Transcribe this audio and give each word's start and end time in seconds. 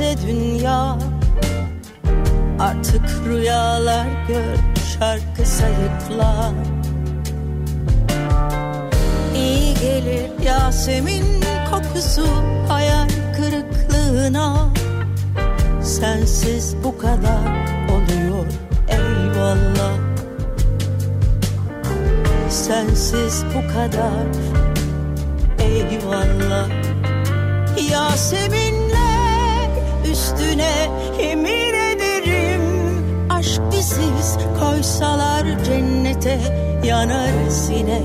üstümüze 0.00 0.26
dünya. 0.26 0.98
Artık 2.60 3.02
rüyalar 3.28 4.06
gör, 4.28 4.56
şarkı 4.98 5.50
sayıklar. 5.50 6.52
İyi 9.34 9.74
gelir 9.74 10.44
Yasemin 10.44 11.24
kokusu 11.70 12.26
hayal 12.68 13.08
kırıklığına. 13.36 14.68
Sensiz 15.82 16.76
bu 16.84 16.98
kadar 16.98 17.66
oluyor 17.90 18.46
eyvallah. 18.88 19.94
Sensiz 22.50 23.44
bu 23.54 23.72
kadar 23.72 24.26
eyvallah 25.58 26.68
Yaseminler 27.90 28.79
üstüne 30.12 30.90
yemin 31.22 31.74
ederim. 31.74 32.62
Aşk 33.30 33.60
biziz 33.72 34.38
koysalar 34.60 35.64
cennete 35.64 36.38
yanar 36.84 37.50
sine. 37.50 38.02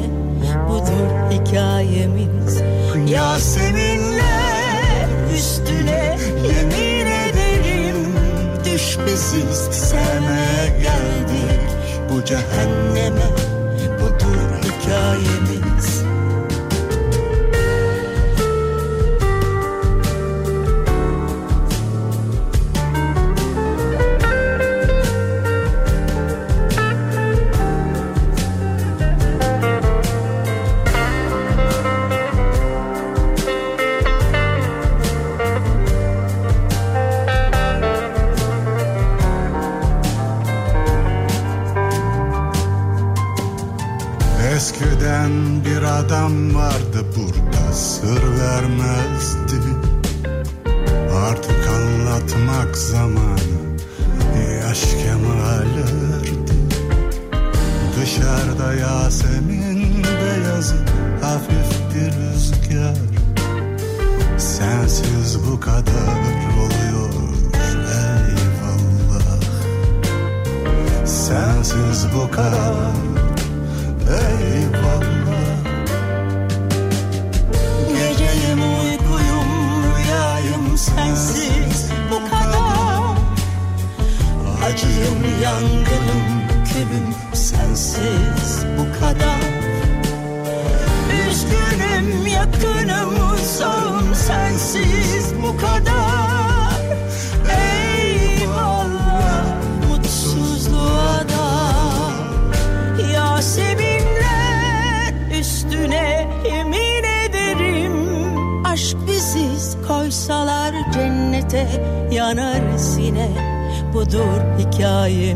Budur 0.69 1.31
hikayemiz. 1.31 2.61
Yaseminler 3.07 5.07
üstüne 5.35 6.17
yemin 6.47 7.05
ederim. 7.05 8.13
Düş 8.65 8.97
biziz 9.07 9.57
sevmeye 9.71 10.67
geldik. 10.81 11.61
Bu 12.09 12.25
cehenneme 12.25 13.25
Budur 13.99 14.63
hikayemiz 14.63 15.94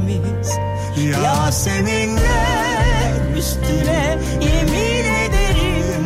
hikayemiz 0.10 0.50
Yaseminler 1.24 2.18
üstüne 3.38 4.18
yemin 4.42 5.06
ederim 5.06 6.06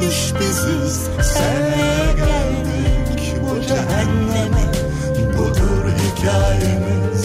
Düş 0.00 0.34
biziz. 0.40 1.08
Sevmeye 1.22 2.12
geldik 2.16 3.34
bu 3.42 3.60
cehenneme. 3.60 4.64
Budur 5.38 5.84
hikayemiz 5.98 7.17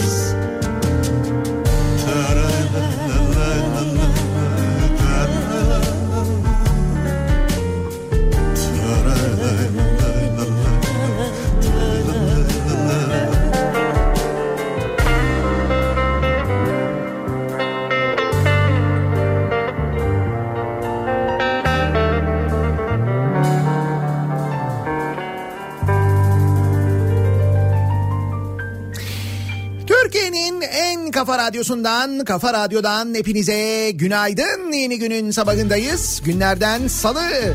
kafa 31.24 31.38
radyosundan, 31.38 32.24
kafa 32.24 32.52
radyodan 32.52 33.14
hepinize 33.14 33.90
günaydın. 33.90 34.72
Yeni 34.72 34.98
günün 34.98 35.30
sabahındayız. 35.30 36.22
Günlerden 36.24 36.88
salı. 36.88 37.54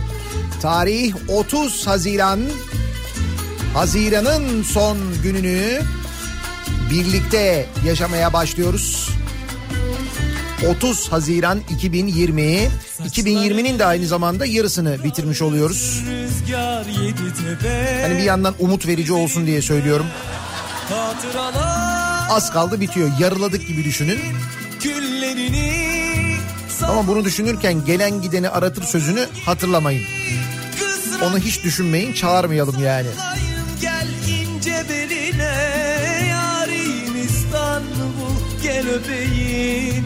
Tarih 0.61 1.13
30 1.27 1.87
Haziran. 1.87 2.39
Haziran'ın 3.73 4.63
son 4.63 4.97
gününü 5.23 5.81
birlikte 6.91 7.65
yaşamaya 7.85 8.33
başlıyoruz. 8.33 9.09
30 10.69 11.11
Haziran 11.11 11.59
2020. 11.69 12.67
2020'nin 12.99 13.79
de 13.79 13.85
aynı 13.85 14.07
zamanda 14.07 14.45
yarısını 14.45 15.03
bitirmiş 15.03 15.41
oluyoruz. 15.41 16.03
Hani 18.01 18.17
bir 18.17 18.23
yandan 18.23 18.53
umut 18.59 18.87
verici 18.87 19.13
olsun 19.13 19.45
diye 19.47 19.61
söylüyorum. 19.61 20.05
Hatıralar 20.89 21.98
Az 22.29 22.53
kaldı 22.53 22.81
bitiyor. 22.81 23.09
Yarıladık 23.19 23.67
gibi 23.67 23.83
düşünün. 23.83 24.19
küllerini 24.79 25.89
Ama 26.87 27.07
bunu 27.07 27.25
düşünürken 27.25 27.85
gelen 27.85 28.21
gideni 28.21 28.49
aratır 28.49 28.83
sözünü 28.83 29.27
hatırlamayın. 29.45 30.03
Onu 31.23 31.37
hiç 31.37 31.63
düşünmeyin, 31.63 32.13
çağırmayalım 32.13 32.83
yani. 32.83 33.07
Gel 33.81 34.07
ince 34.27 34.83
beline 34.89 35.43
Yarim 36.29 37.23
İstanbul 37.23 38.63
gel 38.63 38.87
öpeyim 38.89 40.05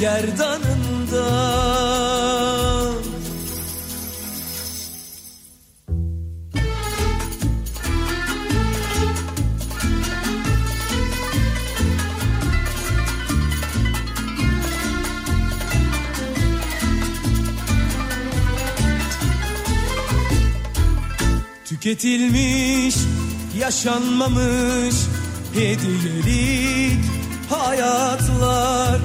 Gerdanından 0.00 0.90
Tüketilmiş, 21.80 22.94
yaşanmamış 23.58 24.94
hediyelik 25.54 27.04
hayatlar. 27.50 29.00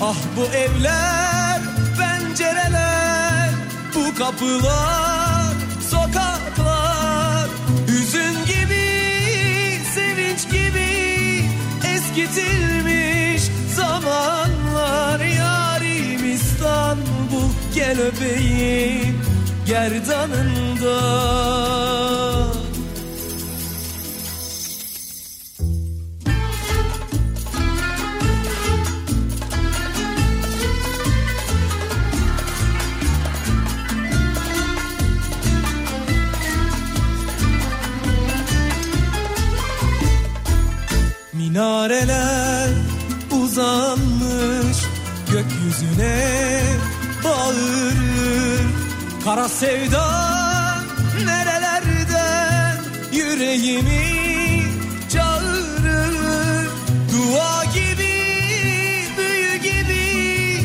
Ah 0.00 0.16
bu 0.36 0.44
evler, 0.56 1.60
pencereler, 1.98 3.50
bu 3.94 4.14
kapılar, 4.18 5.54
sokaklar. 5.90 7.48
Hüzün 7.88 8.34
gibi, 8.46 8.90
sevinç 9.94 10.50
gibi 10.52 11.44
eskitilmiş 11.94 13.42
zamanlar. 13.76 15.20
Yarim 15.20 16.34
İstanbul 16.34 17.50
gel 17.74 18.00
öpeyim 18.00 19.20
gerdanından 19.66 22.09
Minareler 41.50 42.68
uzanmış 43.30 44.76
gökyüzüne 45.32 46.62
bağırır. 47.24 47.94
Kara 49.24 49.48
sevda 49.48 50.06
nerelerden 51.24 52.76
yüreğimi 53.12 54.64
çağırır? 55.12 56.68
Dua 57.12 57.64
gibi 57.64 58.14
büyü 59.18 59.56
gibi 59.56 60.64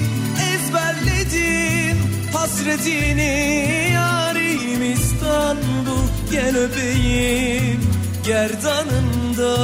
ezberledim 0.53 1.97
hasretini. 2.33 3.89
Yarim 3.93 4.93
İstanbul 4.93 6.07
gel 6.31 6.57
öpeyim 6.57 7.81
gerdanında 8.25 9.55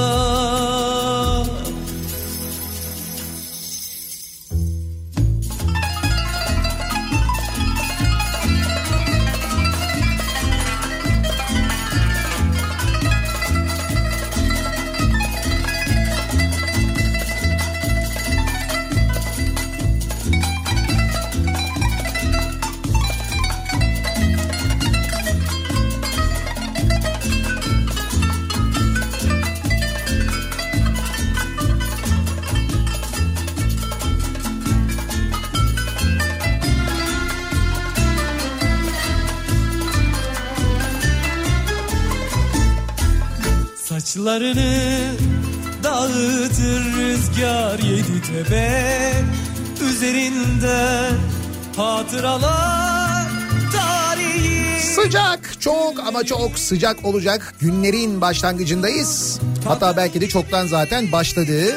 ama 56.11 56.23
çok 56.23 56.59
sıcak 56.59 57.05
olacak 57.05 57.53
günlerin 57.59 58.21
başlangıcındayız. 58.21 59.39
Hatta 59.65 59.97
belki 59.97 60.21
de 60.21 60.27
çoktan 60.29 60.67
zaten 60.67 61.11
başladı. 61.11 61.75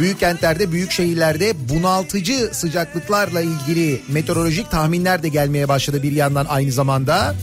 Büyük 0.00 0.20
kentlerde, 0.20 0.72
büyük 0.72 0.90
şehirlerde 0.90 1.68
bunaltıcı 1.68 2.50
sıcaklıklarla 2.52 3.40
ilgili 3.40 4.00
meteorolojik 4.08 4.70
tahminler 4.70 5.22
de 5.22 5.28
gelmeye 5.28 5.68
başladı 5.68 6.02
bir 6.02 6.12
yandan 6.12 6.46
aynı 6.48 6.72
zamanda. 6.72 7.34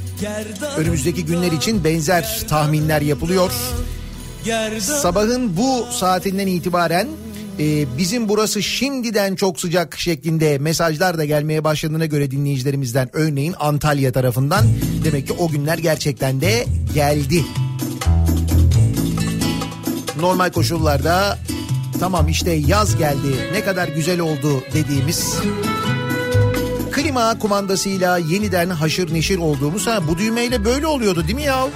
Önümüzdeki 0.77 1.25
günler 1.25 1.51
için 1.51 1.83
benzer 1.83 2.41
tahminler 2.49 3.01
yapılıyor. 3.01 3.51
Sabahın 4.79 5.57
bu 5.57 5.85
saatinden 5.91 6.47
itibaren 6.47 7.07
e, 7.59 7.97
bizim 7.97 8.29
burası 8.29 8.63
şimdiden 8.63 9.35
çok 9.35 9.59
sıcak 9.59 9.99
şeklinde 9.99 10.57
mesajlar 10.57 11.17
da 11.17 11.25
gelmeye 11.25 11.63
başladığına 11.63 12.05
göre 12.05 12.31
dinleyicilerimizden 12.31 13.09
örneğin 13.13 13.55
Antalya 13.59 14.11
tarafından 14.11 14.65
demek 15.03 15.27
ki 15.27 15.33
o 15.33 15.49
günler 15.49 15.77
gerçekten 15.77 16.41
de 16.41 16.65
geldi. 16.93 17.45
Normal 20.19 20.51
koşullarda 20.51 21.39
tamam 21.99 22.27
işte 22.27 22.51
yaz 22.51 22.97
geldi 22.97 23.35
ne 23.53 23.63
kadar 23.63 23.87
güzel 23.87 24.19
oldu 24.19 24.63
dediğimiz 24.73 25.35
klima 26.91 27.39
kumandasıyla 27.39 28.17
yeniden 28.17 28.69
haşır 28.69 29.13
neşir 29.13 29.37
olduğumuz 29.37 29.87
ha 29.87 30.07
bu 30.07 30.17
düğmeyle 30.17 30.65
böyle 30.65 30.87
oluyordu 30.87 31.23
değil 31.23 31.35
mi 31.35 31.43
ya? 31.43 31.67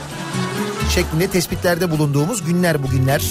Şeklinde 0.95 1.27
tespitlerde 1.27 1.91
bulunduğumuz 1.91 2.45
günler 2.45 2.83
bugünler. 2.83 3.21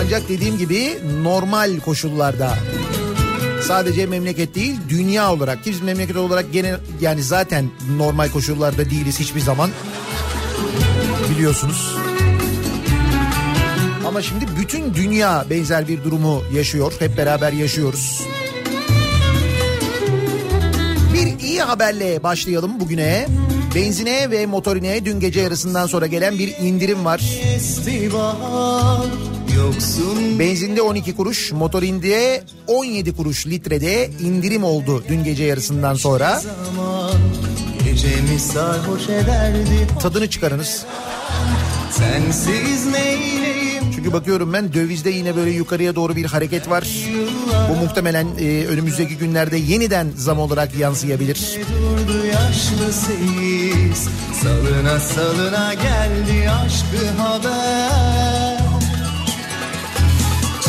Ancak 0.00 0.28
dediğim 0.28 0.58
gibi 0.58 0.98
normal 1.22 1.80
koşullarda 1.80 2.54
sadece 3.62 4.06
memleket 4.06 4.54
değil 4.54 4.76
dünya 4.88 5.32
olarak 5.32 5.64
ki 5.64 5.70
biz 5.70 5.80
memleket 5.80 6.16
olarak 6.16 6.52
gene 6.52 6.74
yani 7.00 7.22
zaten 7.22 7.70
normal 7.96 8.28
koşullarda 8.28 8.90
değiliz 8.90 9.20
hiçbir 9.20 9.40
zaman 9.40 9.70
biliyorsunuz. 11.30 11.96
Ama 14.06 14.22
şimdi 14.22 14.44
bütün 14.60 14.94
dünya 14.94 15.44
benzer 15.50 15.88
bir 15.88 16.04
durumu 16.04 16.42
yaşıyor. 16.54 16.92
Hep 16.98 17.16
beraber 17.16 17.52
yaşıyoruz. 17.52 18.22
Bir 21.14 21.44
iyi 21.44 21.62
haberle 21.62 22.22
başlayalım 22.22 22.80
bugüne. 22.80 23.26
Benzine 23.74 24.30
ve 24.30 24.46
motorine 24.46 25.04
dün 25.04 25.20
gece 25.20 25.40
yarısından 25.40 25.86
sonra 25.86 26.06
gelen 26.06 26.38
bir 26.38 26.48
indirim 26.48 27.04
var. 27.04 27.20
yoksun 28.02 29.29
Benzinde 30.38 30.82
12 30.82 31.16
kuruş, 31.16 31.52
motorinde 31.52 32.44
17 32.66 33.16
kuruş 33.16 33.46
litrede 33.46 34.10
indirim 34.24 34.64
oldu 34.64 35.04
dün 35.08 35.24
gece 35.24 35.44
yarısından 35.44 35.94
sonra. 35.94 36.42
Tadını 40.02 40.30
çıkarınız. 40.30 40.84
Sensiz 41.90 42.86
neyleyim 42.86 43.84
Çünkü 43.94 44.12
bakıyorum 44.12 44.52
ben 44.52 44.72
dövizde 44.72 45.10
yine 45.10 45.36
böyle 45.36 45.50
yukarıya 45.50 45.94
doğru 45.94 46.16
bir 46.16 46.24
hareket 46.24 46.70
var. 46.70 46.88
Bu 47.70 47.84
muhtemelen 47.84 48.26
e, 48.40 48.66
önümüzdeki 48.66 49.16
günlerde 49.16 49.56
yeniden 49.56 50.08
zam 50.16 50.38
olarak 50.38 50.74
yansıyabilir. 50.74 51.58
durdu 51.72 52.26
yaşlı 52.26 52.92
Salına 54.42 55.00
salına 55.00 55.74
geldi 55.74 56.50
aşkı 56.50 57.22
haber 57.22 58.49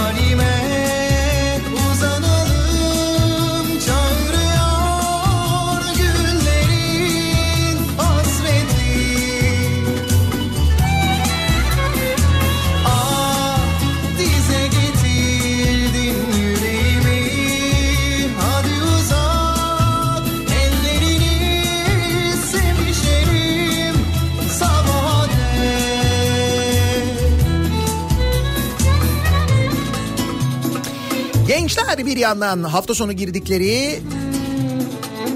Gençler 31.69 32.05
bir 32.05 32.17
yandan 32.17 32.63
hafta 32.63 32.93
sonu 32.93 33.13
girdikleri 33.13 33.99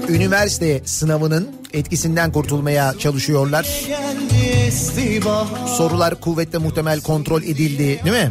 üniversite 0.08 0.82
sınavının 0.84 1.50
etkisinden 1.72 2.32
kurtulmaya 2.32 2.94
çalışıyorlar. 2.98 3.66
Sorular 5.76 6.20
kuvvetle 6.20 6.58
muhtemel 6.58 7.00
kontrol 7.00 7.42
edildi 7.42 8.00
değil 8.04 8.16
mi? 8.16 8.30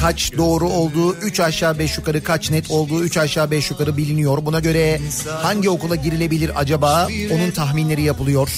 Kaç 0.00 0.32
doğru 0.36 0.68
olduğu 0.68 1.16
3 1.16 1.40
aşağı 1.40 1.78
5 1.78 1.98
yukarı 1.98 2.22
kaç 2.24 2.50
net 2.50 2.70
olduğu 2.70 3.04
3 3.04 3.16
aşağı 3.16 3.50
5 3.50 3.70
yukarı 3.70 3.96
biliniyor. 3.96 4.46
Buna 4.46 4.60
göre 4.60 5.00
hangi 5.42 5.70
okula 5.70 5.96
girilebilir 5.96 6.50
acaba 6.60 7.08
onun 7.32 7.50
tahminleri 7.50 8.02
yapılıyor. 8.02 8.48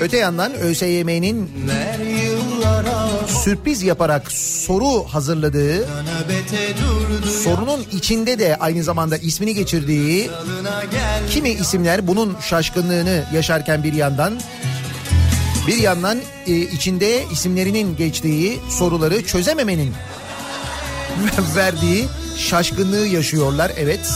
Öte 0.00 0.16
yandan 0.16 0.54
ÖSYM'nin 0.54 1.50
sürpriz 3.28 3.82
yaparak 3.82 4.32
soru 4.32 5.04
hazırladığı 5.04 5.88
sorunun 7.44 7.84
içinde 7.92 8.38
de 8.38 8.56
aynı 8.56 8.82
zamanda 8.82 9.16
ismini 9.16 9.54
geçirdiği 9.54 10.30
kimi 11.30 11.50
isimler 11.50 12.06
bunun 12.06 12.36
şaşkınlığını 12.40 13.24
yaşarken 13.34 13.84
bir 13.84 13.92
yandan 13.92 14.40
bir 15.66 15.76
yandan 15.76 16.18
e, 16.46 16.56
içinde 16.56 17.24
isimlerinin 17.32 17.96
geçtiği 17.96 18.58
soruları 18.68 19.26
çözememenin 19.26 19.92
verdiği 21.56 22.04
şaşkınlığı 22.36 23.06
yaşıyorlar 23.06 23.72
evet. 23.76 24.10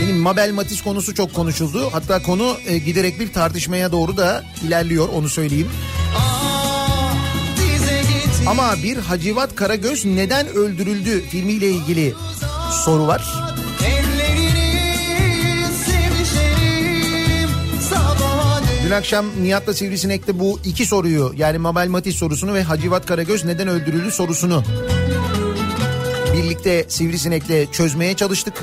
Benim 0.00 0.16
Mabel 0.16 0.52
Matiz 0.52 0.82
konusu 0.82 1.14
çok 1.14 1.34
konuşuldu. 1.34 1.88
Hatta 1.92 2.22
konu 2.22 2.56
e, 2.66 2.78
giderek 2.78 3.20
bir 3.20 3.32
tartışmaya 3.32 3.92
doğru 3.92 4.16
da 4.16 4.44
ilerliyor 4.66 5.08
onu 5.08 5.28
söyleyeyim. 5.28 5.68
Ama 8.46 8.74
bir 8.82 8.96
Hacivat 8.96 9.54
Karagöz 9.54 10.04
neden 10.04 10.46
öldürüldü 10.48 11.20
filmiyle 11.20 11.68
ilgili 11.68 12.14
soru 12.84 13.06
var. 13.06 13.24
Dün 18.84 18.90
akşam 18.90 19.26
Nihat'la 19.42 19.74
Sivrisinek'te 19.74 20.38
bu 20.38 20.60
iki 20.64 20.86
soruyu 20.86 21.32
yani 21.36 21.58
Mabel 21.58 21.88
Matiz 21.88 22.16
sorusunu 22.16 22.54
ve 22.54 22.62
Hacivat 22.62 23.06
Karagöz 23.06 23.44
neden 23.44 23.68
öldürüldü 23.68 24.10
sorusunu 24.10 24.62
birlikte 26.34 26.84
Sivrisinek'le 26.88 27.72
çözmeye 27.72 28.14
çalıştık. 28.14 28.54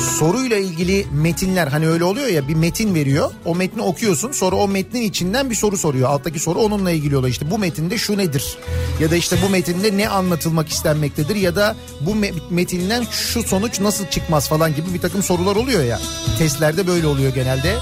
Soruyla 0.00 0.56
ilgili 0.56 1.06
metinler 1.12 1.66
hani 1.66 1.88
öyle 1.88 2.04
oluyor 2.04 2.26
ya 2.26 2.48
bir 2.48 2.54
metin 2.54 2.94
veriyor. 2.94 3.30
O 3.44 3.54
metni 3.54 3.82
okuyorsun 3.82 4.32
sonra 4.32 4.56
o 4.56 4.68
metnin 4.68 5.02
içinden 5.02 5.50
bir 5.50 5.54
soru 5.54 5.76
soruyor. 5.76 6.08
Alttaki 6.08 6.38
soru 6.38 6.58
onunla 6.58 6.90
ilgili 6.90 7.16
oluyor. 7.16 7.30
İşte 7.30 7.50
bu 7.50 7.58
metinde 7.58 7.98
şu 7.98 8.18
nedir? 8.18 8.58
Ya 9.00 9.10
da 9.10 9.16
işte 9.16 9.36
bu 9.46 9.48
metinde 9.48 9.96
ne 9.96 10.08
anlatılmak 10.08 10.68
istenmektedir? 10.68 11.36
Ya 11.36 11.56
da 11.56 11.76
bu 12.00 12.10
me- 12.10 12.32
metinden 12.50 13.06
şu 13.10 13.42
sonuç 13.42 13.80
nasıl 13.80 14.06
çıkmaz 14.06 14.48
falan 14.48 14.74
gibi 14.76 14.94
bir 14.94 15.00
takım 15.00 15.22
sorular 15.22 15.56
oluyor 15.56 15.84
ya. 15.84 16.00
Testlerde 16.38 16.86
böyle 16.86 17.06
oluyor 17.06 17.34
genelde. 17.34 17.76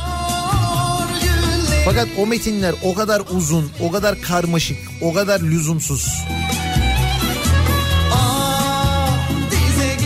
Fakat 1.84 2.08
o 2.18 2.26
metinler 2.26 2.74
o 2.84 2.94
kadar 2.94 3.22
uzun, 3.36 3.70
o 3.80 3.90
kadar 3.90 4.20
karmaşık, 4.20 4.78
o 5.02 5.12
kadar 5.12 5.40
lüzumsuz 5.40 6.08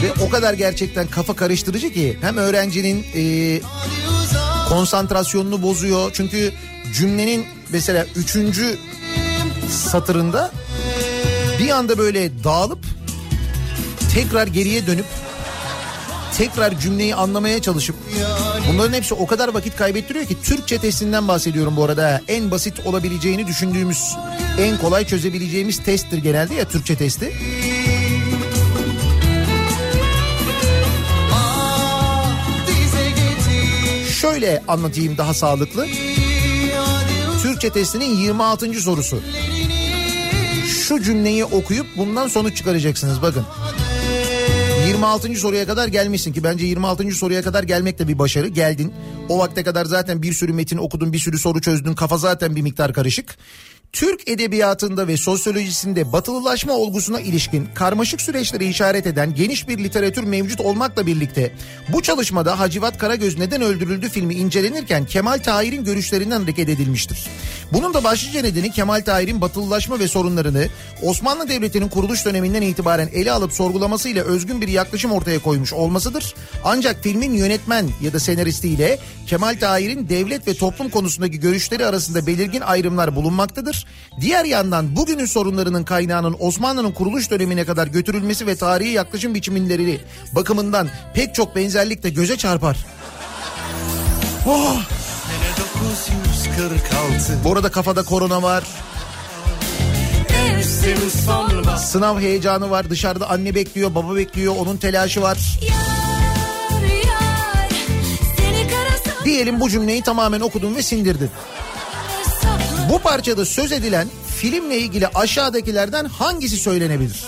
ve 0.02 0.12
o 0.26 0.28
kadar 0.30 0.54
gerçekten 0.54 1.06
kafa 1.06 1.36
karıştırıcı 1.36 1.92
ki 1.92 2.18
hem 2.20 2.36
öğrencinin 2.36 3.06
e, 3.14 3.60
konsantrasyonunu 4.68 5.62
bozuyor. 5.62 6.10
Çünkü 6.14 6.52
cümlenin 6.94 7.46
mesela 7.68 8.06
üçüncü 8.16 8.78
satırında 9.70 10.52
bir 11.58 11.70
anda 11.70 11.98
böyle 11.98 12.44
dağılıp 12.44 12.78
tekrar 14.14 14.46
geriye 14.46 14.86
dönüp 14.86 15.06
tekrar 16.36 16.78
cümleyi 16.78 17.14
anlamaya 17.14 17.62
çalışıp 17.62 17.96
bunların 18.72 18.92
hepsi 18.92 19.14
o 19.14 19.26
kadar 19.26 19.48
vakit 19.48 19.76
kaybettiriyor 19.76 20.26
ki 20.26 20.36
Türkçe 20.42 20.78
testinden 20.78 21.28
bahsediyorum 21.28 21.76
bu 21.76 21.84
arada. 21.84 22.20
En 22.28 22.50
basit 22.50 22.86
olabileceğini 22.86 23.46
düşündüğümüz 23.46 24.16
en 24.60 24.78
kolay 24.78 25.06
çözebileceğimiz 25.06 25.82
testtir 25.82 26.18
genelde 26.18 26.54
ya 26.54 26.68
Türkçe 26.68 26.96
testi. 26.96 27.32
Şöyle 34.20 34.62
anlatayım 34.68 35.18
daha 35.18 35.34
sağlıklı. 35.34 35.86
Türkçe 37.42 37.70
testinin 37.70 38.16
26. 38.16 38.74
sorusu. 38.74 39.20
Şu 40.66 41.02
cümleyi 41.02 41.44
okuyup 41.44 41.86
bundan 41.96 42.28
sonuç 42.28 42.56
çıkaracaksınız 42.56 43.22
bakın. 43.22 43.44
26. 44.86 45.34
soruya 45.34 45.66
kadar 45.66 45.88
gelmişsin 45.88 46.32
ki 46.32 46.44
bence 46.44 46.66
26. 46.66 47.10
soruya 47.10 47.42
kadar 47.42 47.62
gelmek 47.62 47.98
de 47.98 48.08
bir 48.08 48.18
başarı. 48.18 48.48
Geldin. 48.48 48.92
O 49.28 49.38
vakte 49.38 49.62
kadar 49.62 49.84
zaten 49.84 50.22
bir 50.22 50.32
sürü 50.32 50.52
metin 50.52 50.76
okudun, 50.76 51.12
bir 51.12 51.18
sürü 51.18 51.38
soru 51.38 51.60
çözdün. 51.60 51.94
Kafa 51.94 52.18
zaten 52.18 52.56
bir 52.56 52.62
miktar 52.62 52.92
karışık. 52.92 53.36
Türk 53.92 54.28
edebiyatında 54.28 55.08
ve 55.08 55.16
sosyolojisinde 55.16 56.12
batılılaşma 56.12 56.72
olgusuna 56.72 57.20
ilişkin 57.20 57.68
karmaşık 57.74 58.20
süreçleri 58.20 58.68
işaret 58.68 59.06
eden 59.06 59.34
geniş 59.34 59.68
bir 59.68 59.78
literatür 59.78 60.24
mevcut 60.24 60.60
olmakla 60.60 61.06
birlikte 61.06 61.52
bu 61.88 62.02
çalışmada 62.02 62.58
Hacivat 62.58 62.98
Karagöz 62.98 63.38
neden 63.38 63.62
öldürüldü 63.62 64.08
filmi 64.08 64.34
incelenirken 64.34 65.04
Kemal 65.04 65.38
Tahir'in 65.38 65.84
görüşlerinden 65.84 66.40
hareket 66.40 66.68
edilmiştir. 66.68 67.26
Bunun 67.72 67.94
da 67.94 68.04
başlıca 68.04 68.42
nedeni 68.42 68.70
Kemal 68.70 69.00
Tahir'in 69.00 69.40
batılılaşma 69.40 69.98
ve 69.98 70.08
sorunlarını 70.08 70.68
Osmanlı 71.02 71.48
Devleti'nin 71.48 71.88
kuruluş 71.88 72.24
döneminden 72.24 72.62
itibaren 72.62 73.08
ele 73.12 73.32
alıp 73.32 73.52
sorgulamasıyla 73.52 74.24
özgün 74.24 74.60
bir 74.60 74.68
yaklaşım 74.68 75.12
ortaya 75.12 75.38
koymuş 75.38 75.72
olmasıdır. 75.72 76.34
Ancak 76.64 77.02
filmin 77.02 77.32
yönetmen 77.32 77.88
ya 78.02 78.12
da 78.12 78.20
senaristiyle 78.20 78.98
Kemal 79.26 79.56
Tahir'in 79.60 80.08
devlet 80.08 80.48
ve 80.48 80.54
toplum 80.54 80.88
konusundaki 80.88 81.40
görüşleri 81.40 81.86
arasında 81.86 82.26
belirgin 82.26 82.60
ayrımlar 82.60 83.16
bulunmaktadır. 83.16 83.77
Diğer 84.20 84.44
yandan 84.44 84.96
bugünün 84.96 85.26
sorunlarının 85.26 85.84
kaynağının 85.84 86.36
Osmanlı'nın 86.38 86.92
kuruluş 86.92 87.30
dönemine 87.30 87.64
kadar 87.64 87.86
götürülmesi 87.86 88.46
ve 88.46 88.56
tarihi 88.56 88.90
yaklaşım 88.90 89.34
biçimleri 89.34 90.00
bakımından 90.32 90.88
pek 91.14 91.34
çok 91.34 91.56
benzerlik 91.56 92.02
de 92.02 92.10
göze 92.10 92.36
çarpar. 92.36 92.86
Oh! 94.46 94.76
1946 95.88 97.38
Bu 97.44 97.52
arada 97.52 97.70
kafada 97.70 98.02
korona 98.02 98.42
var. 98.42 98.64
Sınav 101.78 102.20
heyecanı 102.20 102.70
var. 102.70 102.90
Dışarıda 102.90 103.30
anne 103.30 103.54
bekliyor, 103.54 103.94
baba 103.94 104.16
bekliyor. 104.16 104.54
Onun 104.58 104.76
telaşı 104.76 105.22
var. 105.22 105.38
Yar 105.62 106.82
yar 106.82 107.28
Diyelim 109.24 109.60
bu 109.60 109.70
cümleyi 109.70 110.02
tamamen 110.02 110.40
okudun 110.40 110.76
ve 110.76 110.82
sindirdin. 110.82 111.30
Bu 112.88 112.98
parçada 112.98 113.44
söz 113.44 113.72
edilen 113.72 114.08
filmle 114.36 114.78
ilgili 114.78 115.06
aşağıdakilerden 115.06 116.04
hangisi 116.04 116.56
söylenebilir? 116.56 117.24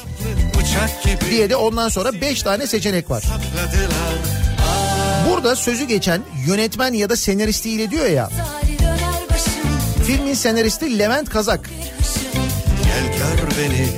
Diye 1.30 1.50
de 1.50 1.56
ondan 1.56 1.88
sonra 1.88 2.20
5 2.20 2.42
tane 2.42 2.66
seçenek 2.66 3.10
var. 3.10 3.24
Burada 5.28 5.56
sözü 5.56 5.84
geçen 5.84 6.22
yönetmen 6.46 6.92
ya 6.92 7.10
da 7.10 7.16
senaristiyle 7.16 7.90
diyor 7.90 8.06
ya. 8.06 8.30
Filmin 10.06 10.34
senaristi 10.34 10.98
Levent 10.98 11.28
Kazak. 11.30 11.70
Beni 13.58 13.88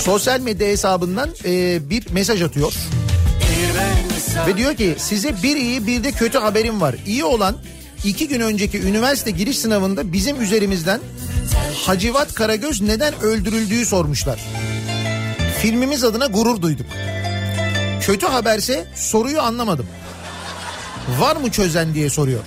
Sosyal 0.00 0.40
medya 0.40 0.68
hesabından 0.68 1.30
e, 1.44 1.90
bir 1.90 2.10
mesaj 2.10 2.42
atıyor. 2.42 2.72
Ve 4.46 4.56
diyor 4.56 4.76
ki 4.76 4.94
size 4.98 5.42
bir 5.42 5.56
iyi 5.56 5.86
bir 5.86 6.04
de 6.04 6.12
kötü 6.12 6.38
haberim 6.38 6.80
var. 6.80 6.94
İyi 7.06 7.24
olan 7.24 7.56
iki 8.04 8.28
gün 8.28 8.40
önceki 8.40 8.82
üniversite 8.82 9.30
giriş 9.30 9.58
sınavında 9.58 10.12
bizim 10.12 10.42
üzerimizden 10.42 11.00
Hacivat 11.86 12.34
Karagöz 12.34 12.80
neden 12.80 13.20
öldürüldüğü 13.22 13.86
sormuşlar. 13.86 14.40
Filmimiz 15.58 16.04
adına 16.04 16.26
gurur 16.26 16.62
duyduk. 16.62 16.86
Kötü 18.00 18.26
haberse 18.26 18.86
soruyu 18.94 19.40
anlamadım. 19.40 19.86
Var 21.18 21.36
mı 21.36 21.50
çözen 21.50 21.94
diye 21.94 22.10
soruyor. 22.10 22.40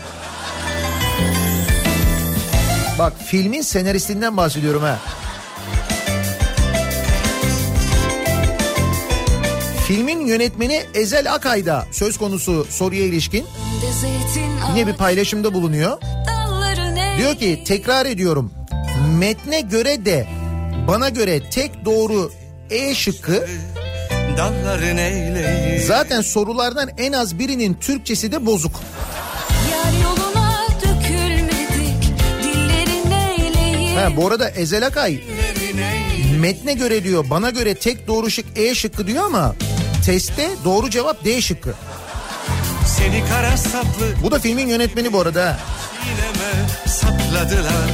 Bak 3.00 3.14
filmin 3.26 3.62
senaristinden 3.62 4.38
bahsediyorum 4.38 4.82
ha. 4.82 5.00
Filmin 9.94 10.28
yönetmeni 10.28 10.84
Ezel 10.94 11.34
Akay'da 11.34 11.86
söz 11.92 12.18
konusu 12.18 12.68
soruya 12.70 13.04
ilişkin 13.06 13.46
yine 14.76 14.88
bir 14.88 14.94
paylaşımda 14.94 15.54
bulunuyor. 15.54 15.98
Diyor 17.18 17.36
ki 17.36 17.64
tekrar 17.68 18.06
ediyorum. 18.06 18.52
Metne 19.20 19.62
göre 19.62 20.06
de 20.06 20.28
bana 20.88 21.10
göre 21.10 21.50
tek 21.50 21.86
doğru 21.86 22.32
E 22.70 22.96
şıkkı 22.96 23.48
zaten 25.88 26.22
sorulardan 26.22 26.90
en 26.98 27.14
az 27.14 27.40
birinin 27.40 27.74
Türkçesi 27.74 28.32
de 28.32 28.46
bozuk. 28.46 28.76
Ha, 33.96 34.18
bu 34.18 34.28
arada 34.28 34.50
Ezel 34.50 34.86
Akay 34.86 35.20
metne 36.40 36.74
göre 36.74 37.04
diyor 37.04 37.26
bana 37.30 37.50
göre 37.50 37.76
tek 37.76 38.08
doğru 38.08 38.30
şık 38.30 38.46
E 38.56 38.76
şıkkı 38.76 39.08
diyor 39.08 39.26
ama 39.26 39.56
testte 40.06 40.50
doğru 40.66 40.90
cevap 40.90 41.26
D 41.26 41.42
şıkkı. 41.42 41.74
Seni 42.98 43.24
kara 43.30 43.58
saplı 43.58 44.14
Bu 44.24 44.32
da 44.32 44.40
filmin 44.40 44.68
yönetmeni 44.68 45.14
bu 45.14 45.20
arada. 45.22 45.46
ha. 45.46 45.60
sineme 46.04 46.88
sapladılar 46.88 47.88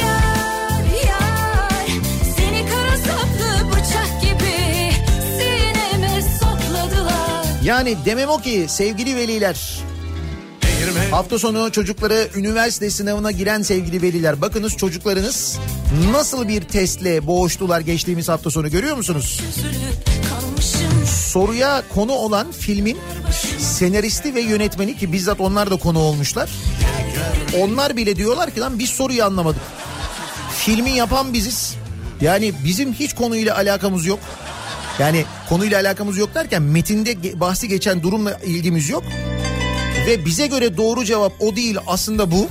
Yar 0.00 1.06
yar 1.06 1.88
seni 2.36 2.66
kara 2.70 2.96
saplı 2.96 3.70
bıçak 3.72 4.22
gibi 4.22 4.54
sineme 5.38 6.22
sapladılar 6.40 7.44
Yani 7.64 7.96
demem 8.04 8.28
o 8.28 8.38
ki 8.40 8.66
sevgili 8.68 9.16
veliler 9.16 9.80
Hafta 11.10 11.38
sonu 11.38 11.72
çocukları 11.72 12.28
üniversite 12.36 12.90
sınavına 12.90 13.30
giren 13.30 13.62
sevgili 13.62 14.02
veliler 14.02 14.40
bakınız 14.40 14.76
çocuklarınız 14.76 15.58
nasıl 16.12 16.48
bir 16.48 16.62
testle 16.62 17.26
boğuştular 17.26 17.80
geçtiğimiz 17.80 18.28
hafta 18.28 18.50
sonu 18.50 18.70
görüyor 18.70 18.96
musunuz? 18.96 19.40
üzülüp 19.58 19.74
Soruya 21.34 21.82
konu 21.94 22.12
olan 22.12 22.52
filmin 22.52 22.98
senaristi 23.58 24.34
ve 24.34 24.40
yönetmeni 24.40 24.96
ki 24.96 25.12
bizzat 25.12 25.40
onlar 25.40 25.70
da 25.70 25.76
konu 25.76 25.98
olmuşlar. 25.98 26.50
Onlar 27.60 27.96
bile 27.96 28.16
diyorlar 28.16 28.50
ki 28.50 28.60
lan 28.60 28.78
biz 28.78 28.90
soruyu 28.90 29.24
anlamadık. 29.24 29.60
Filmi 30.56 30.90
yapan 30.90 31.32
biziz. 31.32 31.74
Yani 32.20 32.52
bizim 32.64 32.92
hiç 32.92 33.14
konuyla 33.14 33.56
alakamız 33.56 34.06
yok. 34.06 34.18
Yani 34.98 35.24
konuyla 35.48 35.80
alakamız 35.80 36.18
yok 36.18 36.34
derken 36.34 36.62
metinde 36.62 37.40
bahsi 37.40 37.68
geçen 37.68 38.02
durumla 38.02 38.38
ilgimiz 38.44 38.88
yok. 38.88 39.04
Ve 40.06 40.24
bize 40.24 40.46
göre 40.46 40.76
doğru 40.76 41.04
cevap 41.04 41.32
o 41.40 41.56
değil 41.56 41.76
aslında 41.86 42.30
bu. 42.30 42.48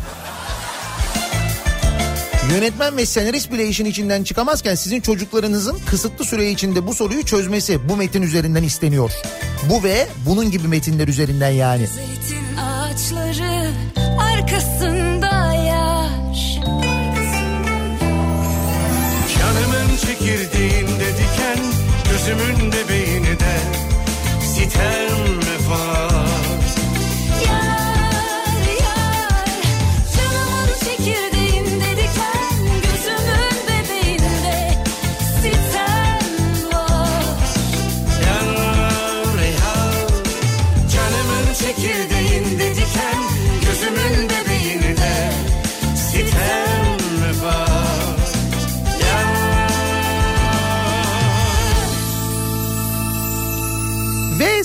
Yönetmen 2.51 2.97
ve 2.97 3.05
senarist 3.05 3.51
bile 3.51 3.67
işin 3.67 3.85
içinden 3.85 4.23
çıkamazken 4.23 4.75
sizin 4.75 5.01
çocuklarınızın 5.01 5.79
kısıtlı 5.85 6.25
süre 6.25 6.51
içinde 6.51 6.87
bu 6.87 6.93
soruyu 6.93 7.25
çözmesi 7.25 7.89
bu 7.89 7.97
metin 7.97 8.21
üzerinden 8.21 8.63
isteniyor. 8.63 9.11
Bu 9.69 9.83
ve 9.83 10.07
bunun 10.25 10.51
gibi 10.51 10.67
metinler 10.67 11.07
üzerinden 11.07 11.49
yani. 11.49 11.87
Zeytin 11.87 12.57
ağaçları 12.57 13.71
arkasında 14.19 15.53
yaş. 15.53 16.55
Canımın 19.39 19.97
çekirdeğinde 19.97 21.07
diken 21.17 21.63
Gözümün 22.11 22.71
bebeğini 22.71 23.39
de 23.39 23.57
Sitem 24.41 25.37
vefat 25.37 26.22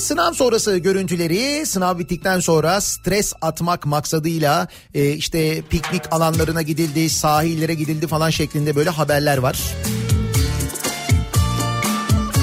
sınav 0.08 0.32
sonrası 0.32 0.76
görüntüleri 0.76 1.66
sınav 1.66 1.98
bittikten 1.98 2.40
sonra 2.40 2.80
stres 2.80 3.32
atmak 3.40 3.86
maksadıyla 3.86 4.68
e, 4.94 5.10
işte 5.10 5.62
piknik 5.62 6.02
alanlarına 6.10 6.62
gidildi, 6.62 7.10
sahillere 7.10 7.74
gidildi 7.74 8.06
falan 8.06 8.30
şeklinde 8.30 8.76
böyle 8.76 8.90
haberler 8.90 9.38
var. 9.38 9.58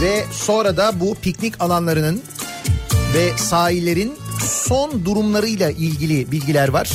Ve 0.01 0.25
sonra 0.31 0.77
da 0.77 0.99
bu 0.99 1.15
piknik 1.15 1.61
alanlarının 1.61 2.21
ve 3.13 3.37
sahillerin 3.37 4.17
son 4.45 5.05
durumlarıyla 5.05 5.71
ilgili 5.71 6.31
bilgiler 6.31 6.69
var. 6.69 6.91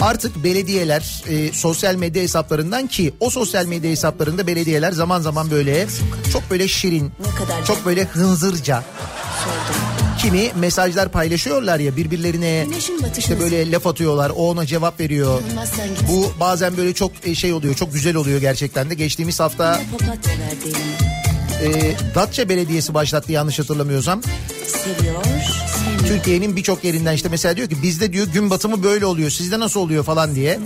Artık 0.00 0.44
belediyeler 0.44 1.24
e, 1.28 1.52
sosyal 1.52 1.94
medya 1.94 2.22
hesaplarından 2.22 2.86
ki 2.86 3.14
o 3.20 3.30
sosyal 3.30 3.66
medya 3.66 3.90
hesaplarında 3.90 4.46
belediyeler 4.46 4.92
zaman 4.92 5.20
zaman 5.20 5.50
böyle 5.50 5.86
çok 6.32 6.50
böyle 6.50 6.68
şirin, 6.68 7.12
çok 7.66 7.86
böyle 7.86 8.04
hınzırca 8.04 8.84
kimi 10.18 10.52
mesajlar 10.56 11.12
paylaşıyorlar 11.12 11.78
ya 11.78 11.96
birbirlerine 11.96 12.66
işte 13.18 13.40
böyle 13.40 13.72
laf 13.72 13.86
atıyorlar 13.86 14.30
o 14.30 14.34
ona 14.34 14.66
cevap 14.66 15.00
veriyor. 15.00 15.40
Bu 16.08 16.32
bazen 16.40 16.76
böyle 16.76 16.94
çok 16.94 17.12
e, 17.24 17.34
şey 17.34 17.52
oluyor 17.52 17.74
çok 17.74 17.92
güzel 17.94 18.16
oluyor 18.16 18.40
gerçekten 18.40 18.90
de 18.90 18.94
geçtiğimiz 18.94 19.40
hafta 19.40 19.80
e, 21.62 21.94
Datça 22.14 22.48
Belediyesi 22.48 22.94
başlattı 22.94 23.32
yanlış 23.32 23.58
hatırlamıyorsam. 23.58 24.22
Seviyor. 24.66 25.24
Türkiye'nin 26.06 26.56
birçok 26.56 26.84
yerinden 26.84 27.14
işte 27.14 27.28
mesela 27.28 27.56
diyor 27.56 27.68
ki 27.68 27.82
bizde 27.82 28.12
diyor 28.12 28.26
gün 28.26 28.50
batımı 28.50 28.82
böyle 28.82 29.06
oluyor 29.06 29.30
sizde 29.30 29.60
nasıl 29.60 29.80
oluyor 29.80 30.04
falan 30.04 30.34
diye. 30.34 30.58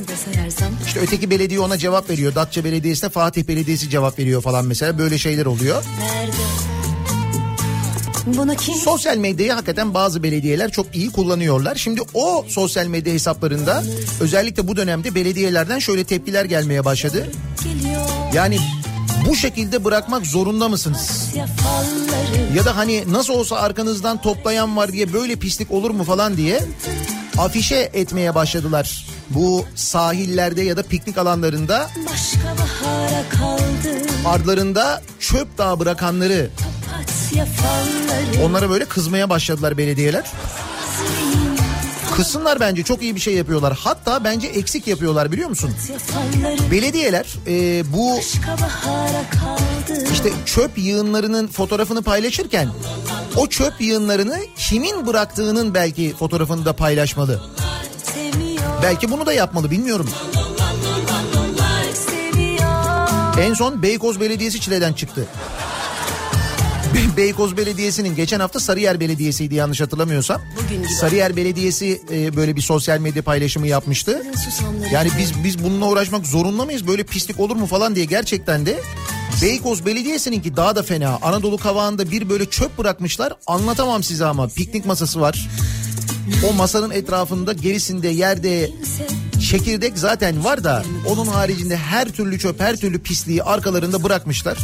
İşte 0.86 1.00
öteki 1.00 1.30
belediye 1.30 1.60
ona 1.60 1.78
cevap 1.78 2.10
veriyor. 2.10 2.34
Datça 2.34 2.64
Belediyesi'ne 2.64 3.10
Fatih 3.10 3.44
Belediyesi 3.44 3.90
cevap 3.90 4.18
veriyor 4.18 4.42
falan 4.42 4.66
mesela 4.66 4.98
böyle 4.98 5.18
şeyler 5.18 5.46
oluyor. 5.46 5.84
nerede? 6.00 6.81
Bunu 8.26 8.56
kim? 8.56 8.74
Sosyal 8.74 9.16
medyayı 9.16 9.52
hakikaten 9.52 9.94
bazı 9.94 10.22
belediyeler 10.22 10.70
çok 10.70 10.96
iyi 10.96 11.12
kullanıyorlar. 11.12 11.74
Şimdi 11.74 12.00
o 12.14 12.44
sosyal 12.48 12.86
medya 12.86 13.12
hesaplarında 13.12 13.82
özellikle 14.20 14.68
bu 14.68 14.76
dönemde 14.76 15.14
belediyelerden 15.14 15.78
şöyle 15.78 16.04
tepkiler 16.04 16.44
gelmeye 16.44 16.84
başladı. 16.84 17.26
Yani 18.34 18.58
bu 19.28 19.36
şekilde 19.36 19.84
bırakmak 19.84 20.26
zorunda 20.26 20.68
mısınız? 20.68 21.28
ya 22.56 22.64
da 22.64 22.76
hani 22.76 23.12
nasıl 23.12 23.34
olsa 23.34 23.56
arkanızdan 23.56 24.20
toplayan 24.22 24.76
var 24.76 24.92
diye 24.92 25.12
böyle 25.12 25.36
pislik 25.36 25.70
olur 25.70 25.90
mu 25.90 26.04
falan 26.04 26.36
diye 26.36 26.60
afişe 27.38 27.90
etmeye 27.92 28.34
başladılar. 28.34 29.06
Bu 29.30 29.64
sahillerde 29.74 30.62
ya 30.62 30.76
da 30.76 30.82
piknik 30.82 31.18
alanlarında 31.18 31.90
ardlarında 34.26 35.02
çöp 35.20 35.58
dağı 35.58 35.80
bırakanları. 35.80 36.50
Onlara 38.44 38.70
böyle 38.70 38.84
kızmaya 38.84 39.30
başladılar 39.30 39.78
belediyeler. 39.78 40.24
Kızsınlar 42.16 42.60
bence 42.60 42.82
çok 42.82 43.02
iyi 43.02 43.14
bir 43.14 43.20
şey 43.20 43.34
yapıyorlar. 43.34 43.78
Hatta 43.84 44.24
bence 44.24 44.46
eksik 44.46 44.86
yapıyorlar 44.86 45.32
biliyor 45.32 45.48
musun? 45.48 45.70
Belediyeler 46.70 47.26
e, 47.46 47.84
bu 47.92 48.20
işte 50.12 50.32
çöp 50.46 50.78
yığınlarının 50.78 51.48
fotoğrafını 51.48 52.02
paylaşırken 52.02 52.68
o 53.36 53.46
çöp 53.46 53.80
yığınlarını 53.80 54.38
kimin 54.56 55.06
bıraktığının 55.06 55.74
belki 55.74 56.14
fotoğrafını 56.18 56.64
da 56.64 56.72
paylaşmalı. 56.72 57.42
Belki 58.82 59.10
bunu 59.10 59.26
da 59.26 59.32
yapmalı 59.32 59.70
bilmiyorum. 59.70 60.08
En 63.40 63.54
son 63.54 63.82
Beykoz 63.82 64.20
Belediyesi 64.20 64.60
çileden 64.60 64.92
çıktı. 64.92 65.26
Be- 66.94 67.16
Beykoz 67.16 67.56
Belediyesi'nin 67.56 68.16
geçen 68.16 68.40
hafta 68.40 68.60
Sarıyer 68.60 69.00
Belediyesi'ydi 69.00 69.54
yanlış 69.54 69.80
hatırlamıyorsam. 69.80 70.40
Sarıyer 71.00 71.36
Belediyesi 71.36 72.02
e, 72.12 72.36
böyle 72.36 72.56
bir 72.56 72.60
sosyal 72.60 72.98
medya 72.98 73.22
paylaşımı 73.22 73.66
yapmıştı. 73.66 74.22
Yani 74.92 75.10
biz 75.18 75.44
biz 75.44 75.64
bununla 75.64 75.86
uğraşmak 75.88 76.26
zorunda 76.26 76.64
mıyız? 76.64 76.86
Böyle 76.86 77.02
pislik 77.02 77.40
olur 77.40 77.56
mu 77.56 77.66
falan 77.66 77.94
diye 77.94 78.04
gerçekten 78.04 78.66
de 78.66 78.80
Beykoz 79.42 79.86
Belediyesi'ninki 79.86 80.56
daha 80.56 80.76
da 80.76 80.82
fena. 80.82 81.18
Anadolu 81.22 81.56
Kavağı'nda 81.58 82.10
bir 82.10 82.28
böyle 82.28 82.46
çöp 82.50 82.78
bırakmışlar. 82.78 83.32
Anlatamam 83.46 84.02
size 84.02 84.24
ama 84.24 84.48
piknik 84.48 84.86
masası 84.86 85.20
var. 85.20 85.48
O 86.50 86.52
masanın 86.52 86.90
etrafında 86.90 87.52
gerisinde 87.52 88.08
yerde 88.08 88.70
çekirdek 89.50 89.98
zaten 89.98 90.44
var 90.44 90.64
da 90.64 90.82
onun 91.06 91.26
haricinde 91.26 91.76
her 91.76 92.08
türlü 92.08 92.38
çöp 92.38 92.60
her 92.60 92.76
türlü 92.76 92.98
pisliği 93.02 93.42
arkalarında 93.42 94.02
bırakmışlar. 94.02 94.58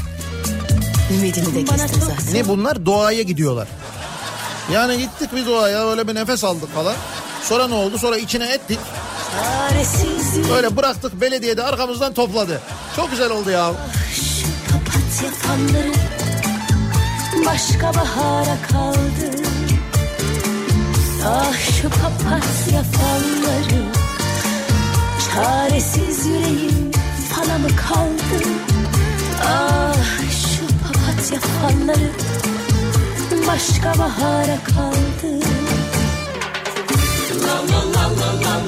Ümidini 1.14 1.54
de 1.54 1.64
kestim 1.64 2.00
zaten. 2.00 2.34
Ne 2.34 2.48
bunlar 2.48 2.86
doğaya 2.86 3.22
gidiyorlar. 3.22 3.68
Yani 4.72 4.98
gittik 4.98 5.32
bir 5.36 5.46
doğaya 5.46 5.88
öyle 5.90 6.08
bir 6.08 6.14
nefes 6.14 6.44
aldık 6.44 6.74
falan. 6.74 6.94
Sonra 7.42 7.68
ne 7.68 7.74
oldu? 7.74 7.98
Sonra 7.98 8.16
içine 8.16 8.52
ettik. 8.52 8.78
Böyle 10.50 10.76
bıraktık 10.76 11.20
belediye 11.20 11.56
de 11.56 11.62
arkamızdan 11.62 12.14
topladı. 12.14 12.60
Çok 12.96 13.10
güzel 13.10 13.30
oldu 13.30 13.50
ya. 13.50 13.70
Şu 14.14 14.46
papatya 14.72 15.30
falları 15.30 15.92
başka 17.46 17.94
bahara 17.94 18.56
kaldı. 18.72 19.42
Ah 21.26 21.52
şu 21.82 21.88
papatya 21.90 22.82
falları 22.82 23.82
çaresiz 25.34 26.26
yüreğim 26.26 26.90
fala 27.34 27.58
mı 27.58 27.68
kaldı? 27.68 28.48
Ah 29.44 29.94
şu 31.08 31.14
papatya 31.16 31.40
falları 31.40 32.10
başka 33.46 33.98
bahara 33.98 34.58
kaldı. 34.64 35.38
Ah 38.40 38.67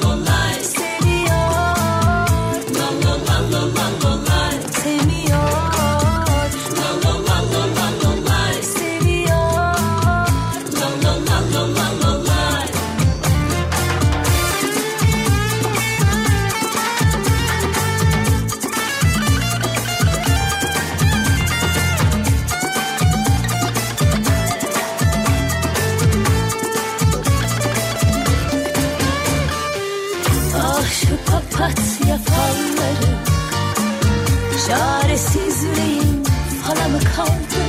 Çaresiz 34.71 35.63
yüreğim 35.63 36.23
fala 36.63 36.87
mı 36.87 36.99
kaldı? 37.15 37.61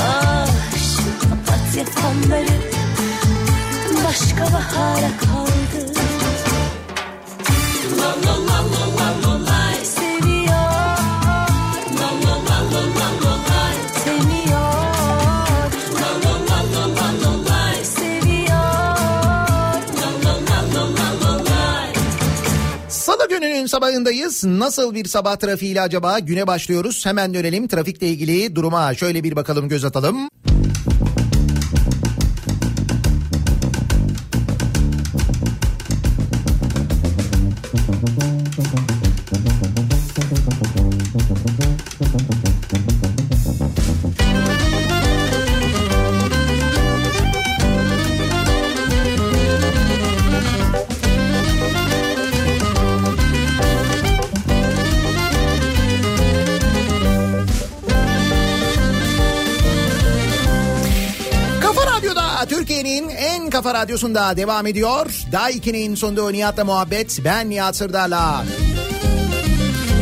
Ah 0.00 0.46
şu 0.76 1.28
papatya 1.28 1.84
falları 1.84 2.58
Başka 4.04 4.44
bahara 4.54 5.10
kaldı 5.20 5.31
sabahındayız. 23.72 24.44
Nasıl 24.44 24.94
bir 24.94 25.04
sabah 25.04 25.36
trafiğiyle 25.36 25.80
acaba 25.80 26.18
güne 26.18 26.46
başlıyoruz? 26.46 27.06
Hemen 27.06 27.34
dönelim 27.34 27.68
trafikle 27.68 28.06
ilgili 28.08 28.56
duruma 28.56 28.94
şöyle 28.94 29.24
bir 29.24 29.36
bakalım 29.36 29.68
göz 29.68 29.84
atalım. 29.84 30.28
Radyosunda 63.82 64.36
devam 64.36 64.66
ediyor. 64.66 65.06
Daiki'nin 65.32 65.94
sonunda 65.94 66.30
Nihat'la 66.30 66.64
muhabbet. 66.64 67.20
Ben 67.24 67.50
Nihat 67.50 67.76
Sırdar'la. 67.76 68.44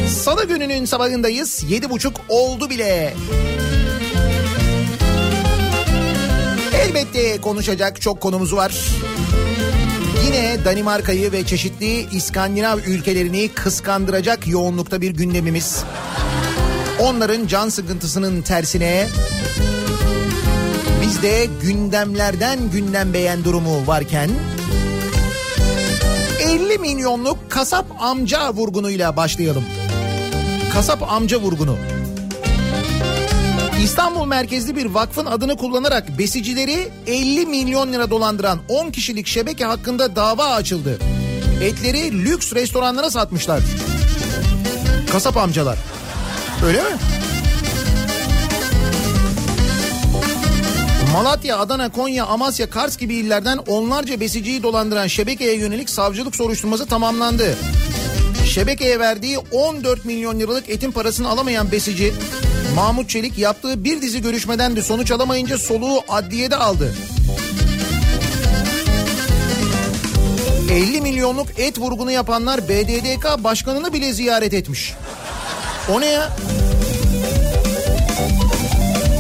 Salı 0.09 0.45
gününün 0.45 0.85
sabahındayız. 0.85 1.65
Yedi 1.69 1.91
buçuk 1.91 2.21
oldu 2.29 2.71
bile. 2.71 3.15
Elbette 6.75 7.41
konuşacak 7.41 8.01
çok 8.01 8.21
konumuz 8.21 8.57
var. 8.57 8.75
Yine 10.27 10.65
Danimarka'yı 10.65 11.33
ve 11.33 11.47
çeşitli 11.47 12.17
İskandinav 12.17 12.79
ülkelerini 12.79 13.49
kıskandıracak 13.49 14.49
yoğunlukta 14.49 15.01
bir 15.01 15.11
gündemimiz. 15.11 15.85
Onların 16.99 17.47
can 17.47 17.69
sıkıntısının 17.69 18.43
tersine 18.43 19.07
bizde 21.11 21.49
gündemlerden 21.63 22.71
gündem 22.71 23.13
beğen 23.13 23.45
durumu 23.45 23.87
varken 23.87 24.31
50 26.41 26.79
milyonluk 26.79 27.51
kasap 27.51 27.87
amca 28.01 28.53
vurgunuyla 28.53 29.17
başlayalım. 29.17 29.65
Kasap 30.73 31.13
amca 31.13 31.41
vurgunu. 31.41 31.77
İstanbul 33.85 34.27
merkezli 34.27 34.77
bir 34.77 34.87
vakfın 34.87 35.27
adını 35.27 35.57
kullanarak 35.57 36.19
besicileri 36.19 36.89
50 37.07 37.47
milyon 37.47 37.93
lira 37.93 38.11
dolandıran 38.11 38.59
10 38.69 38.91
kişilik 38.91 39.27
şebeke 39.27 39.65
hakkında 39.65 40.17
dava 40.17 40.45
açıldı. 40.45 40.99
Etleri 41.63 42.25
lüks 42.25 42.53
restoranlara 42.53 43.11
satmışlar. 43.11 43.61
Kasap 45.13 45.37
amcalar. 45.37 45.79
Öyle 46.67 46.83
mi? 46.83 46.91
Malatya, 51.13 51.59
Adana, 51.59 51.93
Konya, 51.93 52.27
Amasya, 52.27 52.71
Kars 52.71 52.97
gibi 52.97 53.15
illerden 53.15 53.59
onlarca 53.59 54.21
besiciyi 54.21 54.63
dolandıran 54.63 55.07
şebekeye 55.07 55.57
yönelik 55.57 55.91
savcılık 55.91 56.37
soruşturması 56.37 56.87
tamamlandı. 56.87 57.57
Şebekeye 58.47 58.99
verdiği 59.01 59.39
14 59.39 60.05
milyon 60.05 60.41
liralık 60.41 60.69
etin 60.69 60.93
parasını 60.93 61.29
alamayan 61.29 61.73
besici 61.73 62.13
Mahmut 62.75 63.09
Çelik 63.09 63.39
yaptığı 63.39 63.85
bir 63.85 64.03
dizi 64.03 64.23
görüşmeden 64.23 64.77
de 64.77 64.83
sonuç 64.83 65.11
alamayınca 65.11 65.59
soluğu 65.59 66.01
adliyede 66.09 66.57
aldı. 66.57 66.95
50 70.71 71.01
milyonluk 71.01 71.47
et 71.59 71.79
vurgunu 71.79 72.11
yapanlar 72.11 72.69
BDDK 72.69 73.45
başkanını 73.45 73.93
bile 73.93 74.13
ziyaret 74.13 74.55
etmiş. 74.55 74.95
O 75.93 76.01
ne 76.01 76.07
ya? 76.07 76.37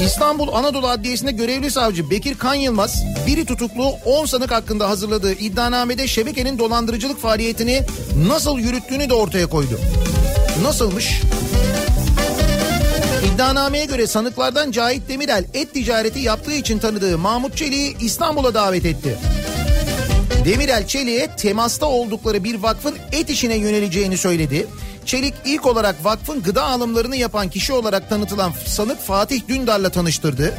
İstanbul 0.05 0.49
Anadolu 0.53 0.89
Adliyesi'nde 0.89 1.33
görevli 1.33 1.71
savcı 1.71 2.11
Bekir 2.11 2.39
Kan 2.39 2.55
Yılmaz, 2.55 3.05
biri 3.27 3.45
tutuklu 3.45 3.95
10 4.05 4.27
sanık 4.27 4.51
hakkında 4.51 4.89
hazırladığı 4.89 5.33
iddianamede 5.33 6.09
şebekenin 6.09 6.59
dolandırıcılık 6.59 7.21
faaliyetini 7.21 7.83
nasıl 8.27 8.59
yürüttüğünü 8.59 9.09
de 9.09 9.15
ortaya 9.15 9.47
koydu. 9.47 9.81
Nasılmış? 10.63 11.21
İddianameye 13.35 13.85
göre 13.85 14.07
sanıklardan 14.07 14.71
Cahit 14.71 15.09
Demirel 15.09 15.45
et 15.55 15.75
ticareti 15.75 16.21
yaptığı 16.21 16.55
için 16.55 16.79
tanıdığı 16.79 17.19
Mahmut 17.19 17.57
Çelik'i 17.57 18.05
İstanbul'a 18.05 18.55
davet 18.55 18.85
etti. 18.85 19.19
Demirel 20.44 20.87
Çelik'e 20.87 21.37
temasta 21.37 21.87
oldukları 21.87 22.44
bir 22.44 22.55
vakfın 22.55 22.96
et 23.12 23.31
işine 23.31 23.55
yöneleceğini 23.57 24.16
söyledi. 24.16 24.66
Çelik 25.07 25.35
ilk 25.44 25.66
olarak 25.66 26.05
vakfın 26.05 26.42
gıda 26.42 26.64
alımlarını 26.64 27.16
yapan 27.16 27.48
kişi 27.50 27.72
olarak 27.72 28.09
tanıtılan 28.09 28.53
sanık 28.66 29.00
Fatih 29.00 29.48
Dündar'la 29.48 29.90
tanıştırdı. 29.90 30.55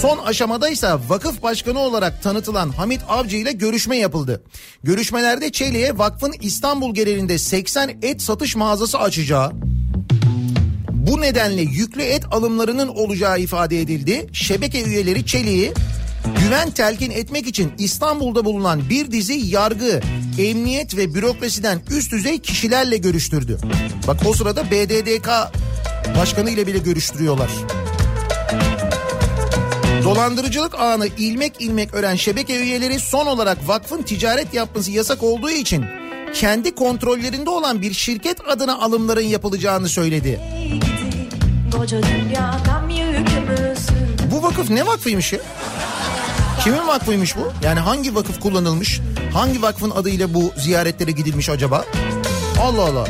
Son 0.00 0.18
aşamada 0.18 0.68
ise 0.68 0.92
vakıf 1.08 1.42
başkanı 1.42 1.78
olarak 1.78 2.22
tanıtılan 2.22 2.70
Hamit 2.70 3.00
Avcı 3.08 3.36
ile 3.36 3.52
görüşme 3.52 3.96
yapıldı. 3.96 4.42
Görüşmelerde 4.82 5.52
Çelik'e 5.52 5.98
vakfın 5.98 6.34
İstanbul 6.40 6.94
genelinde 6.94 7.38
80 7.38 7.98
et 8.02 8.22
satış 8.22 8.56
mağazası 8.56 8.98
açacağı, 8.98 9.52
bu 10.90 11.20
nedenle 11.20 11.62
yüklü 11.62 12.02
et 12.02 12.22
alımlarının 12.30 12.88
olacağı 12.88 13.40
ifade 13.40 13.80
edildi. 13.80 14.26
Şebeke 14.32 14.82
üyeleri 14.82 15.26
Çelik'i 15.26 15.72
güven 16.50 16.70
telkin 16.70 17.10
etmek 17.10 17.46
için 17.46 17.72
İstanbul'da 17.78 18.44
bulunan 18.44 18.90
bir 18.90 19.10
dizi 19.10 19.32
yargı, 19.32 20.00
emniyet 20.38 20.96
ve 20.96 21.14
bürokrasiden 21.14 21.80
üst 21.90 22.12
düzey 22.12 22.38
kişilerle 22.38 22.96
görüştürdü. 22.96 23.58
Bak 24.06 24.16
o 24.26 24.32
sırada 24.32 24.70
BDDK 24.70 25.28
başkanı 26.18 26.50
ile 26.50 26.66
bile 26.66 26.78
görüştürüyorlar. 26.78 27.50
Dolandırıcılık 30.04 30.74
ağını 30.74 31.06
ilmek 31.06 31.60
ilmek 31.60 31.94
ören 31.94 32.16
şebeke 32.16 32.60
üyeleri 32.60 33.00
son 33.00 33.26
olarak 33.26 33.68
vakfın 33.68 34.02
ticaret 34.02 34.54
yapması 34.54 34.90
yasak 34.90 35.22
olduğu 35.22 35.50
için 35.50 35.84
kendi 36.34 36.74
kontrollerinde 36.74 37.50
olan 37.50 37.82
bir 37.82 37.92
şirket 37.92 38.48
adına 38.48 38.78
alımların 38.78 39.26
yapılacağını 39.26 39.88
söyledi. 39.88 40.40
Bu 44.30 44.42
vakıf 44.42 44.70
ne 44.70 44.86
vakfıymış 44.86 45.32
ya? 45.32 45.40
Kimin 46.64 46.86
vakfıymış 46.86 47.36
bu? 47.36 47.52
Yani 47.64 47.80
hangi 47.80 48.14
vakıf 48.14 48.40
kullanılmış? 48.40 49.00
Hangi 49.32 49.62
vakfın 49.62 49.90
adıyla 49.90 50.34
bu 50.34 50.52
ziyaretlere 50.56 51.10
gidilmiş 51.10 51.48
acaba? 51.48 51.84
Allah 52.60 52.82
Allah. 52.82 53.08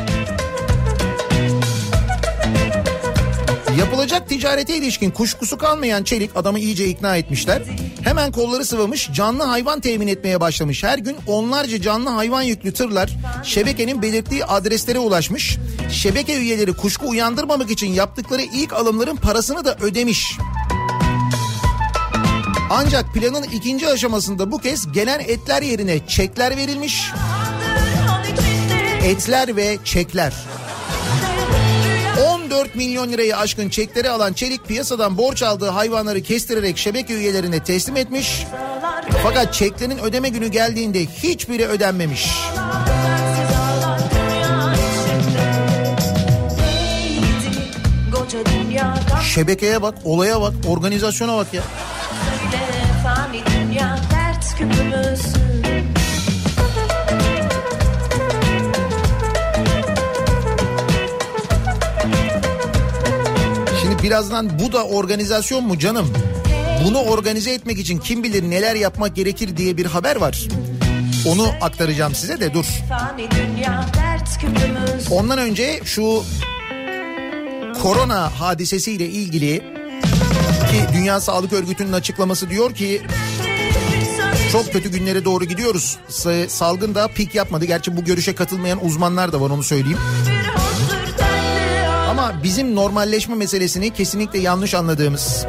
Yapılacak 3.79 4.29
ticarete 4.29 4.77
ilişkin 4.77 5.11
kuşkusu 5.11 5.57
kalmayan 5.57 6.03
Çelik 6.03 6.31
adamı 6.35 6.59
iyice 6.59 6.87
ikna 6.87 7.17
etmişler. 7.17 7.61
Hemen 8.03 8.31
kolları 8.31 8.65
sıvamış 8.65 9.09
canlı 9.13 9.43
hayvan 9.43 9.79
temin 9.79 10.07
etmeye 10.07 10.39
başlamış. 10.39 10.83
Her 10.83 10.97
gün 10.97 11.17
onlarca 11.27 11.81
canlı 11.81 12.09
hayvan 12.09 12.41
yüklü 12.41 12.73
tırlar 12.73 13.09
şebekenin 13.43 14.01
belirttiği 14.01 14.45
adreslere 14.45 14.99
ulaşmış. 14.99 15.57
Şebeke 15.91 16.37
üyeleri 16.37 16.73
kuşku 16.73 17.09
uyandırmamak 17.09 17.71
için 17.71 17.93
yaptıkları 17.93 18.41
ilk 18.41 18.73
alımların 18.73 19.15
parasını 19.15 19.65
da 19.65 19.75
ödemiş. 19.75 20.37
Ancak 22.73 23.13
planın 23.13 23.43
ikinci 23.43 23.87
aşamasında 23.87 24.51
bu 24.51 24.57
kez 24.57 24.91
gelen 24.91 25.19
etler 25.19 25.61
yerine 25.61 26.07
çekler 26.07 26.57
verilmiş. 26.57 27.11
Etler 29.03 29.55
ve 29.55 29.77
çekler. 29.83 30.33
14 32.29 32.75
milyon 32.75 33.11
lirayı 33.11 33.37
aşkın 33.37 33.69
çekleri 33.69 34.09
alan 34.09 34.33
Çelik 34.33 34.67
piyasadan 34.67 35.17
borç 35.17 35.43
aldığı 35.43 35.69
hayvanları 35.69 36.21
kestirerek 36.21 36.77
şebeke 36.77 37.13
üyelerine 37.13 37.63
teslim 37.63 37.97
etmiş. 37.97 38.45
Fakat 39.23 39.53
çeklerin 39.53 39.97
ödeme 39.97 40.29
günü 40.29 40.47
geldiğinde 40.47 41.05
hiçbiri 41.05 41.65
ödenmemiş. 41.65 42.29
Şebekeye 49.33 49.81
bak, 49.81 49.95
olaya 50.05 50.41
bak, 50.41 50.53
organizasyona 50.67 51.37
bak 51.37 51.53
ya. 51.53 51.63
Dünya 53.81 53.97
dert 54.11 54.45
Şimdi 63.81 64.03
birazdan 64.03 64.59
bu 64.59 64.73
da 64.73 64.85
organizasyon 64.85 65.63
mu 65.63 65.79
canım? 65.79 66.13
Bunu 66.85 66.99
organize 67.01 67.51
etmek 67.51 67.79
için 67.79 67.97
kim 67.97 68.23
bilir 68.23 68.49
neler 68.49 68.75
yapmak 68.75 69.15
gerekir 69.15 69.57
diye 69.57 69.77
bir 69.77 69.85
haber 69.85 70.15
var. 70.15 70.47
Onu 71.27 71.47
aktaracağım 71.61 72.15
size 72.15 72.39
de 72.39 72.53
dur. 72.53 72.65
Ondan 75.11 75.39
önce 75.39 75.79
şu 75.85 76.23
korona 77.81 78.39
hadisesiyle 78.39 79.05
ilgili 79.05 79.59
ki 80.71 80.93
Dünya 80.93 81.19
Sağlık 81.21 81.53
Örgütü'nün 81.53 81.93
açıklaması 81.93 82.49
diyor 82.49 82.75
ki 82.75 83.01
Çok 84.51 84.71
kötü 84.73 84.91
günlere 84.91 85.25
doğru 85.25 85.45
gidiyoruz. 85.45 85.97
Sa- 86.09 86.49
Salgın 86.49 86.95
da 86.95 87.07
pik 87.07 87.35
yapmadı. 87.35 87.65
Gerçi 87.65 87.97
bu 87.97 88.03
görüşe 88.03 88.35
katılmayan 88.35 88.85
uzmanlar 88.85 89.31
da 89.31 89.41
var 89.41 89.49
onu 89.49 89.63
söyleyeyim. 89.63 89.97
Ama 92.09 92.33
bizim 92.43 92.75
normalleşme 92.75 93.35
meselesini 93.35 93.93
kesinlikle 93.93 94.39
yanlış 94.39 94.73
anladığımız 94.73 95.45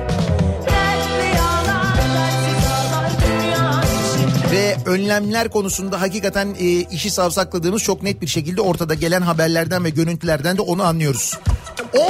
ve 4.53 4.77
önlemler 4.87 5.49
konusunda 5.49 6.01
hakikaten 6.01 6.57
e, 6.61 6.67
işi 6.71 7.11
savsakladığımız 7.11 7.83
çok 7.83 8.03
net 8.03 8.21
bir 8.23 8.27
şekilde 8.27 8.61
ortada 8.61 8.95
gelen 8.95 9.23
haberlerden 9.23 9.85
ve 9.85 9.91
görüntülerden 9.91 10.57
de 10.57 10.63
onu 10.63 10.83
anlıyoruz. 10.83 11.39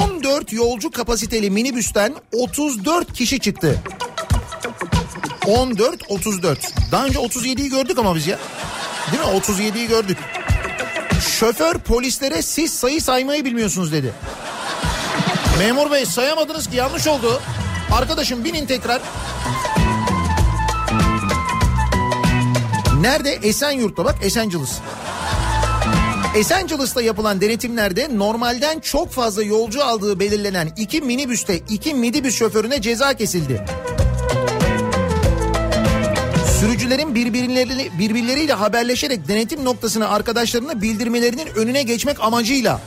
14 0.01 0.53
yolcu 0.53 0.91
kapasiteli 0.91 1.49
minibüsten 1.49 2.15
34 2.31 3.13
kişi 3.13 3.39
çıktı. 3.39 3.79
14 5.47 6.01
34. 6.09 6.73
Daha 6.91 7.05
önce 7.05 7.19
37'yi 7.19 7.69
gördük 7.69 7.99
ama 7.99 8.15
biz 8.15 8.27
ya. 8.27 8.39
Değil 9.11 9.23
mi? 9.23 9.39
37'yi 9.39 9.87
gördük. 9.87 10.17
Şoför 11.39 11.77
polislere 11.77 12.41
siz 12.41 12.73
sayı 12.73 13.01
saymayı 13.01 13.45
bilmiyorsunuz 13.45 13.91
dedi. 13.91 14.13
Memur 15.59 15.91
bey 15.91 16.05
sayamadınız 16.05 16.69
ki 16.69 16.75
yanlış 16.75 17.07
oldu. 17.07 17.41
Arkadaşım 17.91 18.43
binin 18.43 18.65
tekrar. 18.65 19.01
Nerede? 23.01 23.31
Esenyurt'ta 23.31 24.05
bak 24.05 24.15
Esenciles. 24.21 24.71
Esenciles'ta 26.35 27.01
yapılan 27.01 27.41
denetimlerde 27.41 28.17
normalden 28.17 28.79
çok 28.79 29.11
fazla 29.11 29.43
yolcu 29.43 29.83
aldığı 29.83 30.19
belirlenen 30.19 30.73
iki 30.77 31.01
minibüste 31.01 31.57
iki 31.57 31.93
minibüs 31.93 32.35
şoförüne 32.35 32.81
ceza 32.81 33.13
kesildi. 33.13 33.65
Sürücülerin 36.63 37.15
birbirleriyle, 37.15 37.89
birbirleriyle 37.99 38.53
haberleşerek 38.53 39.27
denetim 39.27 39.65
noktasına 39.65 40.07
arkadaşlarına 40.07 40.81
bildirmelerinin 40.81 41.47
önüne 41.55 41.83
geçmek 41.83 42.23
amacıyla 42.23 42.81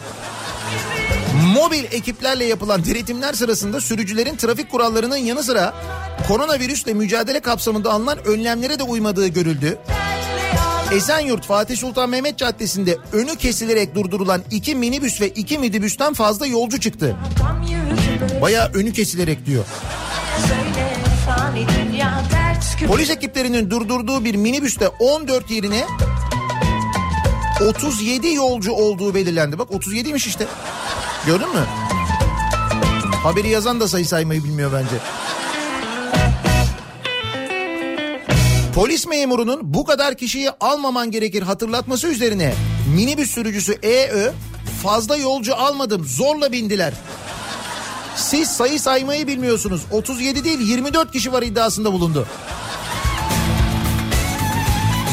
mobil 1.55 1.85
ekiplerle 1.85 2.45
yapılan 2.45 2.85
denetimler 2.85 3.33
sırasında 3.33 3.81
sürücülerin 3.81 4.37
trafik 4.37 4.71
kurallarının 4.71 5.17
yanı 5.17 5.43
sıra 5.43 5.75
koronavirüsle 6.29 6.95
mücadele 6.95 7.41
kapsamında 7.41 7.93
alınan 7.93 8.19
önlemlere 8.27 8.79
de 8.79 8.83
uymadığı 8.83 9.29
görüldü. 9.29 9.79
Esenyurt 10.93 11.47
Fatih 11.47 11.77
Sultan 11.77 12.11
Mehmet 12.11 12.39
Caddesi'nde 12.39 12.99
önü 13.12 13.37
kesilerek 13.37 13.95
durdurulan 13.95 14.43
iki 14.51 14.75
minibüs 14.75 15.21
ve 15.21 15.29
iki 15.29 15.59
minibüsten 15.59 16.12
fazla 16.15 16.47
yolcu 16.47 16.81
çıktı. 16.81 17.17
Baya 18.43 18.71
önü 18.75 18.93
kesilerek 18.93 19.47
diyor. 19.47 19.65
Polis 22.85 23.11
ekiplerinin 23.11 23.71
durdurduğu 23.71 24.25
bir 24.25 24.35
minibüste 24.35 24.89
14 24.89 25.51
yerine 25.51 25.85
37 27.69 28.35
yolcu 28.35 28.73
olduğu 28.73 29.15
belirlendi. 29.15 29.59
Bak 29.59 29.71
37'ymiş 29.71 30.29
işte. 30.29 30.47
Gördün 31.27 31.49
mü? 31.49 31.65
Haberi 33.23 33.49
yazan 33.49 33.81
da 33.81 33.89
sayı 33.89 34.07
saymayı 34.07 34.45
bilmiyor 34.45 34.73
bence. 34.73 34.97
Polis 38.75 39.07
memurunun 39.07 39.61
bu 39.62 39.85
kadar 39.85 40.17
kişiyi 40.17 40.51
almaman 40.61 41.11
gerekir 41.11 41.43
hatırlatması 41.43 42.09
üzerine 42.09 42.55
minibüs 42.95 43.31
sürücüsü 43.31 43.79
EÖ 43.83 44.33
fazla 44.83 45.17
yolcu 45.17 45.57
almadım 45.57 46.05
zorla 46.05 46.53
bindiler. 46.53 46.93
Siz 48.17 48.49
sayı 48.49 48.81
saymayı 48.81 49.27
bilmiyorsunuz. 49.27 49.81
37 49.91 50.45
değil 50.45 50.61
24 50.61 51.12
kişi 51.12 51.33
var 51.33 51.43
iddiasında 51.43 51.93
bulundu. 51.93 52.27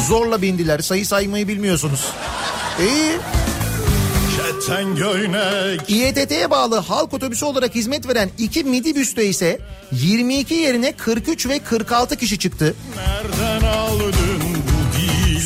Zorla 0.08 0.42
bindiler. 0.42 0.78
Sayı 0.78 1.06
saymayı 1.06 1.48
bilmiyorsunuz. 1.48 2.00
İyi. 2.80 3.18
İETT'ye 5.88 6.50
bağlı 6.50 6.78
halk 6.78 7.14
otobüsü 7.14 7.44
olarak 7.44 7.74
hizmet 7.74 8.08
veren 8.08 8.30
iki 8.38 8.64
midibüste 8.64 9.26
ise 9.26 9.60
22 9.92 10.54
yerine 10.54 10.92
43 10.92 11.48
ve 11.48 11.58
46 11.58 12.16
kişi 12.16 12.38
çıktı. 12.38 12.74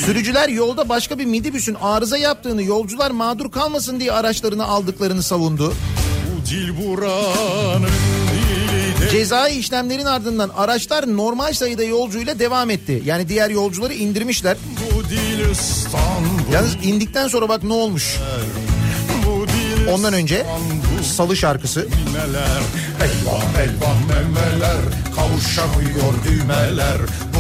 Sürücüler 0.05 0.49
yolda 0.49 0.89
başka 0.89 1.19
bir 1.19 1.25
midibüsün 1.25 1.75
arıza 1.75 2.19
yaptığını, 2.19 2.63
yolcular 2.63 3.11
mağdur 3.11 3.51
kalmasın 3.51 4.01
diye 4.01 4.13
araçlarını 4.13 4.67
aldıklarını 4.67 5.23
savundu. 5.23 5.75
Bu 6.27 6.51
dil 6.51 6.87
buranın 6.87 8.18
Cezai 9.11 9.59
işlemlerin 9.59 10.05
ardından 10.05 10.49
araçlar 10.49 11.17
normal 11.17 11.53
sayıda 11.53 11.85
yolcuyla 11.85 12.39
devam 12.39 12.71
etti. 12.71 13.03
Yani 13.05 13.29
diğer 13.29 13.51
yolcuları 13.51 13.95
indirmişler. 13.95 14.57
Yalnız 16.53 16.77
indikten 16.83 17.29
sonra 17.29 17.49
bak 17.49 17.63
ne 17.63 17.73
olmuş. 17.73 18.17
Ondan 19.93 20.13
önce 20.13 20.47
Salı 21.17 21.37
şarkısı. 21.37 21.81
Elvan 21.81 23.43
elvan 23.63 23.97
memeler 24.09 24.77
Kavuşamıyor 25.17 26.15
düğmeler 26.29 26.99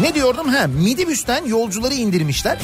Ne 0.00 0.14
diyordum? 0.14 0.48
Ha, 0.48 0.66
midibüsten 0.66 1.46
yolcuları 1.46 1.94
indirmişler. 1.94 2.58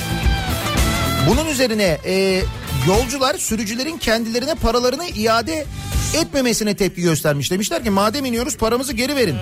Bunun 1.31 1.47
üzerine 1.47 1.99
e, 2.05 2.43
yolcular 2.87 3.35
sürücülerin 3.35 3.99
kendilerine 3.99 4.55
paralarını 4.55 5.09
iade 5.09 5.67
etmemesine 6.15 6.77
tepki 6.77 7.03
göstermiş. 7.03 7.51
Demişler 7.51 7.85
ki 7.85 7.91
madem 7.91 8.25
iniyoruz 8.25 8.57
paramızı 8.57 8.93
geri 8.93 9.17
verin. 9.17 9.37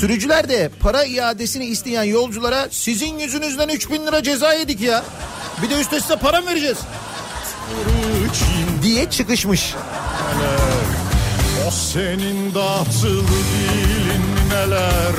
Sürücüler 0.00 0.48
de 0.48 0.70
para 0.80 1.04
iadesini 1.04 1.64
isteyen 1.64 2.02
yolculara 2.02 2.68
sizin 2.70 3.18
yüzünüzden 3.18 3.68
3000 3.68 4.06
lira 4.06 4.22
ceza 4.22 4.54
yedik 4.54 4.80
ya. 4.80 5.04
Bir 5.62 5.70
de 5.70 5.80
üstüne 5.80 6.00
size 6.00 6.16
para 6.16 6.40
mı 6.40 6.46
vereceğiz? 6.46 6.78
Diye 8.82 9.10
çıkışmış. 9.10 9.74
O 11.68 11.70
senin 11.70 12.52
tatlı 12.52 13.08
dilin 13.08 13.95
neler 14.56 15.14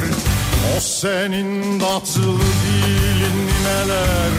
O 0.77 0.79
senin 0.79 1.79
tatlı 1.79 2.21
dilin 2.23 3.47
neler 3.65 4.31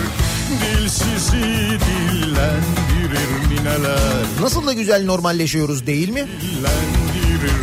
Dilsizi 0.62 1.78
dillendirir 1.86 3.64
neler 3.64 4.24
Nasıl 4.40 4.66
da 4.66 4.72
güzel 4.72 5.04
normalleşiyoruz 5.04 5.86
değil 5.86 6.08
mi? 6.08 6.26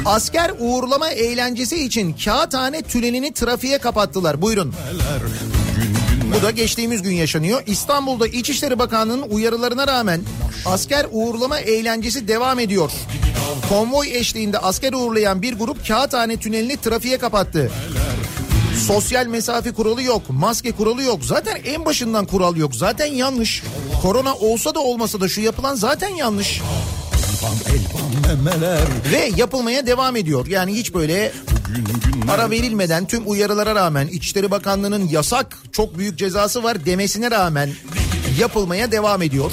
Asker 0.06 0.52
uğurlama 0.60 1.10
eğlencesi 1.10 1.86
için 1.86 2.16
kağıthane 2.26 2.82
tünelini 2.82 3.34
trafiğe 3.34 3.78
kapattılar. 3.78 4.42
Buyurun. 4.42 4.74
neler 4.94 5.22
Bu 6.38 6.42
da 6.42 6.52
geçtiğimiz 6.52 7.02
gün 7.02 7.14
yaşanıyor. 7.14 7.64
İstanbul'da 7.66 8.28
İçişleri 8.28 8.80
Bakanlığı'nın 8.80 9.30
uyarılarına 9.30 9.88
rağmen 9.88 10.22
asker 10.66 11.06
uğurlama 11.12 11.60
eğlencesi 11.60 12.28
devam 12.28 12.60
ediyor. 12.60 12.92
Konvoy 13.70 14.18
eşliğinde 14.18 14.60
asker 14.60 14.94
uğurlayan 14.94 15.42
bir 15.42 15.54
grup 15.54 15.88
Kağıthane 15.88 16.38
tünelini 16.38 16.78
trafiğe 16.78 17.18
kapattı. 17.18 17.72
Sosyal 18.88 19.28
mesafe 19.28 19.74
kuralı 19.74 20.04
yok, 20.04 20.22
maske 20.30 20.72
kuralı 20.72 21.04
yok. 21.04 21.20
Zaten 21.24 21.58
en 21.66 21.86
başından 21.86 22.26
kural 22.26 22.56
yok. 22.56 22.76
Zaten 22.76 23.06
yanlış. 23.14 23.64
Korona 24.02 24.36
olsa 24.36 24.76
da 24.76 24.80
olmasa 24.80 25.22
da 25.22 25.28
şu 25.28 25.42
yapılan 25.42 25.76
zaten 25.76 26.10
yanlış. 26.10 26.62
Elvan 27.46 28.38
memeler 28.44 28.80
Ve 29.12 29.32
yapılmaya 29.38 29.88
devam 29.88 30.16
ediyor. 30.16 30.48
Yani 30.48 30.74
hiç 30.74 30.94
böyle 30.94 31.32
ara 32.30 32.50
verilmeden 32.50 33.06
tüm 33.08 33.24
uyarılara 33.26 33.76
rağmen 33.76 34.08
İçişleri 34.08 34.52
Bakanlığı'nın 34.52 35.08
yasak 35.08 35.58
çok 35.72 35.98
büyük 35.98 36.18
cezası 36.18 36.64
var 36.64 36.86
demesine 36.86 37.32
rağmen 37.32 37.70
yapılmaya 38.40 38.92
devam 38.92 39.22
ediyor. 39.22 39.52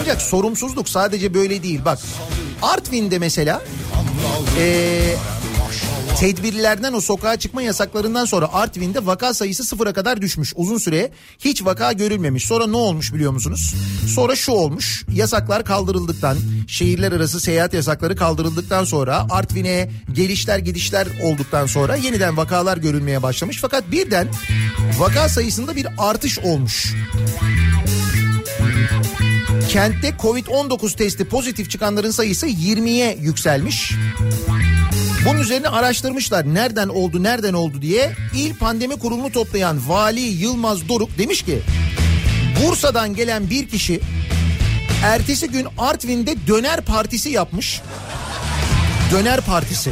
Ancak 0.00 0.22
sorumsuzluk 0.22 0.88
sadece 0.88 1.34
böyle 1.34 1.62
değil. 1.62 1.80
Bak 1.84 1.98
Artvin'de 2.62 3.18
mesela 3.18 3.62
eee, 4.58 5.16
Tedbirlerden 6.18 6.92
o 6.92 7.00
sokağa 7.00 7.36
çıkma 7.36 7.62
yasaklarından 7.62 8.24
sonra 8.24 8.52
Artvin'de 8.52 9.06
vaka 9.06 9.34
sayısı 9.34 9.64
sıfıra 9.64 9.92
kadar 9.92 10.22
düşmüş. 10.22 10.52
Uzun 10.56 10.78
süre 10.78 11.10
hiç 11.38 11.64
vaka 11.64 11.92
görülmemiş. 11.92 12.46
Sonra 12.46 12.66
ne 12.66 12.76
olmuş 12.76 13.14
biliyor 13.14 13.32
musunuz? 13.32 13.74
Sonra 14.14 14.36
şu 14.36 14.52
olmuş. 14.52 15.04
Yasaklar 15.14 15.64
kaldırıldıktan, 15.64 16.38
şehirler 16.68 17.12
arası 17.12 17.40
seyahat 17.40 17.74
yasakları 17.74 18.16
kaldırıldıktan 18.16 18.84
sonra 18.84 19.26
Artvin'e 19.30 19.90
gelişler 20.12 20.58
gidişler 20.58 21.08
olduktan 21.22 21.66
sonra 21.66 21.96
yeniden 21.96 22.36
vakalar 22.36 22.76
görülmeye 22.76 23.22
başlamış. 23.22 23.58
Fakat 23.60 23.90
birden 23.90 24.28
vaka 24.98 25.28
sayısında 25.28 25.76
bir 25.76 25.86
artış 25.98 26.38
olmuş. 26.38 26.94
Kentte 29.68 30.08
Covid-19 30.08 30.96
testi 30.96 31.24
pozitif 31.24 31.70
çıkanların 31.70 32.10
sayısı 32.10 32.46
20'ye 32.46 33.18
yükselmiş. 33.20 33.92
Bunun 35.28 35.40
üzerine 35.40 35.68
araştırmışlar 35.68 36.54
nereden 36.54 36.88
oldu 36.88 37.22
nereden 37.22 37.52
oldu 37.52 37.82
diye. 37.82 38.12
İl 38.34 38.54
Pandemi 38.54 38.98
Kurulu'nu 38.98 39.32
toplayan 39.32 39.88
Vali 39.88 40.20
Yılmaz 40.20 40.88
Doruk 40.88 41.18
demiş 41.18 41.42
ki 41.42 41.62
Bursa'dan 42.62 43.14
gelen 43.14 43.50
bir 43.50 43.68
kişi 43.68 44.00
ertesi 45.04 45.48
gün 45.48 45.66
Artvin'de 45.78 46.34
döner 46.46 46.80
partisi 46.80 47.30
yapmış. 47.30 47.80
Döner 49.12 49.40
partisi. 49.40 49.90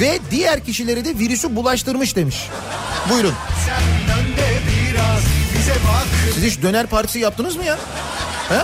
Ve 0.00 0.18
diğer 0.30 0.64
kişilere 0.64 1.04
de 1.04 1.18
virüsü 1.18 1.56
bulaştırmış 1.56 2.16
demiş. 2.16 2.36
Buyurun. 3.10 3.34
Siz 6.34 6.44
hiç 6.44 6.62
döner 6.62 6.86
partisi 6.86 7.18
yaptınız 7.18 7.56
mı 7.56 7.64
ya? 7.64 7.78
He? 8.48 8.62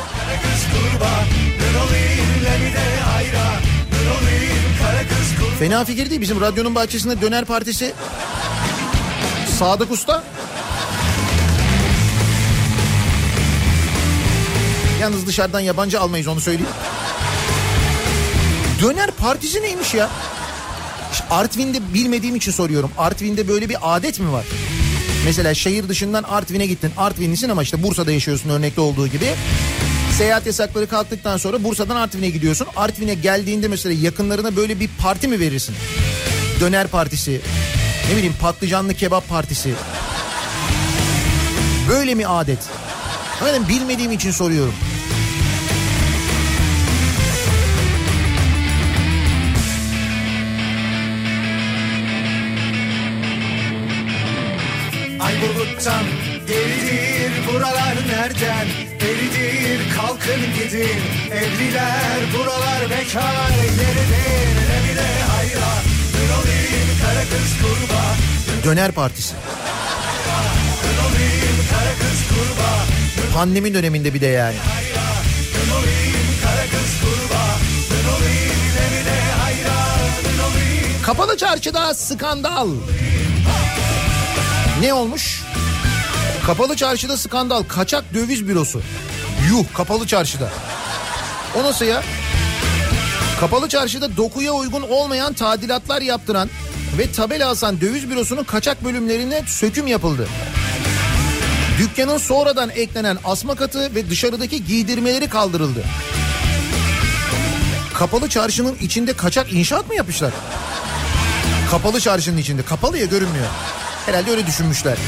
Fena 5.59 5.85
fikir 5.85 6.11
değil. 6.11 6.21
Bizim 6.21 6.41
radyonun 6.41 6.75
bahçesinde 6.75 7.21
döner 7.21 7.45
partisi. 7.45 7.93
Sadık 9.59 9.91
Usta. 9.91 10.25
Yalnız 15.01 15.27
dışarıdan 15.27 15.61
yabancı 15.61 16.01
almayız 16.01 16.29
onu 16.29 16.41
söyleyeyim. 16.41 16.73
Döner 18.83 19.11
partisi 19.11 19.63
neymiş 19.63 19.95
ya? 19.95 20.11
İşte 21.13 21.25
Artvin'de 21.31 21.95
bilmediğim 21.95 22.37
için 22.37 22.53
soruyorum. 22.53 22.91
Artvin'de 22.99 23.49
böyle 23.49 23.69
bir 23.69 23.77
adet 23.83 24.21
mi 24.21 24.33
var? 24.33 24.45
Mesela 25.25 25.55
şehir 25.55 25.89
dışından 25.89 26.23
Artvin'e 26.23 26.67
gittin. 26.67 26.93
Artvinlisin 26.97 27.49
ama 27.49 27.63
işte 27.63 27.83
Bursa'da 27.83 28.13
yaşıyorsun 28.13 28.51
örnekte 28.51 28.81
olduğu 28.81 29.07
gibi. 29.09 29.27
Seyahat 30.23 30.47
yasakları 30.47 30.87
kalktıktan 30.87 31.37
sonra 31.37 31.65
Bursa'dan 31.65 31.97
Artvin'e 31.97 32.31
gidiyorsun. 32.31 32.67
Artvin'e 32.77 33.15
geldiğinde 33.15 33.69
mesela 33.69 33.95
yakınlarına 34.03 34.57
böyle 34.57 34.81
bir 34.81 34.91
parti 34.99 35.29
mi 35.29 35.41
verirsin? 35.41 35.75
Döner 36.61 36.87
partisi, 36.89 37.41
ne 38.11 38.17
bileyim 38.17 38.35
patlıcanlı 38.41 38.95
kebap 38.95 39.29
partisi. 39.29 39.75
Böyle 41.89 42.15
mi 42.15 42.27
adet? 42.27 42.59
Efendim 43.43 43.65
bilmediğim 43.69 44.13
için 44.13 44.31
soruyorum. 44.31 44.75
Ay 55.21 55.35
buluttan 55.43 56.05
geridir 56.49 57.12
buralar 57.47 57.97
nereden 58.09 58.67
Eridir 59.01 59.95
kalkın 59.97 60.41
gidin 60.55 61.01
Evliler 61.33 62.21
buralar 62.35 62.91
bekar 62.91 63.51
Yeridir 63.57 64.69
evine 64.77 65.09
hayra 65.31 65.73
Dön 66.15 66.33
olayım 66.43 66.89
kara 67.03 67.21
kız 67.21 67.53
kurba 67.63 68.03
Döner 68.65 68.93
partisi. 68.93 69.35
Dön 70.85 70.99
olayım 71.05 71.57
kara 71.71 71.95
kız 71.95 72.29
kurba 72.29 72.71
Pandemi 73.35 73.75
döneminde 73.75 74.15
bir 74.15 74.21
de 74.21 74.27
yani. 74.27 74.57
Kapalı 81.03 81.37
çarşıda 81.37 81.95
skandal. 81.95 82.69
Ne 84.81 84.95
olmuş? 84.95 85.43
Kapalı 86.47 86.77
çarşıda 86.77 87.17
skandal. 87.17 87.63
Kaçak 87.63 88.15
döviz 88.15 88.49
bürosu. 88.49 88.83
Yuh 89.51 89.65
kapalı 89.75 90.07
çarşıda. 90.07 90.51
O 91.61 91.63
nasıl 91.63 91.85
ya? 91.85 92.03
Kapalı 93.41 93.69
çarşıda 93.69 94.17
dokuya 94.17 94.53
uygun 94.53 94.83
olmayan 94.83 95.33
tadilatlar 95.33 96.03
yaptıran 96.03 96.51
ve 96.99 97.13
tabela 97.13 97.49
asan 97.49 97.81
döviz 97.81 98.11
bürosunun 98.11 98.45
kaçak 98.45 98.85
bölümlerine 98.85 99.43
söküm 99.47 99.87
yapıldı. 99.87 100.29
Dükkanın 101.79 102.19
sonradan 102.19 102.71
eklenen 102.71 103.19
asma 103.25 103.55
katı 103.55 103.95
ve 103.95 104.11
dışarıdaki 104.11 104.65
giydirmeleri 104.65 105.29
kaldırıldı. 105.29 105.85
Kapalı 107.95 108.29
çarşının 108.29 108.77
içinde 108.81 109.13
kaçak 109.13 109.53
inşaat 109.53 109.89
mı 109.89 109.95
yapmışlar? 109.95 110.33
Kapalı 111.71 112.01
çarşının 112.01 112.39
içinde. 112.39 112.63
Kapalı 112.63 112.99
ya 112.99 113.05
görünmüyor. 113.05 113.47
Herhalde 114.07 114.31
öyle 114.31 114.47
düşünmüşler. 114.47 114.99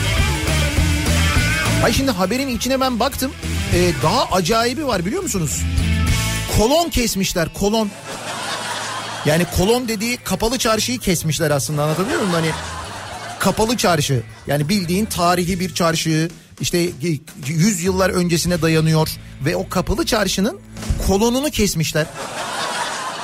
Ay 1.84 1.92
şimdi 1.92 2.10
haberin 2.10 2.48
içine 2.48 2.80
ben 2.80 3.00
baktım. 3.00 3.32
Ee, 3.74 3.92
daha 4.02 4.24
acayibi 4.24 4.86
var 4.86 5.06
biliyor 5.06 5.22
musunuz? 5.22 5.62
Kolon 6.58 6.88
kesmişler 6.88 7.48
kolon. 7.54 7.90
Yani 9.26 9.46
kolon 9.56 9.88
dediği 9.88 10.16
kapalı 10.16 10.58
çarşıyı 10.58 10.98
kesmişler 10.98 11.50
aslında 11.50 11.82
anlatabiliyor 11.82 12.18
muyum? 12.18 12.32
Hani 12.32 12.50
kapalı 13.38 13.76
çarşı 13.76 14.22
yani 14.46 14.68
bildiğin 14.68 15.04
tarihi 15.04 15.60
bir 15.60 15.74
çarşı 15.74 16.30
işte 16.60 16.88
100 17.46 17.82
yıllar 17.84 18.10
öncesine 18.10 18.62
dayanıyor 18.62 19.08
ve 19.44 19.56
o 19.56 19.68
kapalı 19.68 20.06
çarşının 20.06 20.60
kolonunu 21.06 21.50
kesmişler. 21.50 22.06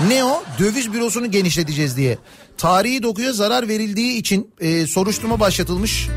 Ne 0.09 0.25
o? 0.25 0.45
Döviz 0.59 0.93
bürosunu 0.93 1.31
genişleteceğiz 1.31 1.97
diye. 1.97 2.19
Tarihi 2.59 3.03
dokuya 3.03 3.33
zarar 3.33 3.69
verildiği 3.69 4.19
için 4.19 4.51
e, 4.61 4.87
soruşturma 4.87 5.41
başlatılmış. 5.41 6.09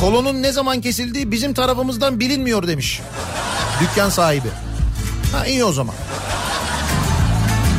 Kolonun 0.00 0.42
ne 0.42 0.52
zaman 0.52 0.80
kesildiği 0.80 1.30
bizim 1.32 1.54
tarafımızdan 1.54 2.20
bilinmiyor 2.20 2.66
demiş. 2.68 3.00
Dükkan 3.80 4.10
sahibi. 4.10 4.48
Ha 5.32 5.46
iyi 5.46 5.64
o 5.64 5.72
zaman. 5.72 5.94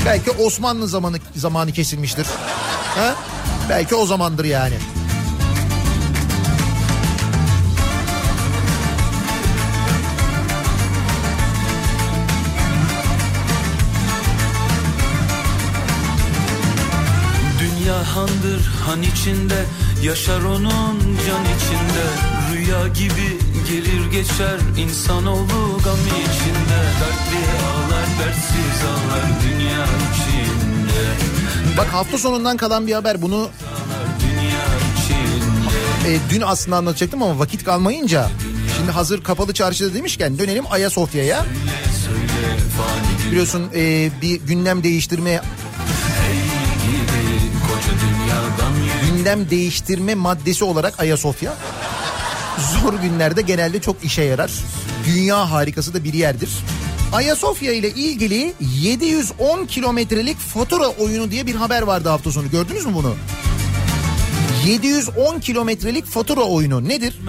Belki 0.05 0.31
Osmanlı 0.31 0.87
zamanı 0.87 1.17
zamanı 1.35 1.71
kesilmiştir. 1.71 2.27
Ha? 2.95 3.15
Belki 3.69 3.95
o 3.95 4.05
zamandır 4.05 4.45
yani. 4.45 4.75
Dünya 18.09 18.15
handır 18.15 18.65
han 18.85 19.01
içinde 19.01 19.65
Yaşar 20.03 20.41
onun 20.41 20.99
can 20.99 21.45
içinde. 21.45 22.05
Rüya 22.53 22.87
gibi 22.87 23.37
gelir 23.69 24.11
geçer 24.11 24.59
insanoğlu 24.77 25.79
gam 25.83 25.99
içinde. 26.07 26.79
Dertli 26.99 27.41
ağlar 27.65 28.05
dertsiz 28.19 28.81
ağlar 28.85 29.25
dünya 29.43 29.85
içinde. 29.85 31.77
Bak 31.77 31.87
hafta 31.87 32.17
sonundan 32.17 32.57
kalan 32.57 32.87
bir 32.87 32.93
haber 32.93 33.21
bunu 33.21 33.49
e, 36.07 36.17
dün 36.29 36.41
aslında 36.41 36.77
anlatacaktım 36.77 37.23
ama 37.23 37.39
vakit 37.39 37.63
kalmayınca 37.63 38.29
şimdi 38.77 38.91
hazır 38.91 39.23
kapalı 39.23 39.53
çarşıda 39.53 39.93
demişken 39.93 40.39
dönelim 40.39 40.63
Ayasofya'ya. 40.69 41.45
Biliyorsun 43.31 43.69
e, 43.75 44.09
bir 44.21 44.41
gündem 44.41 44.83
değiştirme 44.83 45.41
gündem 49.19 49.49
değiştirme 49.49 50.15
maddesi 50.15 50.63
olarak 50.63 50.99
Ayasofya. 50.99 51.53
Zor 52.73 52.93
günlerde 52.93 53.41
genelde 53.41 53.81
çok 53.81 54.03
işe 54.03 54.21
yarar. 54.21 54.51
Dünya 55.05 55.51
harikası 55.51 55.93
da 55.93 56.03
bir 56.03 56.13
yerdir. 56.13 56.49
Ayasofya 57.13 57.73
ile 57.73 57.89
ilgili 57.89 58.53
710 58.81 59.65
kilometrelik 59.65 60.37
fatura 60.37 60.87
oyunu 60.87 61.31
diye 61.31 61.47
bir 61.47 61.55
haber 61.55 61.81
vardı 61.81 62.09
hafta 62.09 62.31
sonu. 62.31 62.49
Gördünüz 62.49 62.85
mü 62.85 62.93
bunu? 62.95 63.15
710 64.65 65.39
kilometrelik 65.39 66.05
fatura 66.05 66.41
oyunu 66.41 66.89
nedir? 66.89 67.19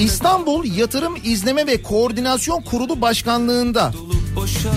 İstanbul 0.00 0.64
Yatırım 0.64 1.16
İzleme 1.24 1.66
ve 1.66 1.82
Koordinasyon 1.82 2.60
Kurulu 2.62 3.00
Başkanlığında 3.00 3.92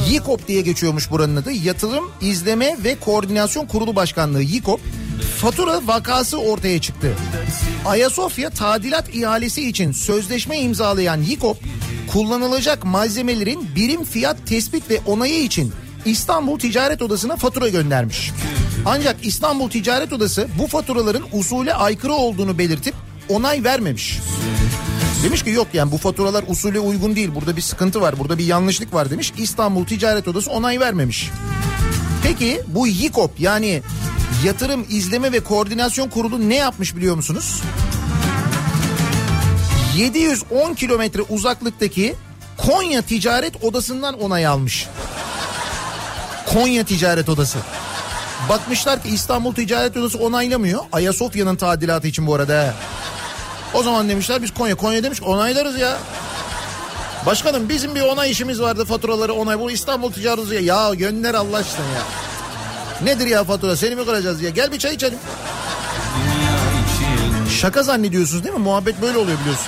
YİKOP 0.10 0.48
diye 0.48 0.62
geçiyormuş 0.62 1.12
buranın 1.12 1.36
adı. 1.36 1.52
Yatırım 1.52 2.12
İzleme 2.22 2.78
ve 2.84 2.96
Koordinasyon 3.00 3.66
Kurulu 3.66 3.96
Başkanlığı 3.96 4.42
YİKOP 4.42 4.82
fatura 5.42 5.88
vakası 5.88 6.38
ortaya 6.38 6.82
çıktı. 6.82 7.14
Ayasofya 7.86 8.50
tadilat 8.50 9.16
ihalesi 9.16 9.70
için 9.70 9.92
sözleşme 9.92 10.60
imzalayan 10.60 11.22
YİKOP 11.22 11.58
kullanılacak 12.12 12.86
malzemelerin 12.86 13.76
birim 13.76 14.04
fiyat 14.04 14.38
tespit 14.48 14.90
ve 14.90 15.00
onayı 15.06 15.44
için 15.44 15.74
İstanbul 16.06 16.60
Ticaret 16.60 17.02
Odası'na 17.02 17.36
fatura 17.36 17.70
göndermiş. 17.70 18.32
Ancak 18.86 19.26
İstanbul 19.26 19.70
Ticaret 19.70 20.14
Odası 20.14 20.48
bu 20.60 20.68
faturaların 20.68 21.24
usule 21.34 21.74
aykırı 21.74 22.14
olduğunu 22.14 22.58
belirtip 22.58 22.96
onay 23.30 23.64
vermemiş. 23.64 24.20
Demiş 25.24 25.44
ki 25.44 25.50
yok 25.50 25.68
yani 25.74 25.92
bu 25.92 25.98
faturalar 25.98 26.44
usule 26.48 26.80
uygun 26.80 27.16
değil. 27.16 27.30
Burada 27.36 27.56
bir 27.56 27.62
sıkıntı 27.62 28.02
var. 28.02 28.20
Burada 28.20 28.38
bir 28.38 28.46
yanlışlık 28.46 28.94
var 28.94 29.10
demiş. 29.10 29.34
İstanbul 29.38 29.86
Ticaret 29.86 30.28
Odası 30.28 30.52
onay 30.52 30.80
vermemiş. 30.80 31.30
Peki 32.24 32.62
bu 32.68 32.88
YİKOP 32.88 33.40
yani 33.40 33.82
Yatırım 34.46 34.86
İzleme 34.90 35.32
ve 35.32 35.40
Koordinasyon 35.40 36.10
Kurulu 36.10 36.50
ne 36.50 36.56
yapmış 36.56 36.96
biliyor 36.96 37.16
musunuz? 37.16 37.62
710 39.98 40.74
kilometre 40.74 41.22
uzaklıktaki 41.22 42.16
Konya 42.58 43.02
Ticaret 43.02 43.64
Odası'ndan 43.64 44.22
onay 44.22 44.48
almış. 44.48 44.88
Konya 46.54 46.84
Ticaret 46.84 47.30
Odası. 47.30 47.58
Bakmışlar 48.50 49.04
ki 49.04 49.10
İstanbul 49.10 49.54
Ticaret 49.54 49.98
Odası 49.98 50.18
onaylamıyor. 50.18 50.84
Ayasofya'nın 50.92 51.56
tadilatı 51.56 52.08
için 52.08 52.28
bu 52.28 52.36
arada. 52.36 52.74
O 53.74 53.84
zaman 53.84 54.10
demişler 54.10 54.44
biz 54.44 54.54
Konya. 54.54 54.76
Konya 54.76 55.04
demiş 55.04 55.22
onaylarız 55.22 55.80
ya. 55.80 55.98
Başkanım 57.26 57.70
bizim 57.70 57.96
bir 57.96 58.02
onay 58.02 58.32
işimiz 58.32 58.62
vardı 58.62 58.86
faturaları 58.86 59.34
onay. 59.34 59.60
Bu 59.60 59.72
İstanbul 59.72 60.12
Ticaret 60.12 60.40
Odası 60.40 60.56
ya. 60.56 60.62
Ya 60.62 60.94
gönder 60.94 61.34
Allah 61.34 61.58
aşkına 61.58 61.86
ya. 61.86 62.31
Nedir 63.04 63.28
ya 63.28 63.44
fatura 63.44 63.76
seni 63.76 63.96
mi 63.96 64.06
kıracağız 64.06 64.42
ya? 64.42 64.50
Gel 64.50 64.72
bir 64.72 64.80
çay 64.80 64.94
içelim. 64.96 65.20
Şaka 67.50 67.84
zannediyorsunuz 67.84 68.44
değil 68.44 68.56
mi? 68.56 68.62
Muhabbet 68.62 69.02
böyle 69.02 69.18
oluyor 69.18 69.38
biliyorsun. 69.40 69.68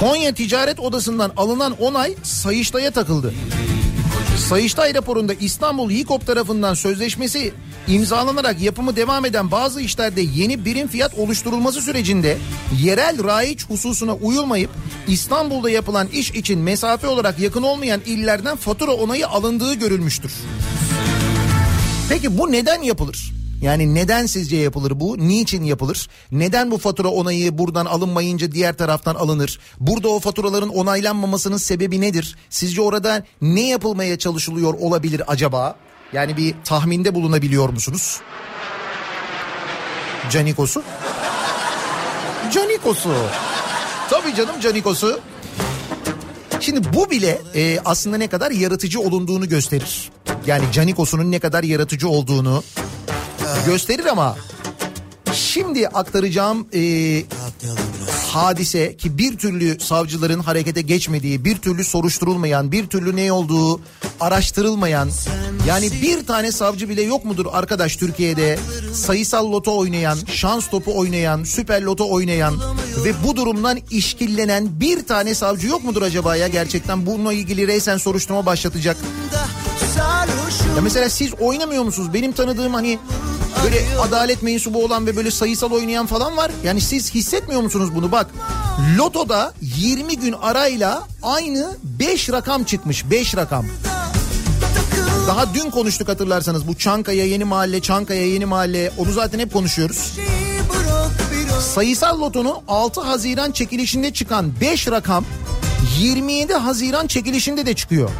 Konya 0.00 0.34
Ticaret 0.34 0.80
Odası'ndan 0.80 1.32
alınan 1.36 1.74
onay 1.80 2.14
Sayıştay'a 2.22 2.90
takıldı. 2.90 3.34
Sayıştay 4.48 4.94
raporunda 4.94 5.34
İstanbul 5.34 5.90
YİKOP 5.90 6.26
tarafından 6.26 6.74
sözleşmesi 6.74 7.54
imzalanarak 7.88 8.60
yapımı 8.60 8.96
devam 8.96 9.24
eden 9.24 9.50
bazı 9.50 9.80
işlerde 9.80 10.20
yeni 10.20 10.64
birim 10.64 10.88
fiyat 10.88 11.18
oluşturulması 11.18 11.80
sürecinde 11.80 12.38
yerel 12.82 13.24
raiç 13.24 13.64
hususuna 13.68 14.14
uyulmayıp 14.14 14.70
İstanbul'da 15.08 15.70
yapılan 15.70 16.08
iş 16.08 16.30
için 16.30 16.58
mesafe 16.58 17.06
olarak 17.06 17.38
yakın 17.38 17.62
olmayan 17.62 18.00
illerden 18.06 18.56
fatura 18.56 18.92
onayı 18.92 19.28
alındığı 19.28 19.74
görülmüştür. 19.74 20.32
Peki 22.08 22.38
bu 22.38 22.52
neden 22.52 22.82
yapılır? 22.82 23.32
Yani 23.62 23.94
neden 23.94 24.26
sizce 24.26 24.56
yapılır 24.56 25.00
bu? 25.00 25.18
Niçin 25.18 25.64
yapılır? 25.64 26.08
Neden 26.32 26.70
bu 26.70 26.78
fatura 26.78 27.08
onayı 27.08 27.58
buradan 27.58 27.86
alınmayınca 27.86 28.52
diğer 28.52 28.76
taraftan 28.76 29.14
alınır? 29.14 29.58
Burada 29.80 30.08
o 30.08 30.20
faturaların 30.20 30.68
onaylanmamasının 30.68 31.56
sebebi 31.56 32.00
nedir? 32.00 32.36
Sizce 32.50 32.80
orada 32.80 33.24
ne 33.42 33.68
yapılmaya 33.68 34.18
çalışılıyor 34.18 34.74
olabilir 34.74 35.22
acaba? 35.26 35.76
Yani 36.12 36.36
bir 36.36 36.54
tahminde 36.64 37.14
bulunabiliyor 37.14 37.68
musunuz? 37.68 38.20
Canikos'u? 40.30 40.82
Canikos'u. 42.52 43.14
Tabii 44.10 44.34
canım 44.34 44.60
Canikos'u. 44.60 45.20
Şimdi 46.60 46.92
bu 46.92 47.10
bile 47.10 47.40
e, 47.54 47.78
aslında 47.84 48.16
ne 48.16 48.28
kadar 48.28 48.50
yaratıcı 48.50 49.00
olunduğunu 49.00 49.48
gösterir. 49.48 50.10
Yani 50.46 50.64
Canikos'unun 50.72 51.30
ne 51.30 51.38
kadar 51.38 51.64
yaratıcı 51.64 52.08
olduğunu 52.08 52.62
gösterir 53.66 54.06
ama 54.06 54.36
şimdi 55.34 55.88
aktaracağım 55.88 56.66
e, 56.74 57.24
hadise 58.32 58.96
ki 58.96 59.18
bir 59.18 59.38
türlü 59.38 59.80
savcıların 59.80 60.40
harekete 60.40 60.82
geçmediği, 60.82 61.44
bir 61.44 61.56
türlü 61.56 61.84
soruşturulmayan, 61.84 62.72
bir 62.72 62.86
türlü 62.86 63.16
ne 63.16 63.32
olduğu 63.32 63.80
araştırılmayan 64.20 65.10
yani 65.66 65.90
bir 66.02 66.26
tane 66.26 66.52
savcı 66.52 66.88
bile 66.88 67.02
yok 67.02 67.24
mudur 67.24 67.46
arkadaş 67.52 67.96
Türkiye'de 67.96 68.58
sayısal 68.94 69.52
loto 69.52 69.78
oynayan, 69.78 70.18
şans 70.26 70.70
topu 70.70 70.98
oynayan, 70.98 71.44
süper 71.44 71.82
loto 71.82 72.10
oynayan 72.10 72.54
ve 73.04 73.12
bu 73.26 73.36
durumdan 73.36 73.78
işkillenen 73.90 74.80
bir 74.80 75.06
tane 75.06 75.34
savcı 75.34 75.66
yok 75.66 75.84
mudur 75.84 76.02
acaba 76.02 76.36
ya 76.36 76.48
gerçekten 76.48 77.06
bununla 77.06 77.32
ilgili 77.32 77.68
reysen 77.68 77.96
soruşturma 77.96 78.46
başlatacak. 78.46 78.96
Ya 80.76 80.82
mesela 80.82 81.08
siz 81.08 81.34
oynamıyor 81.40 81.82
musunuz? 81.82 82.14
Benim 82.14 82.32
tanıdığım 82.32 82.74
hani 82.74 82.98
böyle 83.64 83.98
adalet 84.00 84.42
mensubu 84.42 84.84
olan 84.84 85.06
ve 85.06 85.16
böyle 85.16 85.30
sayısal 85.30 85.70
oynayan 85.70 86.06
falan 86.06 86.36
var. 86.36 86.50
Yani 86.64 86.80
siz 86.80 87.14
hissetmiyor 87.14 87.60
musunuz 87.60 87.94
bunu? 87.94 88.12
Bak 88.12 88.26
lotoda 88.98 89.54
20 89.60 90.18
gün 90.18 90.32
arayla 90.32 91.02
aynı 91.22 91.76
5 91.82 92.30
rakam 92.30 92.64
çıkmış. 92.64 93.10
5 93.10 93.36
rakam. 93.36 93.66
Daha 95.28 95.54
dün 95.54 95.70
konuştuk 95.70 96.08
hatırlarsanız 96.08 96.68
bu 96.68 96.74
Çankaya 96.74 97.26
Yeni 97.26 97.44
Mahalle, 97.44 97.80
Çankaya 97.80 98.26
Yeni 98.26 98.46
Mahalle 98.46 98.92
onu 98.98 99.12
zaten 99.12 99.38
hep 99.38 99.52
konuşuyoruz. 99.52 100.12
Sayısal 101.74 102.20
lotonun 102.20 102.56
6 102.68 103.00
Haziran 103.00 103.52
çekilişinde 103.52 104.12
çıkan 104.12 104.60
5 104.60 104.88
rakam 104.88 105.24
27 105.98 106.54
Haziran 106.54 107.06
çekilişinde 107.06 107.66
de 107.66 107.74
çıkıyor. 107.74 108.10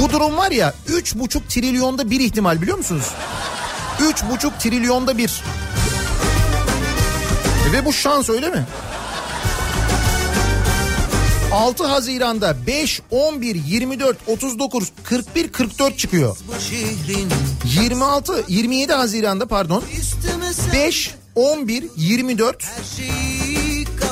Bu 0.00 0.12
durum 0.12 0.36
var 0.36 0.50
ya 0.50 0.74
3,5 0.88 1.40
trilyonda 1.48 2.10
bir 2.10 2.20
ihtimal 2.20 2.62
biliyor 2.62 2.78
musunuz? 2.78 3.04
3,5 4.02 4.58
trilyonda 4.58 5.18
bir. 5.18 5.42
Ve 7.72 7.84
bu 7.84 7.92
şans 7.92 8.28
öyle 8.28 8.48
mi? 8.48 8.66
6 11.52 11.86
Haziran'da 11.86 12.66
5, 12.66 13.00
11, 13.10 13.54
24, 13.54 14.16
39, 14.26 14.92
41, 15.04 15.52
44 15.52 15.98
çıkıyor. 15.98 16.36
26, 17.64 18.44
27 18.48 18.92
Haziran'da 18.92 19.46
pardon 19.46 19.84
5, 20.72 21.14
11, 21.34 21.84
24, 21.96 22.66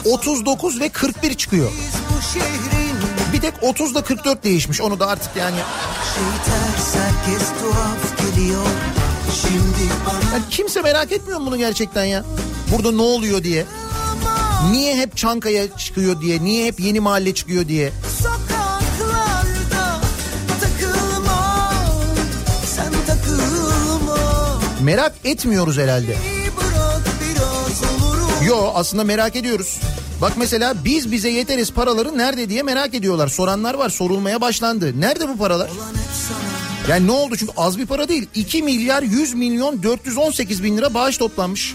39 0.04 0.80
ve 0.80 0.88
41 0.88 1.34
çıkıyor. 1.34 1.70
Bir 3.32 3.40
tek 3.40 3.54
30 3.62 3.94
da 3.94 4.04
44 4.04 4.44
değişmiş. 4.44 4.80
Onu 4.80 5.00
da 5.00 5.06
artık 5.06 5.36
yani 5.36 5.56
herkes 6.94 7.48
tuhaf 7.48 8.18
geliyor. 8.18 8.66
Şimdi 9.42 9.69
Yani 10.40 10.50
kimse 10.50 10.82
merak 10.82 11.12
etmiyor 11.12 11.40
mu 11.40 11.46
bunu 11.46 11.56
gerçekten 11.58 12.04
ya? 12.04 12.24
Burada 12.72 12.92
ne 12.92 13.02
oluyor 13.02 13.42
diye. 13.44 13.64
Niye 14.70 14.96
hep 14.96 15.16
Çankaya 15.16 15.76
çıkıyor 15.76 16.20
diye, 16.20 16.44
niye 16.44 16.66
hep 16.66 16.80
yeni 16.80 17.00
mahalle 17.00 17.34
çıkıyor 17.34 17.68
diye. 17.68 17.92
takılma. 20.60 21.72
Takılma. 23.06 24.60
Merak 24.82 25.12
etmiyoruz 25.24 25.78
herhalde. 25.78 26.16
Yo 28.46 28.70
aslında 28.74 29.04
merak 29.04 29.36
ediyoruz. 29.36 29.80
Bak 30.20 30.32
mesela 30.36 30.74
biz 30.84 31.12
bize 31.12 31.28
yeteriz 31.28 31.72
paraları 31.72 32.18
nerede 32.18 32.48
diye 32.48 32.62
merak 32.62 32.94
ediyorlar. 32.94 33.28
Soranlar 33.28 33.74
var 33.74 33.88
sorulmaya 33.88 34.40
başlandı. 34.40 35.00
Nerede 35.00 35.28
bu 35.28 35.36
paralar? 35.38 35.70
Yani 36.88 37.06
ne 37.06 37.12
oldu 37.12 37.36
çünkü 37.36 37.52
az 37.56 37.78
bir 37.78 37.86
para 37.86 38.08
değil. 38.08 38.26
2 38.34 38.62
milyar 38.62 39.02
100 39.02 39.34
milyon 39.34 39.82
418 39.82 40.64
bin 40.64 40.76
lira 40.76 40.94
bağış 40.94 41.16
toplanmış. 41.18 41.74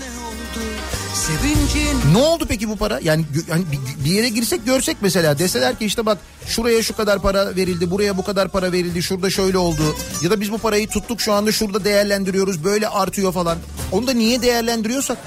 Sevincin 1.14 2.14
Ne 2.14 2.18
oldu 2.18 2.46
peki 2.50 2.70
bu 2.70 2.76
para? 2.78 3.00
Yani 3.04 3.26
bir- 3.34 4.06
bir 4.06 4.12
yere 4.12 4.30
girsek 4.30 4.66
görsek 4.66 4.98
mesela 5.02 5.40
deseler 5.40 5.80
ki 5.80 5.86
işte 5.86 6.06
bak 6.06 6.18
şuraya 6.48 6.84
şu 6.84 6.96
kadar 6.96 7.22
para 7.22 7.56
verildi, 7.56 7.92
buraya 7.92 8.18
bu 8.18 8.24
kadar 8.24 8.50
para 8.50 8.72
verildi, 8.72 9.04
şurada 9.04 9.30
şöyle 9.30 9.58
oldu. 9.58 9.96
Ya 10.22 10.30
da 10.32 10.42
biz 10.42 10.52
bu 10.52 10.58
parayı 10.58 10.88
tuttuk 10.88 11.22
şu 11.22 11.34
anda 11.34 11.52
şurada 11.52 11.84
değerlendiriyoruz, 11.86 12.64
böyle 12.64 12.88
artıyor 12.88 13.34
falan. 13.34 13.58
Onu 13.92 14.08
da 14.08 14.12
niye 14.14 14.42
değerlendiriyorsak? 14.42 15.18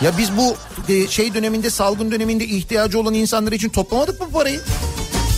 Ya 0.00 0.18
biz 0.18 0.36
bu 0.36 0.56
e, 0.92 1.08
şey 1.08 1.34
döneminde, 1.34 1.70
salgın 1.70 2.10
döneminde 2.10 2.44
ihtiyacı 2.44 3.00
olan 3.00 3.14
insanlar 3.14 3.52
için 3.52 3.68
toplamadık 3.68 4.20
mı 4.20 4.26
bu 4.28 4.38
parayı? 4.38 4.60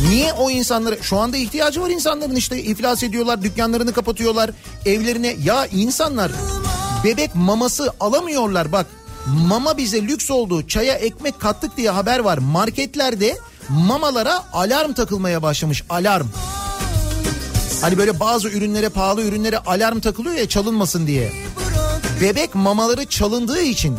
Niye 0.09 0.33
o 0.33 0.51
insanlara 0.51 1.03
şu 1.03 1.19
anda 1.19 1.37
ihtiyacı 1.37 1.83
var 1.83 1.91
insanların 1.91 2.37
işte 2.37 2.63
iflas 2.63 3.03
ediyorlar, 3.03 3.43
dükkanlarını 3.43 3.93
kapatıyorlar, 3.93 4.51
evlerine 4.87 5.37
ya 5.45 5.67
insanlar 5.67 6.33
bebek 7.05 7.35
maması 7.35 7.93
alamıyorlar 8.01 8.73
bak. 8.73 8.87
Mama 9.27 9.77
bize 9.77 10.03
lüks 10.03 10.31
oldu. 10.31 10.67
Çaya 10.69 10.95
ekmek 10.95 11.41
kattık 11.41 11.77
diye 11.77 11.91
haber 11.91 12.19
var. 12.19 12.39
Marketlerde 12.39 13.39
mamalara 13.69 14.45
alarm 14.53 14.93
takılmaya 14.93 15.43
başlamış. 15.43 15.85
Alarm. 15.91 16.27
Hani 17.81 17.99
böyle 17.99 18.21
bazı 18.21 18.49
ürünlere 18.49 18.89
pahalı 18.89 19.23
ürünlere 19.23 19.59
alarm 19.59 20.01
takılıyor 20.01 20.35
ya 20.37 20.49
çalınmasın 20.49 21.07
diye. 21.07 21.33
Bebek 22.21 22.55
mamaları 22.55 23.07
çalındığı 23.07 23.63
için 23.63 23.99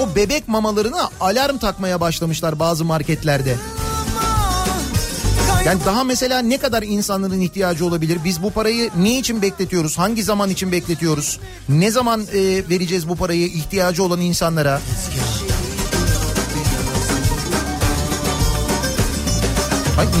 o 0.00 0.16
bebek 0.16 0.48
mamalarına 0.48 1.10
alarm 1.20 1.58
takmaya 1.58 2.00
başlamışlar 2.00 2.58
bazı 2.58 2.84
marketlerde. 2.84 3.56
Yani 5.66 5.80
daha 5.86 6.04
mesela 6.04 6.38
ne 6.38 6.58
kadar 6.58 6.82
insanların 6.82 7.40
ihtiyacı 7.40 7.86
olabilir? 7.86 8.18
Biz 8.24 8.42
bu 8.42 8.50
parayı 8.50 8.90
ne 8.98 9.18
için 9.18 9.42
bekletiyoruz? 9.42 9.98
Hangi 9.98 10.22
zaman 10.22 10.50
için 10.50 10.72
bekletiyoruz? 10.72 11.40
Ne 11.68 11.90
zaman 11.90 12.20
e, 12.20 12.68
vereceğiz 12.68 13.08
bu 13.08 13.16
parayı 13.16 13.46
ihtiyacı 13.46 14.04
olan 14.04 14.20
insanlara? 14.20 14.80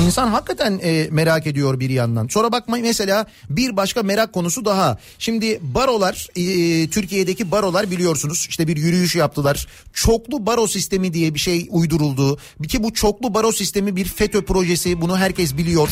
İnsan 0.02 0.28
hakikaten 0.28 0.80
e, 0.82 1.08
merak 1.10 1.46
ediyor 1.46 1.80
bir 1.80 1.90
yandan. 1.90 2.28
Sonra 2.28 2.52
bakma 2.52 2.76
mesela 2.82 3.26
bir 3.50 3.76
başka 3.76 4.02
merak 4.02 4.32
konusu 4.32 4.64
daha. 4.64 4.98
Şimdi 5.18 5.60
barolar 5.62 6.28
e, 6.36 6.42
Türkiye'deki 6.90 7.50
barolar 7.50 7.90
biliyorsunuz 7.90 8.46
işte 8.48 8.68
bir 8.68 8.76
yürüyüş 8.76 9.16
yaptılar. 9.16 9.66
Çoklu 9.92 10.46
baro 10.46 10.66
sistemi 10.66 11.14
diye 11.14 11.34
bir 11.34 11.38
şey 11.38 11.68
uyduruldu. 11.70 12.38
Ki 12.68 12.82
bu 12.82 12.94
çoklu 12.94 13.34
baro 13.34 13.52
sistemi 13.52 13.96
bir 13.96 14.04
FETÖ 14.04 14.44
projesi 14.44 15.00
bunu 15.00 15.18
herkes 15.18 15.56
biliyor. 15.56 15.88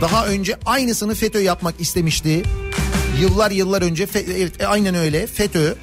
Daha 0.00 0.26
önce 0.26 0.56
aynısını 0.66 1.14
FETÖ 1.14 1.40
yapmak 1.40 1.80
istemişti. 1.80 2.42
Yıllar 3.20 3.50
yıllar 3.50 3.82
önce 3.82 4.06
evet, 4.14 4.60
e, 4.60 4.66
aynen 4.66 4.94
öyle 4.94 5.26
FETÖ 5.26 5.74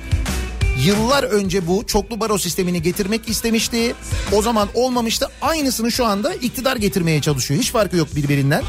Yıllar 0.86 1.24
önce 1.24 1.68
bu 1.68 1.84
çoklu 1.88 2.20
baro 2.20 2.38
sistemini 2.38 2.82
getirmek 2.82 3.30
istemişti. 3.30 3.96
O 4.32 4.42
zaman 4.42 4.70
olmamıştı. 4.74 5.28
Aynısını 5.42 5.92
şu 5.92 6.06
anda 6.06 6.34
iktidar 6.34 6.76
getirmeye 6.76 7.22
çalışıyor. 7.22 7.60
Hiç 7.62 7.72
farkı 7.72 7.98
yok 7.98 8.16
birbirinden. 8.16 8.64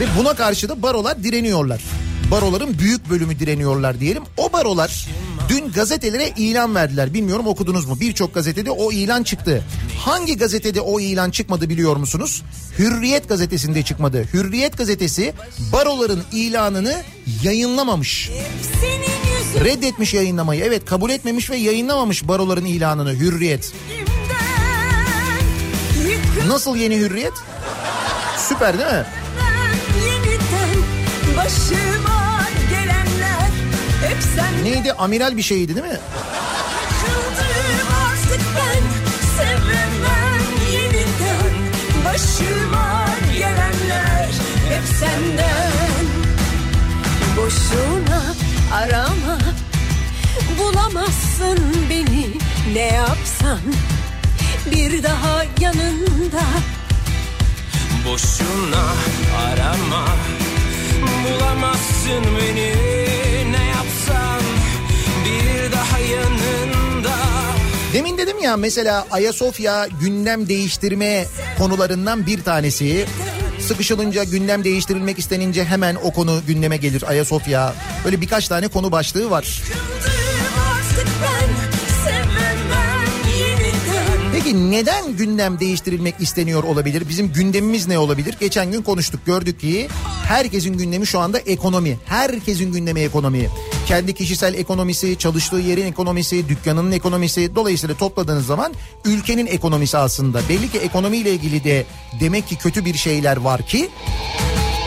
Ve 0.00 0.06
buna 0.18 0.34
karşı 0.34 0.68
da 0.68 0.82
barolar 0.82 1.24
direniyorlar. 1.24 1.80
Baroların 2.30 2.78
büyük 2.78 3.10
bölümü 3.10 3.38
direniyorlar 3.38 4.00
diyelim. 4.00 4.22
O 4.36 4.52
barolar 4.52 5.06
dün 5.48 5.72
gazetelere 5.72 6.28
ilan 6.36 6.74
verdiler. 6.74 7.14
Bilmiyorum 7.14 7.46
okudunuz 7.46 7.86
mu? 7.86 8.00
Birçok 8.00 8.34
gazetede 8.34 8.70
o 8.70 8.92
ilan 8.92 9.22
çıktı. 9.22 9.64
Hangi 9.98 10.36
gazetede 10.36 10.80
o 10.80 11.00
ilan 11.00 11.30
çıkmadı 11.30 11.68
biliyor 11.68 11.96
musunuz? 11.96 12.42
Hürriyet 12.78 13.28
gazetesinde 13.28 13.82
çıkmadı. 13.82 14.24
Hürriyet 14.34 14.78
gazetesi 14.78 15.32
baroların 15.72 16.22
ilanını 16.32 17.02
yayınlamamış. 17.42 18.30
Reddetmiş 19.54 20.14
yayınlamayı. 20.14 20.64
Evet 20.64 20.84
kabul 20.84 21.10
etmemiş 21.10 21.50
ve 21.50 21.56
yayınlamamış 21.56 22.28
baroların 22.28 22.64
ilanını 22.64 23.12
Hürriyet. 23.12 23.72
Nasıl 26.48 26.76
yeni 26.76 26.96
Hürriyet? 26.96 27.32
Süper 28.48 28.78
değil 28.78 28.90
mi? 28.90 29.04
Neydi 34.62 34.92
amiral 34.92 35.36
bir 35.36 35.42
şeydi 35.42 35.74
değil 35.74 35.86
mi? 35.86 35.98
Senden 45.00 46.06
Boşuna 47.36 48.34
arama 48.72 49.37
Bulamazsın 50.88 51.58
beni. 51.90 52.26
Ne 52.72 52.80
yapsan? 52.80 53.58
Bir 54.70 55.02
daha 55.02 55.44
yanında. 55.60 56.42
Boşuna 58.06 58.84
arama. 59.38 60.06
Bulamazsın 61.24 62.24
beni. 62.38 62.72
Ne 63.52 63.64
yapsan? 63.66 64.40
Bir 65.24 65.72
daha 65.72 65.98
yanında. 65.98 67.14
Demin 67.92 68.18
dedim 68.18 68.38
ya 68.42 68.56
mesela 68.56 69.06
Ayasofya 69.10 69.86
gündem 70.00 70.48
değiştirme 70.48 71.26
konularından 71.58 72.26
bir 72.26 72.42
tanesi. 72.42 73.06
Sıkışılınca 73.60 74.24
gündem 74.24 74.64
değiştirilmek 74.64 75.18
istenince 75.18 75.64
hemen 75.64 75.96
o 76.02 76.12
konu 76.12 76.40
gündeme 76.46 76.76
gelir. 76.76 77.04
Ayasofya. 77.08 77.74
Böyle 78.04 78.20
birkaç 78.20 78.48
tane 78.48 78.68
konu 78.68 78.92
başlığı 78.92 79.30
var. 79.30 79.62
Yıkıldım 79.68 80.17
Peki 84.32 84.70
neden 84.70 85.16
gündem 85.16 85.60
değiştirilmek 85.60 86.14
isteniyor 86.20 86.64
olabilir? 86.64 87.08
Bizim 87.08 87.32
gündemimiz 87.32 87.88
ne 87.88 87.98
olabilir? 87.98 88.36
Geçen 88.40 88.72
gün 88.72 88.82
konuştuk 88.82 89.26
gördük 89.26 89.60
ki 89.60 89.88
herkesin 90.24 90.78
gündemi 90.78 91.06
şu 91.06 91.18
anda 91.18 91.38
ekonomi. 91.38 91.98
Herkesin 92.06 92.72
gündemi 92.72 93.00
ekonomi. 93.00 93.48
Kendi 93.86 94.14
kişisel 94.14 94.54
ekonomisi, 94.54 95.18
çalıştığı 95.18 95.56
yerin 95.56 95.86
ekonomisi, 95.86 96.48
dükkanının 96.48 96.92
ekonomisi 96.92 97.54
dolayısıyla 97.54 97.96
topladığınız 97.96 98.46
zaman 98.46 98.72
ülkenin 99.04 99.46
ekonomisi 99.46 99.98
aslında. 99.98 100.40
Belli 100.48 100.70
ki 100.70 100.78
ekonomiyle 100.78 101.32
ilgili 101.32 101.64
de 101.64 101.86
demek 102.20 102.48
ki 102.48 102.56
kötü 102.56 102.84
bir 102.84 102.94
şeyler 102.94 103.36
var 103.36 103.66
ki 103.66 103.88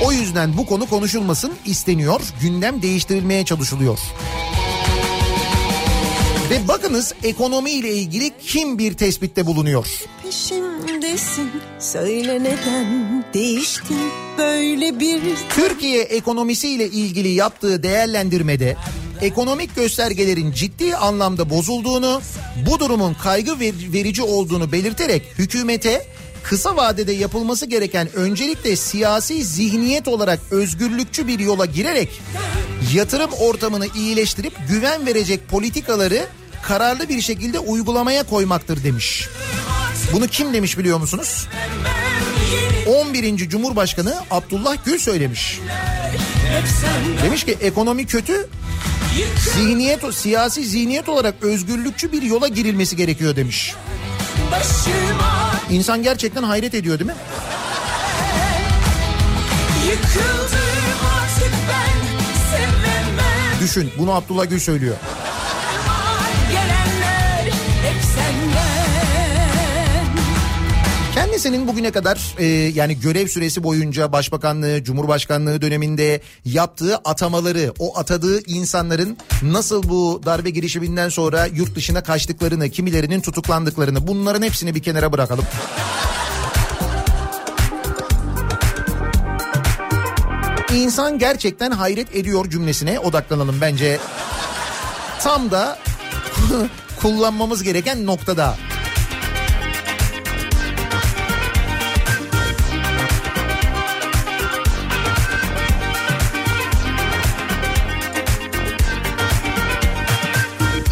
o 0.05 0.12
yüzden 0.12 0.57
bu 0.57 0.66
konu 0.66 0.89
konuşulmasın 0.89 1.53
isteniyor. 1.66 2.22
Gündem 2.41 2.82
değiştirilmeye 2.82 3.45
çalışılıyor. 3.45 3.99
Ve 6.52 6.68
bakınız 6.68 7.14
ekonomiyle 7.24 7.93
ilgili 7.93 8.32
kim 8.41 8.78
bir 8.78 8.93
tespitte 8.93 9.45
bulunuyor? 9.45 9.88
peşimdesin 10.24 11.52
Söyle 11.80 12.43
neden 12.43 13.26
değiştin 13.34 13.97
böyle 14.38 14.99
bir 14.99 15.22
Türkiye 15.49 16.02
ekonomisiyle 16.02 16.88
ilgili 16.88 17.28
yaptığı 17.28 17.84
değerlendirmede 17.84 18.76
ekonomik 19.22 19.76
göstergelerin 19.76 20.52
ciddi 20.52 20.95
anlamda 20.95 21.49
bozulduğunu, 21.49 22.22
bu 22.70 22.80
durumun 22.80 23.14
kaygı 23.14 23.60
ver- 23.60 23.93
verici 23.93 24.24
olduğunu 24.24 24.72
belirterek 24.72 25.24
hükümete 25.39 26.06
kısa 26.43 26.76
vadede 26.76 27.12
yapılması 27.12 27.66
gereken 27.66 28.10
öncelikle 28.16 28.76
siyasi 28.76 29.43
zihniyet 29.43 30.08
olarak 30.08 30.39
özgürlükçü 30.52 31.28
bir 31.28 31.39
yola 31.39 31.66
girerek 31.66 32.22
yatırım 32.93 33.32
ortamını 33.32 33.88
iyileştirip 33.95 34.54
güven 34.70 35.06
verecek 35.06 35.49
politikaları 35.49 36.26
kararlı 36.62 37.09
bir 37.09 37.22
şekilde 37.22 37.59
uygulamaya 37.59 38.24
koymaktır 38.24 38.84
demiş. 38.84 39.28
Bunu 40.14 40.28
kim 40.28 40.53
demiş 40.53 40.78
biliyor 40.78 40.99
musunuz? 40.99 41.47
11. 42.88 43.49
Cumhurbaşkanı 43.49 44.16
Abdullah 44.32 44.76
Gül 44.86 44.99
söylemiş. 44.99 45.59
Demiş 47.24 47.43
ki 47.43 47.57
ekonomi 47.62 48.05
kötü. 48.05 48.49
Zihniyet, 49.53 50.14
siyasi 50.14 50.66
zihniyet 50.66 51.09
olarak 51.09 51.36
özgürlükçü 51.41 52.12
bir 52.12 52.22
yola 52.22 52.47
girilmesi 52.47 52.95
gerekiyor 52.95 53.36
demiş. 53.36 53.76
İnsan 55.72 56.03
gerçekten 56.03 56.43
hayret 56.43 56.74
ediyor 56.76 56.99
değil 56.99 57.09
mi? 57.09 57.16
Düşün 63.62 63.91
bunu 63.97 64.12
Abdullah 64.12 64.49
Gül 64.49 64.59
söylüyor. 64.59 64.95
Kendisinin 71.41 71.68
bugüne 71.68 71.91
kadar 71.91 72.36
e, 72.38 72.45
yani 72.45 72.99
görev 72.99 73.28
süresi 73.28 73.64
boyunca 73.64 74.12
başbakanlığı, 74.12 74.84
cumhurbaşkanlığı 74.84 75.62
döneminde 75.62 76.22
yaptığı 76.45 76.95
atamaları, 76.95 77.74
o 77.80 77.99
atadığı 77.99 78.41
insanların 78.47 79.18
nasıl 79.41 79.84
bu 79.84 80.22
darbe 80.26 80.49
girişiminden 80.49 81.09
sonra 81.09 81.45
yurt 81.45 81.76
dışına 81.76 82.03
kaçtıklarını, 82.03 82.70
kimilerinin 82.70 83.22
tutuklandıklarını 83.22 84.07
bunların 84.07 84.41
hepsini 84.41 84.76
bir 84.76 84.84
kenara 84.84 85.12
bırakalım. 85.12 85.45
İnsan 90.74 91.20
gerçekten 91.20 91.72
hayret 91.72 92.16
ediyor 92.16 92.49
cümlesine 92.49 92.99
odaklanalım 92.99 93.55
bence. 93.62 93.99
Tam 95.22 95.51
da 95.51 95.80
kullanmamız 97.02 97.64
gereken 97.64 98.06
noktada. 98.06 98.58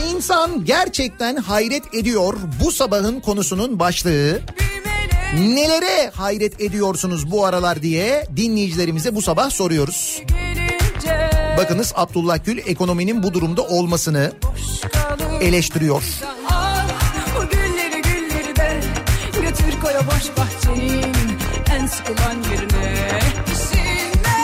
İnsan 0.10 0.66
gerçekten 0.66 1.36
hayret 1.36 1.94
ediyor 1.94 2.34
bu 2.64 2.72
sabahın 2.72 3.20
konusunun 3.20 3.80
başlığı. 3.80 4.42
Nelere 5.38 6.10
hayret 6.14 6.62
ediyorsunuz 6.62 7.32
bu 7.32 7.46
aralar 7.46 7.82
diye 7.82 8.28
dinleyicilerimize 8.36 9.16
bu 9.16 9.22
sabah 9.22 9.50
soruyoruz. 9.50 10.22
gelince 10.28 10.49
Bakınız 11.60 11.94
Abdullah 11.96 12.46
Gül 12.46 12.58
ekonominin 12.58 13.24
bu 13.24 13.34
durumda 13.34 13.62
olmasını 13.62 14.32
eleştiriyor. 15.42 16.04
Al 16.50 16.90
bu 17.36 17.50
gülleri 17.50 18.02
gülleri 18.02 18.56
de 18.56 18.82
götür 19.34 19.82
koy 19.82 19.92
o 19.92 20.06
boş 20.08 20.38
bahçenin 20.38 21.14
en 21.76 21.88
sıkılan 21.88 22.36
yerine. 22.52 23.20
İşine 23.54 24.36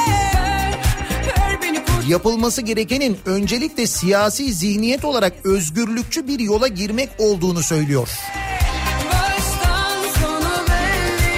ver 1.27 1.61
beni 1.61 1.85
kurt 1.85 2.09
Yapılması 2.09 2.61
gerekenin 2.61 3.17
öncelikle 3.25 3.87
siyasi 3.87 4.53
zihniyet 4.53 5.05
olarak 5.05 5.33
özgürlükçü 5.43 6.27
bir 6.27 6.39
yola 6.39 6.67
girmek 6.67 7.09
olduğunu 7.17 7.63
söylüyor. 7.63 8.09
belli. 10.67 11.35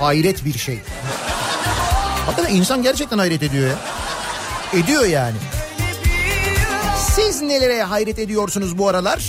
Hayret 0.00 0.44
bir 0.44 0.58
şey. 0.58 0.78
Hakikaten 2.28 2.54
insan 2.54 2.82
gerçekten 2.82 3.18
hayret 3.18 3.42
ediyor 3.42 3.68
ya. 3.68 3.78
Ediyor 4.80 5.04
yani. 5.04 5.36
Siz 7.14 7.42
nelere 7.42 7.82
hayret 7.82 8.18
ediyorsunuz 8.18 8.78
bu 8.78 8.88
aralar? 8.88 9.24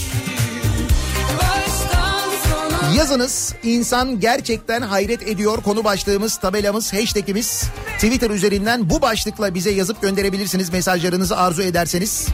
Yazınız 2.97 3.54
insan 3.64 4.20
gerçekten 4.20 4.82
hayret 4.82 5.28
ediyor 5.28 5.62
konu 5.64 5.84
başlığımız 5.84 6.38
tabelamız 6.38 6.93
hashtagimiz 6.93 7.64
Twitter 7.95 8.30
üzerinden 8.30 8.89
bu 8.89 9.02
başlıkla 9.02 9.54
bize 9.54 9.72
yazıp 9.72 10.02
gönderebilirsiniz 10.02 10.70
mesajlarınızı 10.70 11.38
arzu 11.38 11.62
ederseniz. 11.62 12.28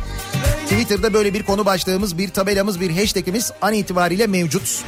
Twitter'da 0.64 1.14
böyle 1.14 1.34
bir 1.34 1.44
konu 1.44 1.66
başlığımız 1.66 2.18
bir 2.18 2.30
tabelamız 2.30 2.80
bir 2.80 2.98
hashtagimiz 2.98 3.52
an 3.62 3.74
itibariyle 3.74 4.28
mevcut. 4.28 4.84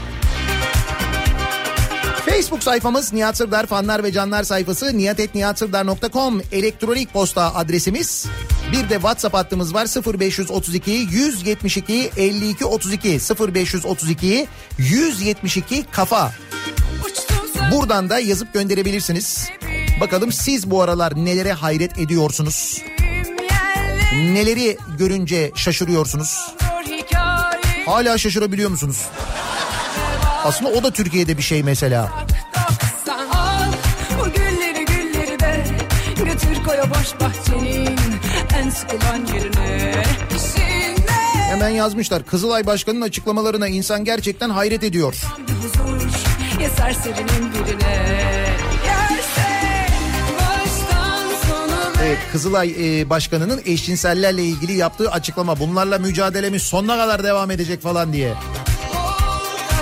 Facebook 2.38 2.64
sayfamız 2.64 3.14
Nihat 3.14 3.38
Sırdar 3.38 3.66
fanlar 3.66 4.04
ve 4.04 4.12
canlar 4.12 4.44
sayfası 4.44 4.98
niyatetniyatsırdar.com 4.98 6.42
elektronik 6.52 7.14
posta 7.14 7.56
adresimiz. 7.56 8.26
Bir 8.72 8.90
de 8.90 8.94
WhatsApp 8.94 9.36
hattımız 9.36 9.74
var 9.74 9.88
0532 10.20 10.92
172 10.92 12.12
52 12.18 12.66
32 12.66 13.20
0532 13.54 14.48
172 14.78 15.86
kafa. 15.92 16.32
Buradan 17.72 18.10
da 18.10 18.20
yazıp 18.20 18.54
gönderebilirsiniz. 18.54 19.50
Bakalım 20.02 20.32
siz 20.32 20.72
bu 20.72 20.82
aralar 20.82 21.26
nelere 21.26 21.54
hayret 21.54 22.00
ediyorsunuz? 22.00 22.82
Neleri 24.14 24.78
görünce 24.98 25.52
şaşırıyorsunuz? 25.56 26.54
Hala 27.86 28.18
şaşırabiliyor 28.18 28.70
musunuz? 28.70 29.06
Aslında 30.44 30.72
o 30.72 30.84
da 30.84 30.92
Türkiye'de 30.92 31.38
bir 31.38 31.44
şey 31.44 31.64
mesela. 31.64 32.27
Koy 36.68 36.78
o 36.86 36.90
boş 36.90 37.20
bahçenin 37.20 37.98
en 38.56 38.70
sıkılan 38.70 39.26
yerine. 39.36 39.92
İşine 40.36 40.96
Hemen 41.50 41.70
yazmışlar. 41.70 42.26
Kızılay 42.26 42.66
Başkanı'nın 42.66 43.02
açıklamalarına 43.02 43.68
insan 43.68 44.04
gerçekten 44.04 44.50
hayret 44.50 44.84
ediyor. 44.84 45.16
bir 45.48 45.54
huzur 45.54 46.08
ya 46.62 46.70
serserinin 46.70 47.54
birine. 47.54 48.28
Evet 52.04 52.18
Kızılay 52.32 53.02
e, 53.02 53.10
Başkanı'nın 53.10 53.62
eşcinsellerle 53.66 54.44
ilgili 54.44 54.74
yaptığı 54.74 55.12
açıklama. 55.12 55.60
Bunlarla 55.60 55.98
mücadelemiz 55.98 56.64
sonuna 56.64 56.98
kadar 56.98 57.24
devam 57.24 57.52
edecek 57.52 57.82
falan 57.82 58.14
diye. 58.14 58.34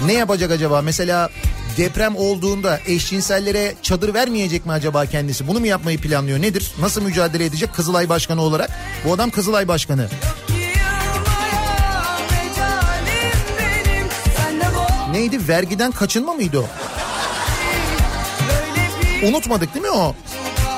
Ne 0.05 0.13
yapacak 0.13 0.51
acaba? 0.51 0.81
Mesela 0.81 1.29
deprem 1.77 2.15
olduğunda 2.15 2.79
eşcinsellere 2.87 3.73
çadır 3.81 4.13
vermeyecek 4.13 4.65
mi 4.65 4.71
acaba 4.71 5.05
kendisi? 5.05 5.47
Bunu 5.47 5.59
mu 5.59 5.67
yapmayı 5.67 6.01
planlıyor? 6.01 6.41
Nedir? 6.41 6.71
Nasıl 6.79 7.01
mücadele 7.01 7.45
edecek 7.45 7.73
Kızılay 7.73 8.09
Başkanı 8.09 8.41
olarak? 8.41 8.69
Bu 9.05 9.13
adam 9.13 9.29
Kızılay 9.29 9.67
Başkanı. 9.67 10.07
Neydi? 15.11 15.47
Vergiden 15.47 15.91
kaçınma 15.91 16.33
mıydı 16.33 16.59
o? 16.59 16.67
Unutmadık 19.27 19.73
değil 19.73 19.85
mi 19.85 19.91
o? 19.91 20.15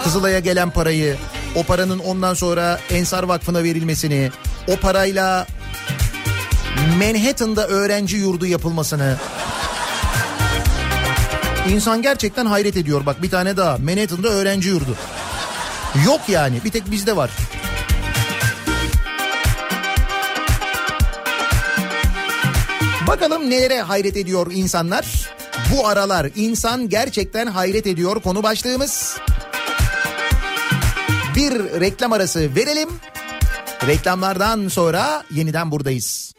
Kızılay'a 0.04 0.40
gelen 0.40 0.70
parayı, 0.70 1.18
o 1.56 1.64
paranın 1.64 2.00
ondan 2.00 2.34
sonra 2.34 2.80
Ensar 2.90 3.24
Vakfı'na 3.24 3.64
verilmesini, 3.64 4.32
o 4.68 4.76
parayla 4.76 5.48
Manhattan'da 7.00 7.68
öğrenci 7.68 8.18
yurdu 8.18 8.46
yapılmasını. 8.46 9.18
İnsan 11.70 12.02
gerçekten 12.02 12.46
hayret 12.46 12.78
ediyor. 12.78 13.06
Bak 13.06 13.22
bir 13.22 13.30
tane 13.30 13.58
daha 13.58 13.78
Manhattan'da 13.78 14.28
öğrenci 14.28 14.70
yurdu. 14.70 14.96
Yok 16.06 16.22
yani 16.28 16.64
bir 16.66 16.72
tek 16.72 16.92
bizde 16.92 17.16
var. 17.16 17.32
Bakalım 23.08 23.50
nelere 23.50 23.82
hayret 23.82 24.18
ediyor 24.18 24.52
insanlar. 24.54 25.30
Bu 25.76 25.88
aralar 25.88 26.30
insan 26.36 26.90
gerçekten 26.90 27.48
hayret 27.48 27.88
ediyor 27.88 28.22
konu 28.22 28.44
başlığımız. 28.44 29.18
Bir 31.36 31.52
reklam 31.82 32.14
arası 32.14 32.56
verelim. 32.56 32.90
Reklamlardan 33.88 34.68
sonra 34.68 35.24
yeniden 35.32 35.72
buradayız. 35.72 36.34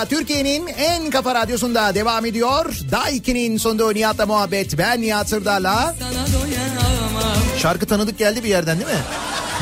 Radyo'da 0.00 0.18
Türkiye'nin 0.18 0.66
en 0.66 1.10
kafa 1.10 1.34
radyosunda 1.34 1.94
devam 1.94 2.26
ediyor. 2.26 2.74
Daiki'nin 2.90 3.56
sonunda 3.56 3.92
Nihat'la 3.92 4.26
muhabbet. 4.26 4.78
Ben 4.78 5.02
Nihat 5.02 5.28
Sırdar'la. 5.28 5.94
Şarkı 7.58 7.86
tanıdık 7.86 8.18
geldi 8.18 8.44
bir 8.44 8.48
yerden 8.48 8.78
değil 8.78 8.90
mi? 8.90 9.02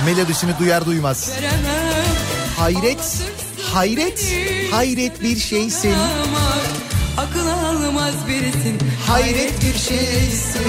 Melodisini 0.04 0.58
duyar 0.58 0.86
duymaz. 0.86 1.30
Hayret, 2.58 3.22
hayret, 3.72 4.34
hayret 4.70 5.22
bir 5.22 5.36
şeysin. 5.36 5.94
Akıl 7.16 7.48
almaz 7.48 8.14
birisin 8.28 8.78
Hayret 9.06 9.62
bir 9.62 9.78
şeysin. 9.78 10.68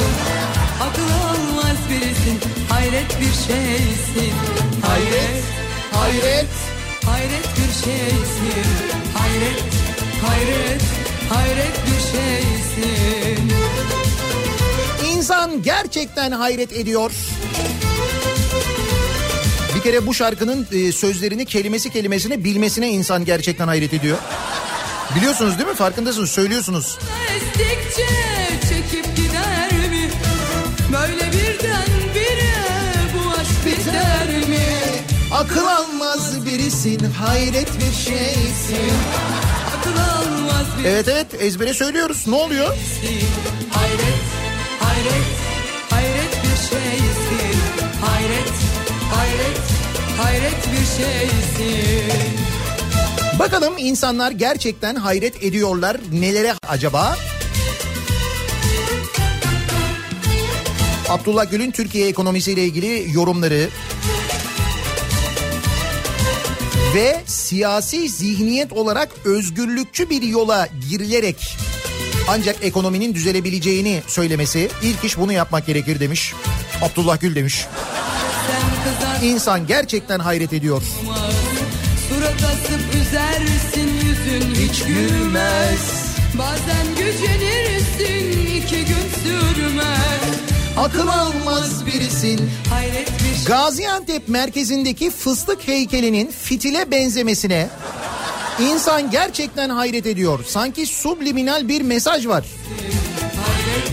Akıl 0.82 1.10
almaz 1.30 1.78
birisin 1.90 2.40
Hayret 2.70 3.22
bir 3.22 3.34
şeysin 3.34 4.34
Hayret 4.82 5.44
Hayret. 5.92 6.20
Hayret 6.24 6.79
bir 7.28 7.74
şeysin 7.74 8.70
Hayret 9.14 9.64
Hayret 10.22 10.82
Hayret 11.30 11.74
bir 11.86 12.02
şeysin 12.18 13.52
İnsan 15.12 15.64
gerçekten 15.64 16.32
hayret 16.32 16.74
ediyor. 16.74 17.12
Bir 19.76 19.82
kere 19.82 20.08
bu 20.08 20.14
şarkının 20.14 20.68
e, 20.72 20.92
sözlerini 20.92 21.46
kelimesi 21.46 21.90
kelimesine 21.90 22.44
bilmesine 22.44 22.90
insan 22.90 23.26
gerçekten 23.26 23.68
hayret 23.68 23.94
ediyor. 23.94 24.18
Biliyorsunuz 25.16 25.58
değil 25.58 25.70
mi? 25.70 25.76
Farkındasınız, 25.76 26.32
söylüyorsunuz. 26.32 26.98
Estikçe 27.36 28.08
Akıl 35.40 35.68
almaz 35.68 36.46
birisin, 36.46 37.00
hayret 37.00 37.68
bir 37.78 37.94
şeysin. 37.96 38.94
Akıl 39.78 39.92
almaz 39.92 40.66
bir 40.80 40.86
Evet 40.86 41.08
evet 41.08 41.28
ezbere 41.40 41.74
söylüyoruz. 41.74 42.28
Ne 42.28 42.36
oluyor? 42.36 42.68
Hayret, 43.72 44.22
hayret, 44.80 45.28
hayret 45.90 46.44
bir 46.44 46.58
şeysin. 46.70 47.60
Hayret, 48.02 48.54
hayret, 49.16 49.60
hayret 50.18 50.68
bir 50.72 51.04
şeysin. 51.04 52.12
Bakalım 53.40 53.74
insanlar 53.78 54.32
gerçekten 54.32 54.96
hayret 54.96 55.44
ediyorlar. 55.44 55.98
Nelere 56.12 56.54
acaba? 56.70 57.18
Abdullah 61.10 61.52
Gül'ün 61.52 61.72
Türkiye 61.72 62.08
ekonomisiyle 62.08 62.64
ilgili 62.66 63.08
yorumları 63.14 63.70
ve 66.96 67.22
siyasi 67.26 68.10
zihniyet 68.10 68.74
olarak 68.74 69.10
özgürlükçü 69.26 70.10
bir 70.10 70.22
yola 70.22 70.68
girilerek 70.90 71.58
ancak 72.30 72.56
ekonominin 72.62 73.14
düzelebileceğini 73.14 74.02
söylemesi 74.08 74.70
ilk 74.84 75.04
iş 75.04 75.18
bunu 75.18 75.34
yapmak 75.34 75.66
gerekir 75.66 76.00
demiş. 76.00 76.34
Abdullah 76.82 77.20
Gül 77.20 77.36
demiş. 77.36 77.66
İnsan 79.24 79.68
gerçekten 79.68 80.20
hayret 80.20 80.54
ediyor. 80.54 80.82
surat 82.10 82.44
asıp 82.44 82.96
üzersin 83.02 83.90
yüzün 84.06 84.56
hiç 84.56 84.84
gülmez. 84.84 86.16
Bazen 86.38 86.88
gücenirsin 86.98 88.56
iki 88.56 88.86
gün 88.86 89.10
sürmez. 89.24 90.40
Akıl 90.78 91.08
almaz 91.08 91.86
birisin. 91.86 92.50
Hayret. 92.70 93.19
Gaziantep 93.46 94.28
merkezindeki 94.28 95.12
fıstık 95.12 95.68
heykelinin 95.68 96.32
fitile 96.32 96.92
benzemesine 96.92 97.70
insan 98.60 99.12
gerçekten 99.12 99.70
hayret 99.70 100.06
ediyor. 100.06 100.40
Sanki 100.48 100.86
subliminal 100.86 101.68
bir 101.68 101.82
mesaj 101.82 102.28
var. 102.28 102.46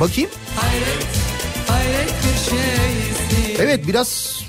Bakayım. 0.00 0.30
Hayret, 0.56 1.06
hayret 1.68 2.14
bir 2.24 2.50
şeysin. 2.50 3.62
Evet 3.62 3.86
biraz 3.86 4.40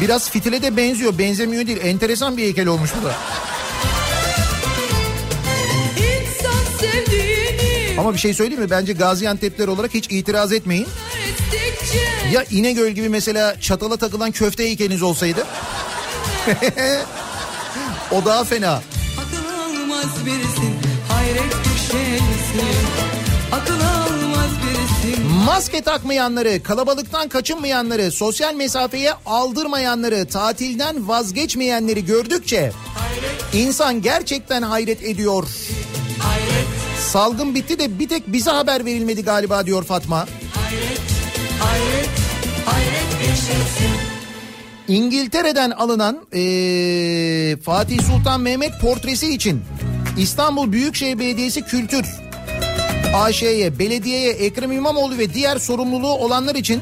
biraz 0.00 0.30
fitile 0.30 0.62
de 0.62 0.76
benziyor. 0.76 1.18
Benzemiyor 1.18 1.66
değil. 1.66 1.78
Enteresan 1.82 2.36
bir 2.36 2.42
heykel 2.42 2.66
olmuş 2.66 2.90
bu 3.00 3.04
da. 3.04 3.14
Ama 7.98 8.14
bir 8.14 8.18
şey 8.18 8.34
söyleyeyim 8.34 8.62
mi? 8.62 8.70
Bence 8.70 8.92
Gaziantep'ler 8.92 9.68
olarak 9.68 9.94
hiç 9.94 10.06
itiraz 10.10 10.52
etmeyin. 10.52 10.86
Ya 12.32 12.44
İnegöl 12.50 12.90
gibi 12.90 13.08
mesela 13.08 13.60
çatala 13.60 13.96
takılan 13.96 14.30
köfte 14.30 14.64
heykeliniz 14.64 15.02
olsaydı. 15.02 15.46
o 18.10 18.24
daha 18.24 18.44
fena. 18.44 18.72
Akıl 18.72 19.48
almaz 19.60 20.26
birisin 20.26 20.74
hayret 21.08 21.54
bir 21.64 21.78
şeysin 21.92 22.86
Akıl 23.52 23.74
almaz 23.74 24.50
birisin 24.62 25.26
Maske 25.26 25.80
takmayanları, 25.82 26.62
kalabalıktan 26.62 27.28
kaçınmayanları, 27.28 28.10
sosyal 28.10 28.54
mesafeye 28.54 29.12
aldırmayanları, 29.26 30.26
tatilden 30.26 31.08
vazgeçmeyenleri 31.08 32.04
gördükçe 32.04 32.72
insan 33.52 34.02
gerçekten 34.02 34.62
hayret 34.62 35.02
ediyor. 35.02 35.44
Salgın 37.12 37.54
bitti 37.54 37.78
de 37.78 37.98
bir 37.98 38.08
tek 38.08 38.26
bize 38.26 38.50
haber 38.50 38.84
verilmedi 38.84 39.24
galiba 39.24 39.66
diyor 39.66 39.84
Fatma. 39.84 40.16
Hayret, 40.16 40.45
İngiltere'den 44.88 45.70
alınan 45.70 46.26
eee, 46.32 47.56
Fatih 47.56 47.98
Sultan 48.02 48.40
Mehmet 48.40 48.80
portresi 48.80 49.34
için 49.34 49.62
İstanbul 50.18 50.72
Büyükşehir 50.72 51.18
Belediyesi 51.18 51.62
Kültür 51.62 52.06
AŞ'ye, 53.14 53.78
belediyeye, 53.78 54.32
Ekrem 54.32 54.72
İmamoğlu 54.72 55.18
ve 55.18 55.34
diğer 55.34 55.58
sorumluluğu 55.58 56.12
olanlar 56.12 56.54
için 56.54 56.80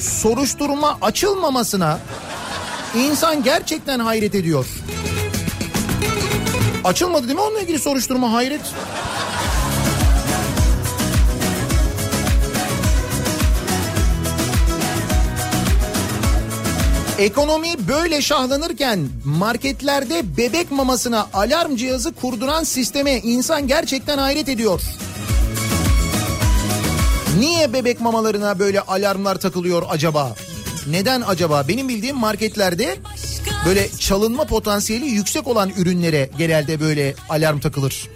soruşturma 0.00 0.98
açılmamasına 1.02 1.98
insan 2.96 3.42
gerçekten 3.42 3.98
hayret 3.98 4.34
ediyor. 4.34 4.66
Açılmadı 6.84 7.22
değil 7.28 7.34
mi 7.34 7.40
onunla 7.40 7.60
ilgili 7.60 7.78
soruşturma 7.78 8.32
hayret. 8.32 8.60
Ekonomi 17.18 17.88
böyle 17.88 18.22
şahlanırken 18.22 19.08
marketlerde 19.24 20.36
bebek 20.36 20.70
mamasına 20.70 21.28
alarm 21.32 21.76
cihazı 21.76 22.12
kurduran 22.12 22.64
sisteme 22.64 23.18
insan 23.18 23.66
gerçekten 23.68 24.18
hayret 24.18 24.48
ediyor. 24.48 24.80
Niye 27.38 27.72
bebek 27.72 28.00
mamalarına 28.00 28.58
böyle 28.58 28.80
alarmlar 28.80 29.34
takılıyor 29.36 29.82
acaba? 29.88 30.34
Neden 30.90 31.22
acaba? 31.26 31.64
Benim 31.68 31.88
bildiğim 31.88 32.16
marketlerde 32.16 32.96
böyle 33.66 33.88
çalınma 33.98 34.44
potansiyeli 34.44 35.06
yüksek 35.06 35.48
olan 35.48 35.70
ürünlere 35.76 36.30
genelde 36.38 36.80
böyle 36.80 37.14
alarm 37.28 37.60
takılır. 37.60 38.08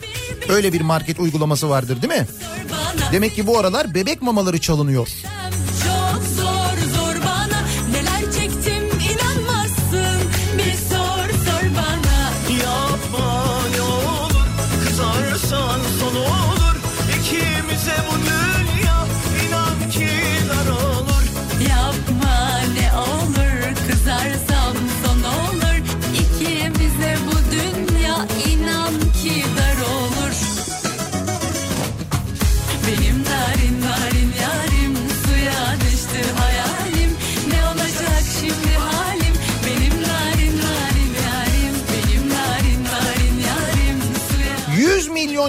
Öyle 0.48 0.72
bir 0.72 0.80
market 0.80 1.20
uygulaması 1.20 1.70
vardır 1.70 2.02
değil 2.02 2.20
mi? 2.20 2.26
Demek 3.12 3.34
ki 3.34 3.46
bu 3.46 3.58
aralar 3.58 3.94
bebek 3.94 4.22
mamaları 4.22 4.60
çalınıyor. 4.60 5.08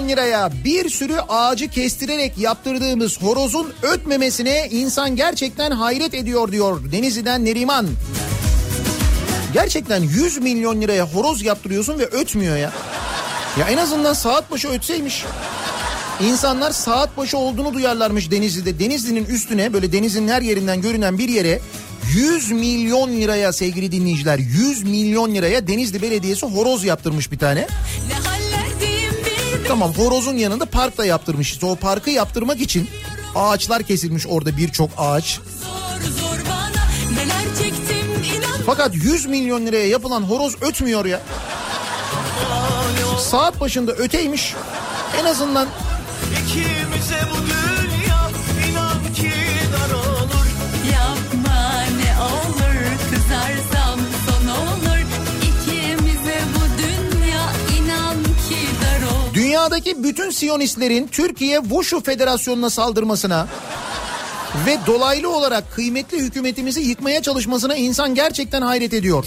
100 0.08 0.16
milyon 0.16 0.26
liraya 0.26 0.50
bir 0.64 0.88
sürü 0.90 1.16
ağacı 1.28 1.68
kestirerek 1.68 2.38
yaptırdığımız 2.38 3.22
horozun 3.22 3.72
ötmemesine 3.82 4.68
insan 4.70 5.16
gerçekten 5.16 5.70
hayret 5.70 6.14
ediyor 6.14 6.52
diyor 6.52 6.92
Denizli'den 6.92 7.44
Neriman. 7.44 7.86
Gerçekten 9.52 10.02
100 10.02 10.38
milyon 10.38 10.80
liraya 10.80 11.06
horoz 11.06 11.42
yaptırıyorsun 11.42 11.98
ve 11.98 12.06
ötmüyor 12.06 12.56
ya. 12.56 12.72
Ya 13.58 13.68
en 13.68 13.76
azından 13.76 14.12
saat 14.12 14.50
başı 14.50 14.68
ötseymiş. 14.68 15.24
İnsanlar 16.20 16.70
saat 16.70 17.16
başı 17.16 17.38
olduğunu 17.38 17.74
duyarlarmış 17.74 18.30
Denizli'de. 18.30 18.78
Denizli'nin 18.78 19.24
üstüne 19.24 19.72
böyle 19.72 19.92
denizin 19.92 20.28
her 20.28 20.42
yerinden 20.42 20.80
görünen 20.80 21.18
bir 21.18 21.28
yere 21.28 21.60
100 22.14 22.52
milyon 22.52 23.12
liraya 23.12 23.52
sevgili 23.52 23.92
dinleyiciler 23.92 24.38
100 24.38 24.82
milyon 24.82 25.34
liraya 25.34 25.66
Denizli 25.66 26.02
Belediyesi 26.02 26.46
horoz 26.46 26.84
yaptırmış 26.84 27.32
bir 27.32 27.38
tane. 27.38 27.60
ne 28.08 28.37
Tamam 29.66 29.92
horozun 29.92 30.36
yanında 30.36 30.66
park 30.66 30.98
da 30.98 31.04
yaptırmış. 31.04 31.52
İşte 31.52 31.66
o 31.66 31.76
parkı 31.76 32.10
yaptırmak 32.10 32.60
için 32.60 32.88
ağaçlar 33.34 33.82
kesilmiş 33.82 34.26
orada 34.26 34.56
birçok 34.56 34.90
ağaç. 34.96 35.40
Fakat 38.66 38.94
100 38.94 39.26
milyon 39.26 39.66
liraya 39.66 39.88
yapılan 39.88 40.22
horoz 40.22 40.62
ötmüyor 40.62 41.04
ya. 41.04 41.20
Saat 43.18 43.60
başında 43.60 43.92
öteymiş. 43.92 44.54
En 45.20 45.24
azından 45.24 45.68
İkimize 46.32 47.20
bu 47.30 47.67
dünyadaki 59.58 60.02
bütün 60.02 60.30
Siyonistlerin 60.30 61.08
Türkiye 61.08 61.60
Wushu 61.60 62.02
Federasyonu'na 62.02 62.70
saldırmasına 62.70 63.48
ve 64.66 64.78
dolaylı 64.86 65.30
olarak 65.36 65.72
kıymetli 65.72 66.18
hükümetimizi 66.18 66.80
yıkmaya 66.80 67.22
çalışmasına 67.22 67.76
insan 67.76 68.14
gerçekten 68.14 68.62
hayret 68.62 68.92
ediyor. 68.92 69.26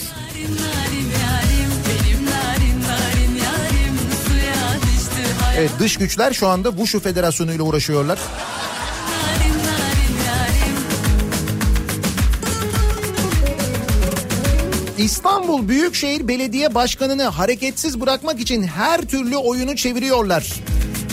Evet 5.57 5.71
dış 5.79 5.97
güçler 5.97 6.33
şu 6.33 6.47
anda 6.47 6.69
Wushu 6.69 6.99
Federasyonu 6.99 7.53
ile 7.53 7.61
uğraşıyorlar. 7.61 8.19
İstanbul 15.03 15.67
Büyükşehir 15.67 16.27
Belediye 16.27 16.75
Başkanı'nı 16.75 17.23
hareketsiz 17.23 18.01
bırakmak 18.01 18.39
için 18.39 18.63
her 18.63 19.01
türlü 19.01 19.37
oyunu 19.37 19.75
çeviriyorlar. 19.75 20.53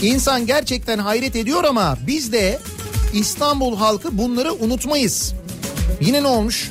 İnsan 0.02 0.46
gerçekten 0.46 0.98
hayret 0.98 1.36
ediyor 1.36 1.64
ama 1.64 1.98
biz 2.06 2.32
de 2.32 2.58
İstanbul 3.14 3.76
halkı 3.76 4.18
bunları 4.18 4.52
unutmayız. 4.52 5.34
Yine 6.00 6.22
ne 6.22 6.26
olmuş? 6.26 6.70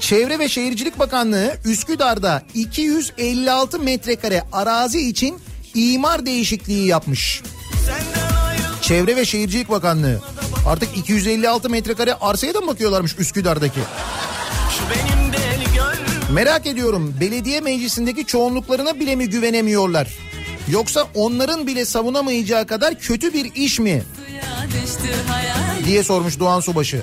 Çevre 0.00 0.38
ve 0.38 0.48
Şehircilik 0.48 0.98
Bakanlığı 0.98 1.56
Üsküdar'da 1.64 2.42
256 2.54 3.78
metrekare 3.78 4.42
arazi 4.52 5.08
için 5.08 5.38
imar 5.74 6.26
değişikliği 6.26 6.86
yapmış. 6.86 7.42
Çevre 8.82 9.16
ve 9.16 9.24
Şehircilik 9.24 9.70
Bakanlığı 9.70 10.20
artık 10.66 10.96
256 10.96 11.70
metrekare 11.70 12.14
arsaya 12.14 12.54
da 12.54 12.60
mı 12.60 12.66
bakıyorlarmış 12.66 13.18
Üsküdar'daki? 13.18 13.80
Merak 16.38 16.66
ediyorum 16.66 17.14
belediye 17.20 17.60
meclisindeki 17.60 18.26
çoğunluklarına 18.26 19.00
bile 19.00 19.16
mi 19.16 19.28
güvenemiyorlar? 19.28 20.18
Yoksa 20.68 21.06
onların 21.14 21.66
bile 21.66 21.84
savunamayacağı 21.84 22.66
kadar 22.66 22.98
kötü 22.98 23.32
bir 23.32 23.54
iş 23.54 23.78
mi 23.78 24.02
diye 25.86 26.02
sormuş 26.02 26.38
Doğan 26.38 26.60
Subaşı. 26.60 27.02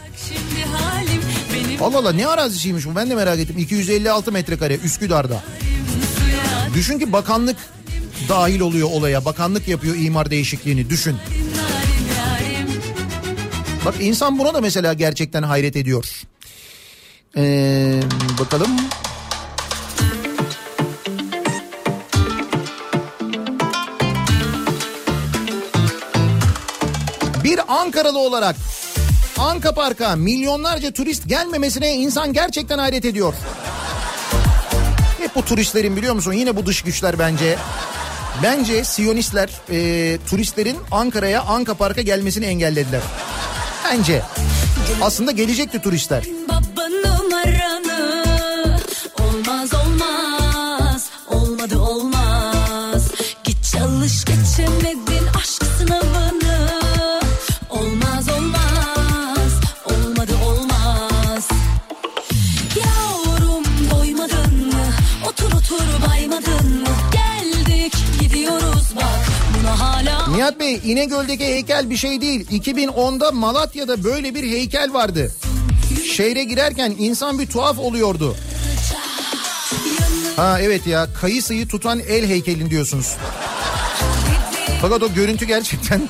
Allah 1.82 1.98
Allah 1.98 2.12
ne 2.12 2.28
arazisiymiş 2.28 2.86
bu 2.86 2.96
ben 2.96 3.10
de 3.10 3.16
merak 3.16 3.40
ettim. 3.40 3.58
256 3.58 4.32
metrekare 4.32 4.76
Üsküdar'da. 4.76 5.44
Düşün 6.74 7.00
ki 7.00 7.14
bakanlık 7.14 7.58
dahil 8.30 8.60
oluyor 8.60 8.90
olaya. 8.92 9.26
Bakanlık 9.26 9.68
yapıyor 9.68 9.96
imar 9.96 10.32
değişikliğini 10.32 10.90
düşün. 10.90 11.16
Bak 13.86 13.96
insan 14.00 14.40
buna 14.40 14.54
da 14.54 14.62
mesela 14.62 14.94
gerçekten 14.94 15.44
hayret 15.44 15.76
ediyor. 15.76 16.06
Ee, 17.38 18.02
bakalım. 18.40 18.70
Bir 27.56 27.62
Ankaralı 27.68 28.20
olarak 28.20 28.56
Anka 29.38 29.74
Park'a 29.74 30.16
milyonlarca 30.16 30.92
turist 30.92 31.28
gelmemesine 31.28 31.96
insan 31.96 32.34
gerçekten 32.34 32.78
hayret 32.78 33.06
ediyor. 33.06 33.34
Hep 35.20 35.36
bu 35.36 35.46
turistlerin 35.46 35.98
biliyor 35.98 36.14
musun 36.14 36.34
yine 36.34 36.56
bu 36.56 36.66
dış 36.66 36.82
güçler 36.82 37.20
bence. 37.20 37.58
Bence 38.44 38.84
Siyonistler 38.84 39.50
e, 39.70 40.18
turistlerin 40.30 40.78
Ankara'ya 40.92 41.42
Anka 41.42 41.74
Park'a 41.74 42.02
gelmesini 42.02 42.46
engellediler. 42.46 43.02
Bence. 43.92 44.22
Aslında 45.02 45.32
gelecekti 45.32 45.82
turistler. 45.82 46.24
Çalış 53.72 54.26
geçemedin 54.26 55.15
Nihat 70.36 70.60
Bey 70.60 70.82
İnegöl'deki 70.84 71.46
heykel 71.46 71.90
bir 71.90 71.98
şey 71.98 72.22
değil. 72.22 72.48
2010'da 72.52 73.32
Malatya'da 73.32 74.04
böyle 74.04 74.36
bir 74.36 74.44
heykel 74.44 74.94
vardı. 74.94 75.32
Şehre 76.12 76.44
girerken 76.44 76.96
insan 77.00 77.40
bir 77.40 77.48
tuhaf 77.48 77.80
oluyordu. 77.80 78.36
Ha 80.36 80.58
evet 80.62 80.88
ya 80.88 81.08
kayısıyı 81.22 81.68
tutan 81.68 82.00
el 82.00 82.28
heykelin 82.28 82.70
diyorsunuz. 82.70 83.16
Fakat 84.82 85.04
o 85.04 85.14
görüntü 85.14 85.46
gerçekten... 85.46 86.10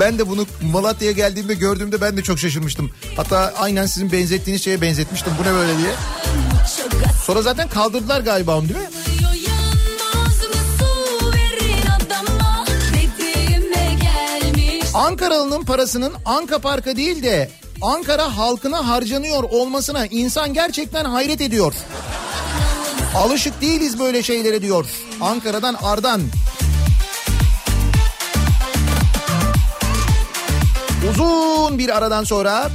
ben 0.00 0.18
de 0.18 0.28
bunu 0.28 0.46
Malatya'ya 0.62 1.12
geldiğimde 1.12 1.54
gördüğümde 1.54 2.00
ben 2.00 2.16
de 2.16 2.22
çok 2.22 2.38
şaşırmıştım. 2.38 2.90
Hatta 3.16 3.54
aynen 3.58 3.86
sizin 3.86 4.12
benzettiğiniz 4.12 4.64
şeye 4.64 4.80
benzetmiştim. 4.80 5.32
Bu 5.38 5.42
ne 5.48 5.52
böyle 5.52 5.78
diye. 5.78 5.90
Sonra 7.24 7.42
zaten 7.42 7.68
kaldırdılar 7.68 8.20
galiba 8.20 8.58
onu 8.58 8.68
değil 8.68 8.80
mi? 8.80 8.86
Ankaralı'nın 14.98 15.64
parasının 15.64 16.12
Anka 16.24 16.58
Park'a 16.58 16.96
değil 16.96 17.22
de 17.22 17.50
Ankara 17.82 18.36
halkına 18.36 18.88
harcanıyor 18.88 19.42
olmasına 19.42 20.06
insan 20.06 20.54
gerçekten 20.54 21.04
hayret 21.04 21.40
ediyor. 21.40 21.74
Alışık 23.16 23.60
değiliz 23.60 23.98
böyle 23.98 24.22
şeylere 24.22 24.62
diyor. 24.62 24.86
Ankara'dan 25.20 25.74
Ardan. 25.74 26.22
Uzun 31.10 31.78
bir 31.78 31.96
aradan 31.96 32.24
sonra 32.24 32.70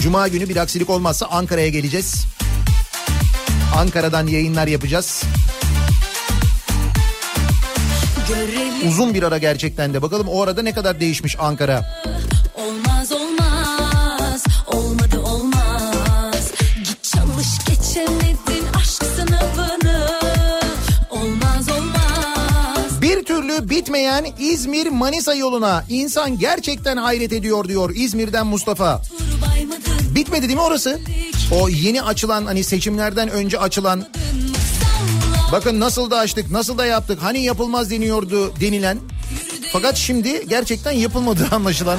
Cuma 0.00 0.28
günü 0.28 0.48
bir 0.48 0.56
aksilik 0.56 0.90
olmazsa 0.90 1.26
Ankara'ya 1.26 1.68
geleceğiz. 1.68 2.24
Ankara'dan 3.76 4.26
yayınlar 4.26 4.66
yapacağız. 4.66 5.24
görelim 8.28 8.63
Uzun 8.88 9.14
bir 9.14 9.22
ara 9.22 9.38
gerçekten 9.38 9.94
de. 9.94 10.02
Bakalım 10.02 10.28
o 10.28 10.42
arada 10.42 10.62
ne 10.62 10.72
kadar 10.72 11.00
değişmiş 11.00 11.36
Ankara. 11.40 12.02
olmaz 12.54 13.12
olmaz 13.12 14.44
olmadı 14.66 15.20
olmaz 15.20 16.52
git 16.84 17.04
çalış 17.04 17.48
geçemedin 17.68 18.66
aşk 18.76 19.04
sınavını 19.16 20.08
olmaz 21.10 21.68
olmaz 21.68 23.02
Bir 23.02 23.24
türlü 23.24 23.70
bitmeyen 23.70 24.26
İzmir-Manisa 24.38 25.34
yoluna 25.34 25.84
insan 25.88 26.38
gerçekten 26.38 26.96
hayret 26.96 27.32
ediyor 27.32 27.68
diyor 27.68 27.90
İzmir'den 27.94 28.46
Mustafa. 28.46 29.02
Bitmedi 30.14 30.42
değil 30.42 30.54
mi 30.54 30.60
orası? 30.62 31.00
O 31.60 31.68
yeni 31.68 32.02
açılan 32.02 32.44
hani 32.46 32.64
seçimlerden 32.64 33.28
önce 33.28 33.58
açılan 33.58 34.04
bakın 35.52 35.80
nasıl 35.80 36.10
da 36.10 36.18
açtık 36.18 36.50
nasıl 36.50 36.78
da 36.78 36.86
yaptık 36.86 37.18
hani 37.22 37.44
yapılmaz 37.44 37.90
deniyordu 37.90 38.60
denilen. 38.60 38.98
Fakat 39.72 39.96
şimdi 39.96 40.48
gerçekten 40.48 40.92
yapılmadığı 40.92 41.48
anlaşılan. 41.54 41.98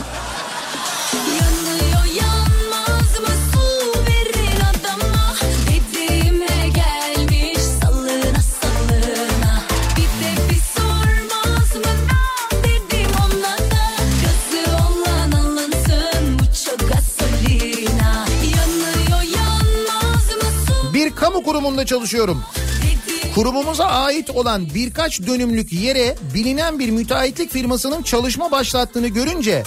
kamu 21.16 21.44
kurumunda 21.44 21.86
çalışıyorum. 21.86 22.44
Kurumumuza 23.36 23.86
ait 23.86 24.30
olan 24.30 24.68
birkaç 24.76 25.22
dönümlük 25.22 25.74
yere 25.74 26.16
bilinen 26.34 26.80
bir 26.80 26.90
müteahhitlik 26.90 27.52
firmasının 27.52 28.04
çalışma 28.04 28.52
başlattığını 28.52 29.08
görünce 29.08 29.64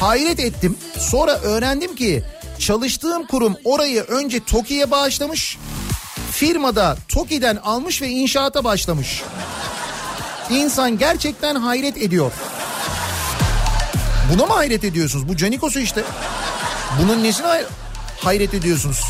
hayret 0.00 0.40
ettim. 0.40 0.76
Sonra 0.98 1.32
öğrendim 1.32 1.96
ki 1.96 2.22
çalıştığım 2.58 3.26
kurum 3.26 3.56
orayı 3.64 4.02
önce 4.02 4.44
TOKİ'ye 4.44 4.90
bağışlamış. 4.90 5.58
Firmada 6.32 6.96
TOKİ'den 7.08 7.56
almış 7.56 8.02
ve 8.02 8.08
inşaata 8.08 8.64
başlamış. 8.64 9.22
İnsan 10.50 10.98
gerçekten 10.98 11.54
hayret 11.54 11.96
ediyor. 11.96 12.32
Buna 14.32 14.46
mı 14.46 14.52
hayret 14.54 14.84
ediyorsunuz? 14.84 15.28
Bu 15.28 15.36
Canikos'u 15.36 15.80
işte. 15.80 16.02
Bunun 17.02 17.22
nesine 17.22 17.46
hay- 17.46 17.64
hayret 18.20 18.54
ediyorsunuz? 18.54 19.00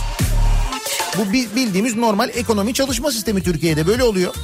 Bu 1.18 1.32
bi- 1.32 1.48
bildiğimiz 1.56 1.96
normal 1.96 2.28
ekonomi 2.34 2.74
çalışma 2.74 3.12
sistemi 3.12 3.42
Türkiye'de 3.42 3.86
böyle 3.86 4.04
oluyor. 4.04 4.34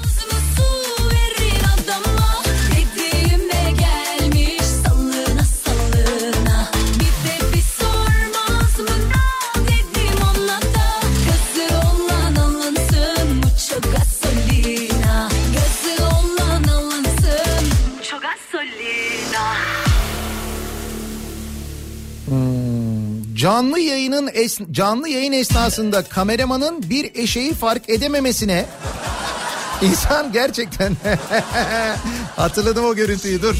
Canlı 23.46 23.80
yayının 23.80 24.28
es- 24.28 24.72
canlı 24.72 25.08
yayın 25.08 25.32
esnasında 25.32 26.02
kameramanın 26.02 26.90
bir 26.90 27.14
eşeği 27.14 27.54
fark 27.54 27.90
edememesine 27.90 28.66
insan 29.82 30.32
gerçekten 30.32 30.96
hatırladım 32.36 32.84
o 32.84 32.94
görüntüyü 32.94 33.42
dur. 33.42 33.56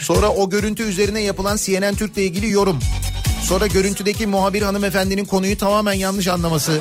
Sonra 0.00 0.28
o 0.28 0.50
görüntü 0.50 0.82
üzerine 0.82 1.20
yapılan 1.20 1.56
CNN 1.56 1.94
Türk'le 1.94 2.18
ilgili 2.18 2.50
yorum. 2.50 2.78
Sonra 3.42 3.66
görüntüdeki 3.66 4.26
muhabir 4.26 4.62
hanımefendinin 4.62 5.24
konuyu 5.24 5.58
tamamen 5.58 5.94
yanlış 5.94 6.28
anlaması. 6.28 6.80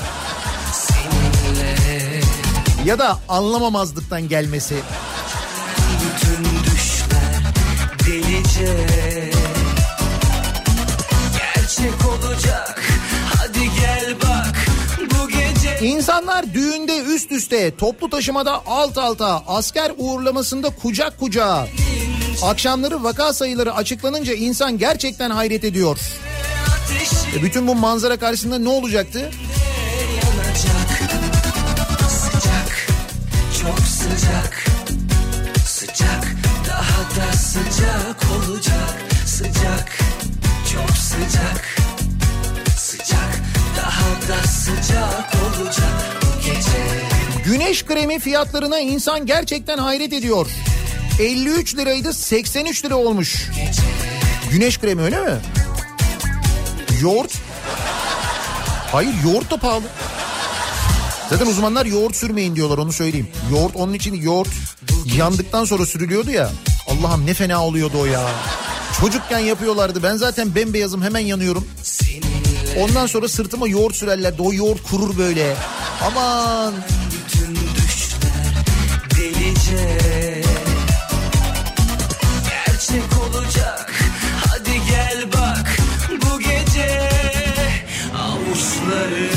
Ya 2.85 2.99
da 2.99 3.19
anlamamazlıktan 3.29 4.29
gelmesi. 4.29 4.75
Bütün 5.99 6.45
düşler 6.63 7.53
delice 8.07 9.02
İnsanlar 15.83 16.53
düğünde 16.53 16.97
üst 16.99 17.31
üste, 17.31 17.75
toplu 17.75 18.09
taşımada 18.09 18.61
alt 18.67 18.97
alta, 18.97 19.43
asker 19.47 19.91
uğurlamasında 19.97 20.69
kucak 20.69 21.19
kucağa. 21.19 21.67
Akşamları 22.43 23.03
vaka 23.03 23.33
sayıları 23.33 23.73
açıklanınca 23.73 24.33
insan 24.33 24.77
gerçekten 24.77 25.29
hayret 25.29 25.63
ediyor. 25.63 25.99
E 27.39 27.43
bütün 27.43 27.67
bu 27.67 27.75
manzara 27.75 28.17
karşısında 28.17 28.59
ne 28.59 28.69
olacaktı? 28.69 29.31
Sıcak 32.09 32.87
çok 33.61 33.79
sıcak 33.79 34.65
Sıcak 35.65 36.35
daha 36.67 37.27
da 37.27 37.33
sıcak 37.33 38.23
olacak 38.35 38.97
Sıcak 39.25 39.99
çok 40.73 40.97
Sıcak 40.97 41.82
Güneş 47.45 47.85
kremi 47.85 48.19
fiyatlarına 48.19 48.79
insan 48.79 49.25
gerçekten 49.25 49.77
hayret 49.77 50.13
ediyor. 50.13 50.47
53 51.19 51.75
liraydı 51.75 52.13
83 52.13 52.85
lira 52.85 52.95
olmuş. 52.95 53.49
Güneş 54.51 54.79
kremi 54.79 55.01
öyle 55.01 55.19
mi? 55.19 55.37
Yoğurt? 57.01 57.33
Hayır 58.91 59.13
yoğurt 59.25 59.51
da 59.51 59.57
pahalı. 59.57 59.83
Zaten 61.29 61.45
uzmanlar 61.45 61.85
yoğurt 61.85 62.15
sürmeyin 62.15 62.55
diyorlar 62.55 62.77
onu 62.77 62.93
söyleyeyim. 62.93 63.27
Yoğurt 63.51 63.75
onun 63.75 63.93
için 63.93 64.13
yoğurt 64.13 64.49
yandıktan 65.17 65.65
sonra 65.65 65.85
sürülüyordu 65.85 66.31
ya. 66.31 66.49
Allah'ım 66.87 67.25
ne 67.25 67.33
fena 67.33 67.65
oluyordu 67.65 67.97
o 67.99 68.05
ya. 68.05 68.29
Çocukken 69.01 69.39
yapıyorlardı. 69.39 70.03
Ben 70.03 70.15
zaten 70.15 70.55
bembeyazım 70.55 71.01
hemen 71.03 71.19
yanıyorum. 71.19 71.67
Ondan 72.79 73.05
sonra 73.05 73.27
sırtıma 73.27 73.67
yoğurt 73.67 73.95
sürerlerdi. 73.95 74.41
O 74.41 74.53
yoğurt 74.53 74.83
kurur 74.83 75.17
böyle. 75.17 75.55
Aman. 76.05 76.73
Bütün 77.11 77.55
düşler 77.55 78.65
delice. 79.17 80.01
Gerçek 82.49 83.03
olacak. 83.27 83.91
Hadi 84.47 84.71
gel 84.89 85.23
bak 85.33 85.77
bu 86.11 86.39
gece 86.39 87.09
avuçlarım. 88.17 89.33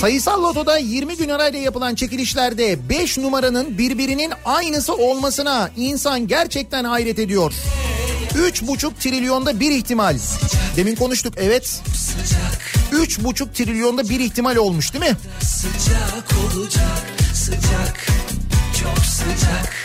Sayısal 0.00 0.42
lotoda 0.42 0.78
20 0.78 1.16
gün 1.16 1.28
arayla 1.28 1.58
yapılan 1.58 1.94
çekilişlerde 1.94 2.88
5 2.88 3.18
numaranın 3.18 3.78
birbirinin 3.78 4.32
aynısı 4.44 4.94
olmasına 4.94 5.70
insan 5.76 6.26
gerçekten 6.28 6.84
hayret 6.84 7.18
ediyor. 7.18 7.52
3,5 8.40 8.90
trilyonda 9.00 9.60
bir 9.60 9.70
ihtimal. 9.70 10.18
Demin 10.76 10.94
konuştuk 10.94 11.34
evet. 11.36 11.82
3,5 12.92 13.52
trilyonda 13.52 14.08
bir 14.08 14.20
ihtimal 14.20 14.56
olmuş 14.56 14.94
değil 14.94 15.04
mi? 15.04 15.16
Sıcak 15.40 16.28
olacak 16.44 17.06
sıcak 17.34 18.06
çok 18.82 19.04
sıcak 19.04 19.84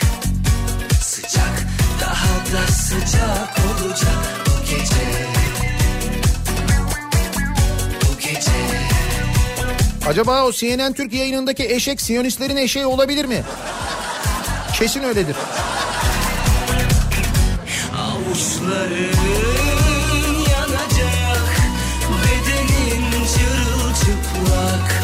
sıcak 1.00 1.66
daha 2.00 2.52
da 2.52 2.66
sıcak 2.72 3.56
olacak 3.66 4.46
bu 4.46 4.64
gece 4.70 5.26
bu 8.02 8.18
gece 8.18 8.50
Acaba 10.08 10.44
o 10.44 10.52
CNN 10.52 10.92
Türk 10.92 11.12
yayınındaki 11.12 11.64
eşek 11.64 12.00
Siyonistlerin 12.00 12.56
eşeği 12.56 12.86
olabilir 12.86 13.24
mi? 13.24 13.42
Kesin 14.78 15.02
öyledir. 15.02 15.36
Avuçların 18.66 19.16
yanacak 20.50 21.46
bedenin 22.22 23.10
çırılçıplak 23.12 25.02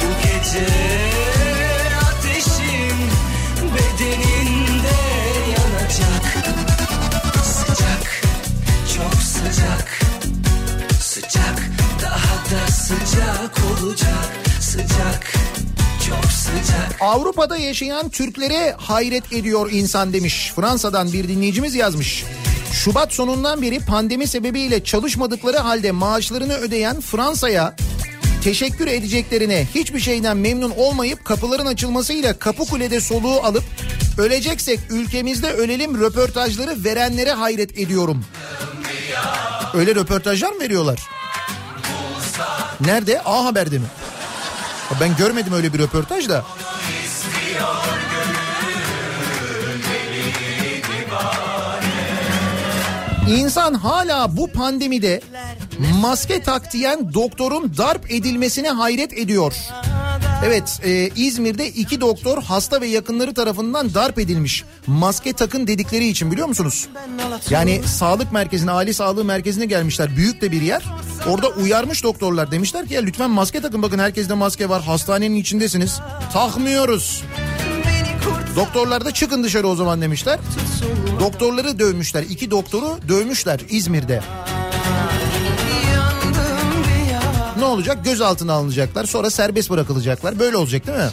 bu 0.00 0.08
gece 0.22 0.66
ateşim 2.00 2.98
bedeninde 3.74 4.98
yanacak 5.50 6.24
sıcak 7.44 8.22
çok 8.96 9.22
sıcak 9.22 10.00
sıcak 11.00 11.70
daha 12.02 12.36
da 12.50 12.70
sıcak 12.72 13.58
olacak 13.82 14.28
sıcak 14.60 15.30
Avrupa'da 17.00 17.56
yaşayan 17.56 18.08
Türklere 18.08 18.74
hayret 18.78 19.32
ediyor 19.32 19.70
insan 19.72 20.12
demiş. 20.12 20.52
Fransa'dan 20.56 21.12
bir 21.12 21.28
dinleyicimiz 21.28 21.74
yazmış. 21.74 22.24
Şubat 22.72 23.12
sonundan 23.12 23.62
beri 23.62 23.80
pandemi 23.80 24.26
sebebiyle 24.26 24.84
çalışmadıkları 24.84 25.58
halde 25.58 25.92
maaşlarını 25.92 26.54
ödeyen 26.54 27.00
Fransa'ya 27.00 27.76
teşekkür 28.44 28.86
edeceklerine 28.86 29.66
hiçbir 29.74 30.00
şeyden 30.00 30.36
memnun 30.36 30.70
olmayıp 30.76 31.24
kapıların 31.24 31.66
açılmasıyla 31.66 32.38
kapı 32.38 32.64
kulede 32.64 33.00
soluğu 33.00 33.40
alıp 33.42 33.64
öleceksek 34.18 34.80
ülkemizde 34.90 35.52
ölelim 35.52 36.00
röportajları 36.00 36.84
verenlere 36.84 37.32
hayret 37.32 37.78
ediyorum. 37.78 38.24
Öyle 39.74 39.94
röportajlar 39.94 40.52
mı 40.52 40.60
veriyorlar? 40.60 41.00
Nerede? 42.80 43.22
A 43.24 43.44
Haber'de 43.44 43.78
mi? 43.78 43.86
Ben 45.00 45.16
görmedim 45.16 45.52
öyle 45.52 45.72
bir 45.72 45.78
röportaj 45.78 46.28
da. 46.28 46.44
İnsan 53.30 53.74
hala 53.74 54.36
bu 54.36 54.46
pandemide 54.46 55.20
maske 56.00 56.42
tak 56.42 56.72
diyen 56.72 57.14
doktorun 57.14 57.72
darp 57.78 58.10
edilmesine 58.10 58.70
hayret 58.70 59.18
ediyor. 59.18 59.54
Evet 60.44 60.80
e, 60.84 61.08
İzmir'de 61.16 61.68
iki 61.68 62.00
doktor 62.00 62.42
hasta 62.42 62.80
ve 62.80 62.86
yakınları 62.86 63.34
tarafından 63.34 63.94
darp 63.94 64.18
edilmiş. 64.18 64.64
Maske 64.86 65.32
takın 65.32 65.66
dedikleri 65.66 66.06
için 66.06 66.32
biliyor 66.32 66.48
musunuz? 66.48 66.88
Yani 67.50 67.82
sağlık 67.86 68.32
merkezine, 68.32 68.70
aile 68.70 68.92
sağlığı 68.92 69.24
merkezine 69.24 69.66
gelmişler. 69.66 70.16
Büyük 70.16 70.40
de 70.40 70.52
bir 70.52 70.62
yer. 70.62 70.84
Orada 71.28 71.48
uyarmış 71.48 72.04
doktorlar 72.04 72.50
demişler 72.50 72.86
ki 72.86 72.94
ya 72.94 73.00
lütfen 73.00 73.30
maske 73.30 73.60
takın 73.60 73.82
bakın 73.82 73.98
herkeste 73.98 74.34
maske 74.34 74.68
var 74.68 74.82
hastanenin 74.82 75.36
içindesiniz. 75.36 76.00
Takmıyoruz. 76.32 77.22
Doktorlar 77.22 77.49
da 79.04 79.14
çıkın 79.14 79.44
dışarı 79.44 79.68
o 79.68 79.74
zaman 79.76 80.00
demişler. 80.02 80.38
Doktorları 81.20 81.78
dövmüşler. 81.78 82.22
İki 82.22 82.50
doktoru 82.50 82.98
dövmüşler 83.08 83.60
İzmir'de. 83.70 84.22
Ne 87.58 87.64
olacak? 87.64 88.04
Gözaltına 88.04 88.52
alınacaklar. 88.52 89.04
Sonra 89.04 89.30
serbest 89.30 89.70
bırakılacaklar. 89.70 90.38
Böyle 90.38 90.56
olacak 90.56 90.86
değil 90.86 90.98
mi? 90.98 91.10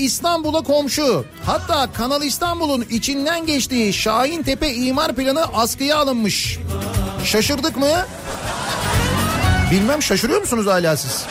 İstanbul'a 0.00 0.60
komşu. 0.60 1.24
Hatta 1.46 1.92
Kanal 1.92 2.22
İstanbul'un 2.22 2.86
içinden 2.90 3.46
geçtiği 3.46 3.92
Şahin 3.92 4.42
Tepe 4.42 4.74
imar 4.74 5.14
planı 5.14 5.44
askıya 5.44 5.98
alınmış. 5.98 6.58
Şaşırdık 7.24 7.76
mı? 7.76 8.06
Bilmem 9.70 10.02
şaşırıyor 10.02 10.40
musunuz 10.40 10.66
hala 10.66 10.96
siz? 10.96 11.24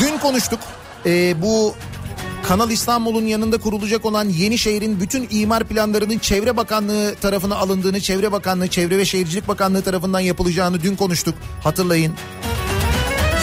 Dün 0.00 0.18
konuştuk. 0.18 0.60
Ee, 1.06 1.42
bu 1.42 1.74
Kanal 2.48 2.70
İstanbul'un 2.70 3.26
yanında 3.26 3.58
kurulacak 3.58 4.04
olan 4.04 4.28
yeni 4.28 4.58
şehrin 4.58 5.00
bütün 5.00 5.28
imar 5.30 5.64
planlarının 5.64 6.18
Çevre 6.18 6.56
Bakanlığı 6.56 7.14
tarafına 7.14 7.56
alındığını, 7.56 8.00
Çevre 8.00 8.32
Bakanlığı, 8.32 8.68
Çevre 8.68 8.98
ve 8.98 9.04
Şehircilik 9.04 9.48
Bakanlığı 9.48 9.82
tarafından 9.82 10.20
yapılacağını 10.20 10.82
dün 10.82 10.96
konuştuk. 10.96 11.34
Hatırlayın. 11.62 12.14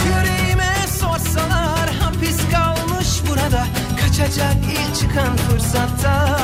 Yüreğime 0.05 0.75
sorsalar 0.99 1.89
hapis 1.99 2.37
kalmış 2.51 3.07
burada 3.29 3.67
Kaçacak 4.17 4.55
ilk 4.71 4.95
çıkan 4.95 5.37
fırsatta 5.37 6.37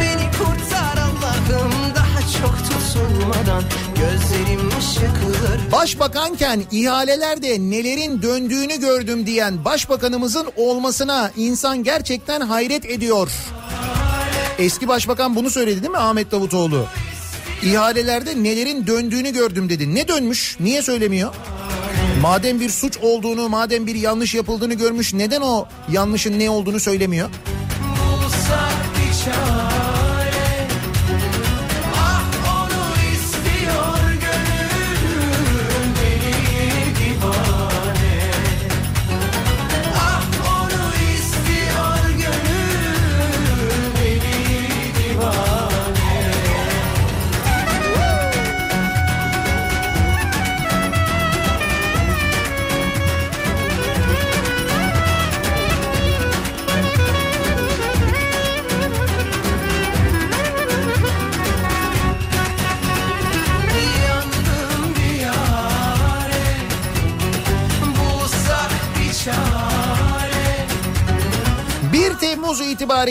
Beni 0.00 0.30
kurtar 0.38 0.98
Allah'ım 0.98 1.72
daha 1.94 2.20
çok 2.20 2.56
tutulmadan 2.58 3.62
Gözlerim 3.96 4.68
ışıklar 4.78 5.72
Başbakanken 5.72 6.62
ihalelerde 6.70 7.58
nelerin 7.60 8.22
döndüğünü 8.22 8.80
gördüm 8.80 9.26
diyen 9.26 9.64
başbakanımızın 9.64 10.46
olmasına 10.56 11.30
insan 11.36 11.84
gerçekten 11.84 12.40
hayret 12.40 12.84
ediyor. 12.86 13.30
Eski 14.58 14.88
başbakan 14.88 15.36
bunu 15.36 15.50
söyledi 15.50 15.82
değil 15.82 15.90
mi 15.90 15.98
Ahmet 15.98 16.32
Davutoğlu? 16.32 16.86
İhalelerde 17.62 18.42
nelerin 18.42 18.86
döndüğünü 18.86 19.32
gördüm 19.32 19.68
dedi. 19.68 19.94
Ne 19.94 20.08
dönmüş? 20.08 20.56
Niye 20.60 20.82
söylemiyor? 20.82 21.34
Madem 22.22 22.60
bir 22.60 22.68
suç 22.68 22.98
olduğunu, 22.98 23.48
madem 23.48 23.86
bir 23.86 23.94
yanlış 23.94 24.34
yapıldığını 24.34 24.74
görmüş 24.74 25.14
neden 25.14 25.40
o 25.40 25.66
yanlışın 25.92 26.38
ne 26.38 26.50
olduğunu 26.50 26.80
söylemiyor? 26.80 27.28
bulsak 27.80 28.72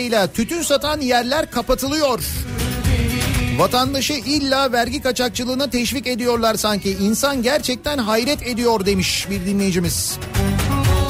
itibarıyla 0.02 0.28
tütün 0.28 0.62
satan 0.62 1.02
yerler 1.02 1.52
kapatılıyor. 1.52 2.20
Vatandaşı 3.58 4.14
illa 4.14 4.72
vergi 4.72 5.02
kaçakçılığına 5.02 5.70
teşvik 5.70 6.08
ediyorlar 6.08 6.56
sanki. 6.56 6.92
İnsan 6.92 7.44
gerçekten 7.44 7.98
hayret 7.98 8.48
ediyor 8.48 8.86
demiş 8.86 9.28
bir 9.30 9.46
dinleyicimiz. 9.46 10.18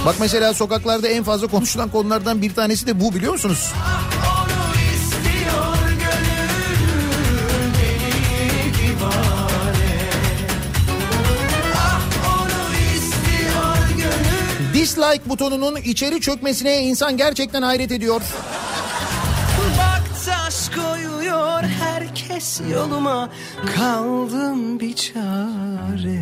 Bak 0.06 0.16
mesela 0.20 0.54
sokaklarda 0.54 1.08
en 1.08 1.24
fazla 1.24 1.48
konuşulan 1.48 1.89
konulardan 1.89 2.42
bir 2.42 2.54
tanesi 2.54 2.88
de 2.88 3.00
bu 3.00 3.14
biliyor 3.14 3.34
musunuz? 3.34 3.74
Dislike 14.74 15.30
butonunun 15.30 15.76
içeri 15.76 16.22
çökmesine 16.22 16.82
insan 16.82 17.18
gerçekten 17.18 17.62
hayret 17.62 17.92
ediyor. 17.92 18.22
Koyuyor 20.76 21.63
herkes 21.63 22.61
yoluma 22.74 23.30
Kaldım 23.76 24.80
bir 24.80 24.95
çare 24.95 26.22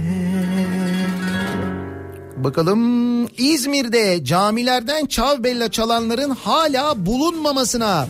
Bakalım 2.37 3.23
İzmir'de 3.37 4.23
camilerden 4.23 5.05
Çavbella 5.05 5.71
çalanların 5.71 6.29
hala 6.29 7.05
bulunmamasına 7.05 8.07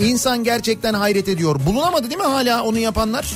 insan 0.00 0.44
gerçekten 0.44 0.94
hayret 0.94 1.28
ediyor. 1.28 1.56
Bulunamadı 1.66 2.10
değil 2.10 2.20
mi 2.20 2.26
hala 2.26 2.62
onu 2.64 2.78
yapanlar? 2.78 3.26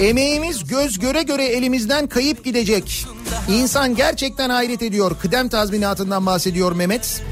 Emeğimiz 0.00 0.64
göz 0.64 0.98
göre 0.98 1.22
göre 1.22 1.44
elimizden 1.44 2.06
kayıp 2.06 2.44
gidecek. 2.44 3.06
İnsan 3.48 3.94
gerçekten 3.94 4.50
hayret 4.50 4.82
ediyor. 4.82 5.16
Kıdem 5.22 5.48
tazminatından 5.48 6.26
bahsediyor 6.26 6.72
Mehmet. 6.72 7.22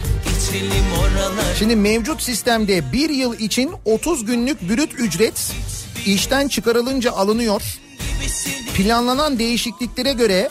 Şimdi 1.59 1.76
mevcut 1.76 2.22
sistemde 2.22 2.92
bir 2.92 3.11
yıl 3.11 3.38
için 3.38 3.70
30 3.84 4.24
günlük 4.24 4.68
brüt 4.68 4.94
ücret 4.98 5.53
işten 6.07 6.48
çıkarılınca 6.48 7.12
alınıyor. 7.12 7.62
Planlanan 8.74 9.38
değişikliklere 9.38 10.12
göre 10.12 10.51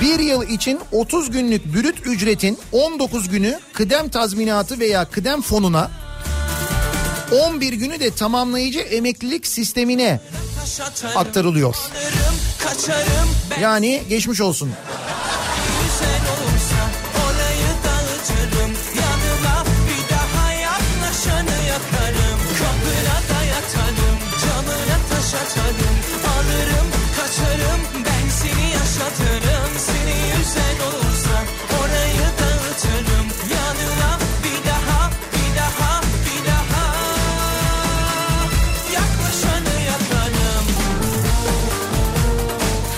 bir 0.00 0.18
yıl 0.18 0.48
için 0.48 0.80
30 0.92 1.30
günlük 1.30 1.74
brüt 1.74 2.06
ücretin 2.06 2.58
19 2.72 3.28
günü 3.28 3.60
kıdem 3.72 4.08
tazminatı 4.08 4.80
veya 4.80 5.04
kıdem 5.04 5.42
fonuna 5.42 5.90
11 7.32 7.72
günü 7.72 8.00
de 8.00 8.10
tamamlayıcı 8.10 8.78
emeklilik 8.78 9.46
sistemine 9.46 10.20
aktarılıyor. 11.16 11.76
Yani 13.60 14.02
geçmiş 14.08 14.40
olsun. 14.40 14.72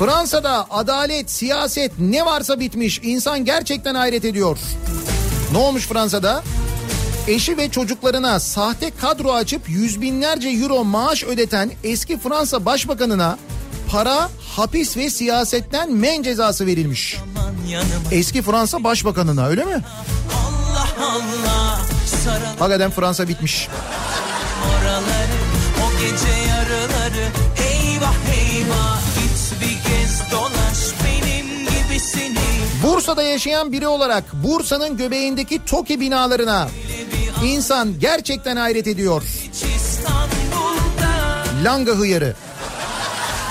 Fransa'da 0.00 0.66
adalet, 0.70 1.30
siyaset 1.30 1.92
ne 1.98 2.26
varsa 2.26 2.60
bitmiş. 2.60 3.00
İnsan 3.02 3.44
gerçekten 3.44 3.94
hayret 3.94 4.24
ediyor. 4.24 4.58
Ne 5.52 5.58
olmuş 5.58 5.86
Fransa'da? 5.86 6.42
Eşi 7.28 7.56
ve 7.56 7.70
çocuklarına 7.70 8.40
sahte 8.40 8.90
kadro 8.90 9.32
açıp 9.32 9.68
yüz 9.68 10.00
binlerce 10.00 10.48
euro 10.48 10.84
maaş 10.84 11.24
ödeten 11.24 11.70
eski 11.84 12.18
Fransa 12.18 12.64
Başbakanına 12.64 13.38
para, 13.90 14.28
hapis 14.56 14.96
ve 14.96 15.10
siyasetten 15.10 15.92
men 15.92 16.22
cezası 16.22 16.66
verilmiş. 16.66 17.16
Eski 18.10 18.42
Fransa 18.42 18.84
Başbakanına 18.84 19.46
öyle 19.46 19.64
mi? 19.64 19.84
Allah 20.34 21.06
Allah 21.06 21.80
Hakikaten 22.58 22.90
Fransa 22.90 23.28
bitmiş. 23.28 23.68
oraları 24.68 25.36
O 25.86 26.00
gece 26.00 26.32
yarıları 26.48 27.28
Eyvah 27.70 28.14
eyvah 28.38 29.09
dolaş 30.32 30.78
Benim 31.04 31.46
gibisini 31.66 32.38
Bursa'da 32.82 33.22
yaşayan 33.22 33.72
biri 33.72 33.88
olarak 33.88 34.24
Bursa'nın 34.32 34.96
göbeğindeki 34.96 35.64
TOKİ 35.64 36.00
binalarına 36.00 36.68
insan 37.44 38.00
gerçekten 38.00 38.56
hayret 38.56 38.86
ediyor. 38.86 39.22
Langa 41.64 41.92
hıyarı. 41.92 42.34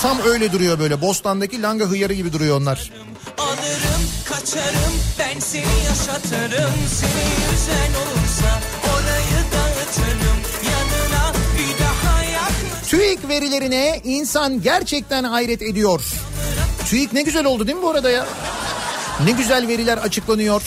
Tam 0.01 0.17
öyle 0.25 0.51
duruyor 0.51 0.79
böyle. 0.79 1.01
Bostan'daki 1.01 1.61
langa 1.61 1.85
hıyarı 1.85 2.13
gibi 2.13 2.33
duruyor 2.33 2.61
onlar. 2.61 2.91
Alırım 3.37 4.03
kaçarım 4.29 4.93
Ben 5.19 5.39
seni 5.39 5.63
yaşatırım 5.87 6.73
Seni 6.99 7.51
yüzen 7.51 7.91
olursa 8.01 8.59
Orayı 8.93 9.43
dağıtırım 9.53 10.39
Yanına 10.65 11.33
bir 11.57 11.83
daha 11.83 12.23
yaklaşırım 12.23 12.89
TÜİK 12.89 13.29
verilerine 13.29 14.01
insan 14.03 14.61
gerçekten 14.61 15.23
hayret 15.23 15.61
ediyor. 15.61 16.01
TÜİK 16.89 17.13
ne 17.13 17.21
güzel 17.21 17.45
oldu 17.45 17.67
değil 17.67 17.77
mi 17.77 17.83
bu 17.83 17.89
arada 17.89 18.09
ya? 18.09 18.27
Ne 19.23 19.31
güzel 19.31 19.67
veriler 19.67 19.97
açıklanıyor. 19.97 20.61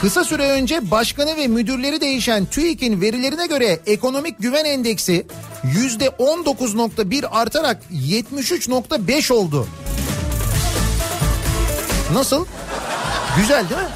Kısa 0.00 0.24
süre 0.24 0.50
önce 0.50 0.90
başkanı 0.90 1.36
ve 1.36 1.48
müdürleri 1.48 2.00
değişen 2.00 2.44
TÜİK'in 2.44 3.00
verilerine 3.00 3.46
göre 3.46 3.80
ekonomik 3.86 4.38
güven 4.38 4.64
endeksi 4.64 5.26
%19.1 5.64 7.26
artarak 7.26 7.82
73.5 7.92 9.32
oldu. 9.32 9.68
Nasıl? 12.12 12.46
Güzel 13.36 13.68
değil 13.68 13.80
mi? 13.80 13.88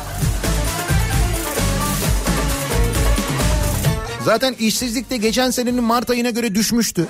Zaten 4.26 4.54
işsizlik 4.58 5.10
de 5.10 5.16
geçen 5.16 5.50
senenin 5.50 5.84
Mart 5.84 6.10
ayına 6.10 6.30
göre 6.30 6.54
düşmüştü. 6.54 7.06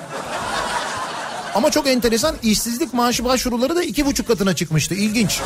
Ama 1.55 1.71
çok 1.71 1.87
enteresan 1.87 2.35
işsizlik 2.43 2.93
maaşı 2.93 3.25
başvuruları 3.25 3.75
da 3.75 3.83
iki 3.83 4.05
buçuk 4.05 4.27
katına 4.27 4.55
çıkmıştı. 4.55 4.95
İlginç. 4.95 5.41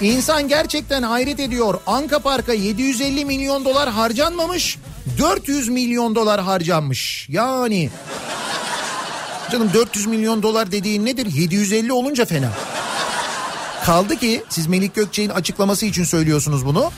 İnsan 0.00 0.48
gerçekten 0.48 1.02
hayret 1.02 1.40
ediyor. 1.40 1.80
Anka 1.86 2.18
Park'a 2.18 2.52
750 2.52 3.24
milyon 3.24 3.64
dolar 3.64 3.88
harcanmamış, 3.90 4.78
400 5.18 5.68
milyon 5.68 6.14
dolar 6.14 6.40
harcanmış. 6.40 7.26
Yani 7.30 7.90
canım 9.52 9.70
400 9.74 10.06
milyon 10.06 10.42
dolar 10.42 10.72
dediğin 10.72 11.06
nedir? 11.06 11.26
750 11.26 11.92
olunca 11.92 12.24
fena. 12.24 12.50
Kaldı 13.84 14.16
ki 14.16 14.44
siz 14.48 14.66
Melik 14.66 14.94
Gökçe'nin 14.94 15.28
açıklaması 15.28 15.86
için 15.86 16.04
söylüyorsunuz 16.04 16.66
bunu. 16.66 16.90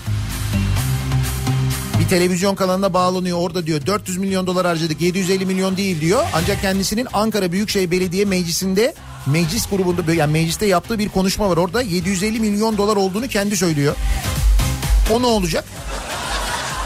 Bir 2.01 2.09
televizyon 2.09 2.55
kanalına 2.55 2.95
bağlanıyor 2.95 3.39
orada 3.39 3.67
diyor 3.67 3.87
400 3.87 4.19
milyon 4.19 4.47
dolar 4.47 4.67
harcadık 4.67 5.01
750 5.01 5.47
milyon 5.47 5.77
değil 5.77 6.01
diyor. 6.01 6.25
Ancak 6.35 6.63
kendisinin 6.63 7.09
Ankara 7.13 7.53
Büyükşehir 7.53 7.91
Belediye 7.91 8.25
Meclisi'nde 8.25 8.95
meclis 9.31 9.69
grubunda 9.69 10.15
yani 10.15 10.33
mecliste 10.33 10.67
yaptığı 10.67 10.99
bir 10.99 11.09
konuşma 11.09 11.51
var. 11.51 11.57
Orada 11.57 11.83
750 11.83 12.41
milyon 12.41 12.79
dolar 12.79 12.97
olduğunu 12.97 13.29
kendi 13.29 13.57
söylüyor. 13.57 13.97
O 15.13 15.23
ne 15.23 15.27
olacak? 15.27 15.65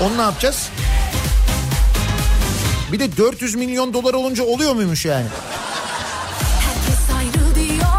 Onu 0.01 0.17
ne 0.17 0.23
yapacağız? 0.23 0.69
Bir 2.93 2.99
de 2.99 3.17
400 3.17 3.55
milyon 3.55 3.95
dolar 3.95 4.15
olunca 4.15 4.45
oluyor 4.45 4.75
muymuş 4.75 5.05
yani? 5.05 5.27
Ayrı 7.17 7.55
diyor, 7.55 7.93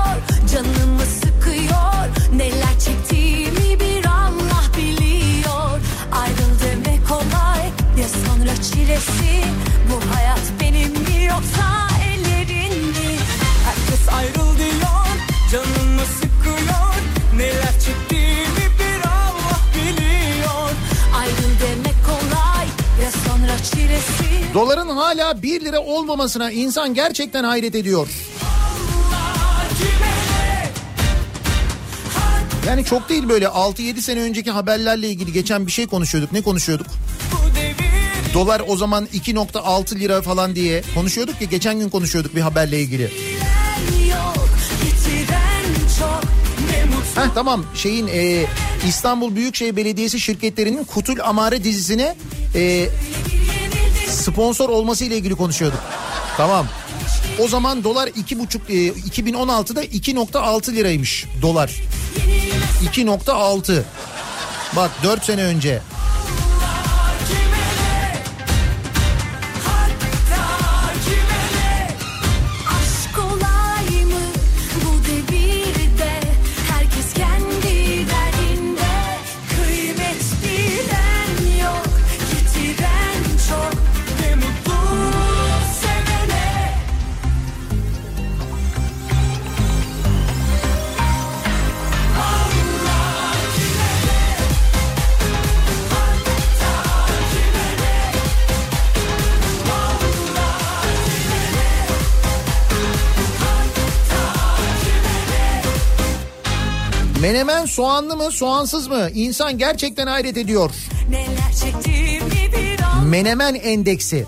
Doların 24.53 24.89
hala 24.89 25.41
1 25.41 25.61
lira 25.61 25.79
olmamasına 25.79 26.51
insan 26.51 26.93
gerçekten 26.93 27.43
hayret 27.43 27.75
ediyor. 27.75 28.07
Yani 32.67 32.85
çok 32.85 33.09
değil 33.09 33.29
böyle 33.29 33.45
6-7 33.45 34.01
sene 34.01 34.19
önceki 34.19 34.51
haberlerle 34.51 35.09
ilgili 35.09 35.33
geçen 35.33 35.67
bir 35.67 35.71
şey 35.71 35.87
konuşuyorduk. 35.87 36.31
Ne 36.31 36.41
konuşuyorduk? 36.41 36.87
Dolar 38.33 38.61
o 38.67 38.77
zaman 38.77 39.07
2.6 39.13 39.99
lira 39.99 40.21
falan 40.21 40.55
diye 40.55 40.83
konuşuyorduk 40.95 41.41
ya 41.41 41.47
geçen 41.47 41.79
gün 41.79 41.89
konuşuyorduk 41.89 42.35
bir 42.35 42.41
haberle 42.41 42.81
ilgili. 42.81 43.11
Heh 47.15 47.29
tamam 47.35 47.65
şeyin 47.75 48.07
e, 48.07 48.45
İstanbul 48.87 49.35
Büyükşehir 49.35 49.75
Belediyesi 49.75 50.19
şirketlerinin 50.19 50.83
Kutul 50.83 51.19
Amare 51.19 51.63
dizisine 51.63 52.15
e, 52.55 52.89
sponsor 54.13 54.69
olması 54.69 55.05
ile 55.05 55.17
ilgili 55.17 55.35
konuşuyorduk. 55.35 55.79
Tamam. 56.37 56.67
O 57.39 57.47
zaman 57.47 57.83
dolar 57.83 58.09
iki 58.15 58.39
buçuk 58.39 58.69
e, 58.69 58.73
2016'da 58.73 59.85
2.6 59.85 60.73
liraymış 60.73 61.25
dolar. 61.41 61.71
2.6. 62.95 63.81
Bak 64.75 64.91
4 65.03 65.25
sene 65.25 65.43
önce. 65.43 65.81
Menemen 107.43 107.65
soğanlı 107.65 108.15
mı 108.15 108.31
soğansız 108.31 108.87
mı? 108.87 109.09
İnsan 109.13 109.57
gerçekten 109.57 110.07
hayret 110.07 110.37
ediyor. 110.37 110.71
Menemen 113.05 113.55
endeksi. 113.55 114.25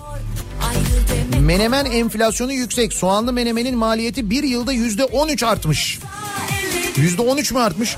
Menemen 1.40 1.84
enflasyonu 1.84 2.52
yüksek. 2.52 2.92
Soğanlı 2.92 3.32
menemenin 3.32 3.76
maliyeti 3.76 4.30
bir 4.30 4.42
yılda 4.42 4.72
yüzde 4.72 5.04
13 5.04 5.42
artmış. 5.42 5.98
Yüzde 6.96 7.22
13 7.22 7.52
mü 7.52 7.58
artmış? 7.58 7.96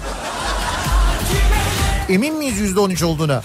Emin 2.09 2.35
miyiz 2.35 2.59
yüzde 2.59 2.81
13 2.81 3.03
olduğuna? 3.03 3.43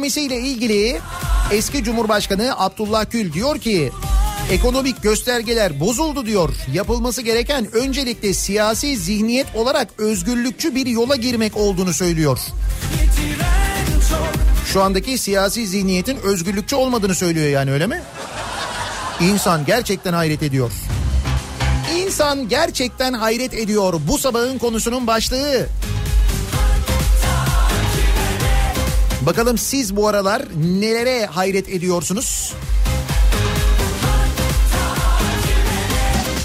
Ekonomisiyle 0.00 0.40
ilgili 0.40 1.00
eski 1.52 1.84
Cumhurbaşkanı 1.84 2.54
Abdullah 2.58 3.10
Gül 3.10 3.32
diyor 3.32 3.58
ki 3.58 3.90
ekonomik 4.50 5.02
göstergeler 5.02 5.80
bozuldu 5.80 6.26
diyor. 6.26 6.54
Yapılması 6.72 7.22
gereken 7.22 7.72
öncelikle 7.72 8.34
siyasi 8.34 8.96
zihniyet 8.96 9.46
olarak 9.54 9.88
özgürlükçü 9.98 10.74
bir 10.74 10.86
yola 10.86 11.16
girmek 11.16 11.56
olduğunu 11.56 11.92
söylüyor. 11.92 12.38
Şu 14.72 14.82
andaki 14.82 15.18
siyasi 15.18 15.66
zihniyetin 15.66 16.16
özgürlükçü 16.16 16.76
olmadığını 16.76 17.14
söylüyor 17.14 17.48
yani 17.48 17.72
öyle 17.72 17.86
mi? 17.86 18.02
İnsan 19.20 19.66
gerçekten 19.66 20.12
hayret 20.12 20.42
ediyor. 20.42 20.72
İnsan 21.96 22.48
gerçekten 22.48 23.12
hayret 23.12 23.54
ediyor. 23.54 24.00
Bu 24.08 24.18
sabahın 24.18 24.58
konusunun 24.58 25.06
başlığı. 25.06 25.66
Bakalım 29.30 29.58
siz 29.58 29.96
bu 29.96 30.08
aralar 30.08 30.42
nelere 30.56 31.26
hayret 31.26 31.68
ediyorsunuz? 31.68 32.54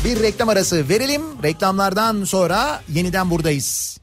Bir 0.05 0.19
reklam 0.19 0.49
arası 0.49 0.89
verelim. 0.89 1.21
Reklamlardan 1.43 2.23
sonra 2.23 2.81
yeniden 2.89 3.29
buradayız. 3.29 3.97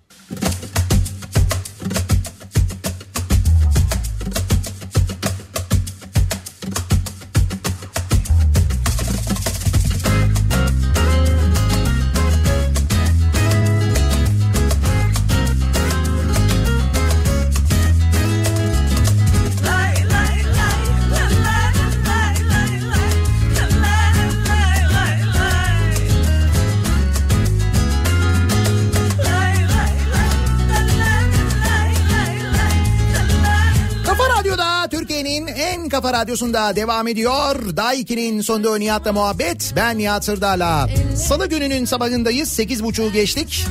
Kafa 36.03 36.19
radyosunda 36.19 36.77
devam 36.77 37.09
ediyor. 37.09 37.77
Daiki'nin 37.77 38.41
sonunda 38.41 38.79
Nihat'la 38.79 39.13
muhabbet. 39.13 39.73
Ben 39.77 39.99
Nihat 39.99 40.25
Sırdar'la. 40.25 40.89
Salı 41.17 41.49
gününün 41.49 41.85
sabahındayız. 41.85 42.59
8.30'u 42.59 43.13
geçtik. 43.13 43.67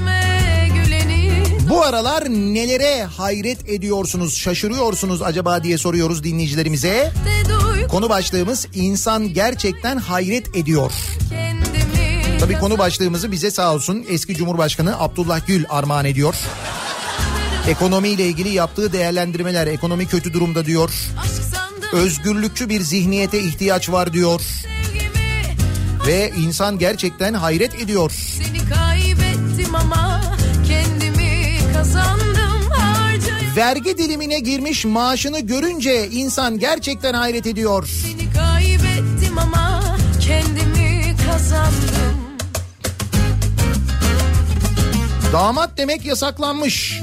Bu 1.69 1.83
aralar 1.83 2.29
nelere 2.29 3.03
hayret 3.03 3.69
ediyorsunuz, 3.69 4.37
şaşırıyorsunuz 4.37 5.21
acaba 5.21 5.63
diye 5.63 5.77
soruyoruz 5.77 6.23
dinleyicilerimize. 6.23 7.11
Konu 7.89 8.09
başlığımız 8.09 8.67
insan 8.75 9.33
gerçekten 9.33 9.97
hayret 9.97 10.55
ediyor. 10.55 10.91
Tabii 12.39 12.59
konu 12.59 12.77
başlığımızı 12.77 13.31
bize 13.31 13.51
sağ 13.51 13.73
olsun 13.73 14.05
eski 14.09 14.35
Cumhurbaşkanı 14.35 14.99
Abdullah 14.99 15.47
Gül 15.47 15.63
armağan 15.69 16.05
ediyor. 16.05 16.35
Ekonomiyle 17.67 18.25
ilgili 18.25 18.49
yaptığı 18.49 18.93
değerlendirmeler 18.93 19.67
ekonomi 19.67 20.07
kötü 20.07 20.33
durumda 20.33 20.65
diyor. 20.65 20.89
Aşk 21.23 21.50
Özgürlükçü 21.93 22.69
bir 22.69 22.81
zihniyete 22.81 23.39
ihtiyaç 23.39 23.89
var 23.89 24.13
diyor. 24.13 24.41
Ve 26.07 26.31
insan 26.37 26.79
gerçekten 26.79 27.33
hayret 27.33 27.75
ediyor. 27.75 28.11
Seni 28.11 28.69
kaybettim 28.69 29.75
ama 29.75 30.21
kendimi 30.67 31.59
kazandım 31.73 32.69
harcayıp 32.69 33.57
Vergi 33.57 33.97
dilimine 33.97 34.39
girmiş 34.39 34.85
maaşını 34.85 35.39
görünce 35.39 36.09
insan 36.09 36.59
gerçekten 36.59 37.13
hayret 37.13 37.47
ediyor. 37.47 37.87
Seni 37.87 38.33
kaybettim 38.33 39.37
ama 39.37 39.83
kendimi 40.21 41.15
kazandım 41.25 42.21
Damat 45.33 45.77
demek 45.77 46.05
yasaklanmış. 46.05 47.01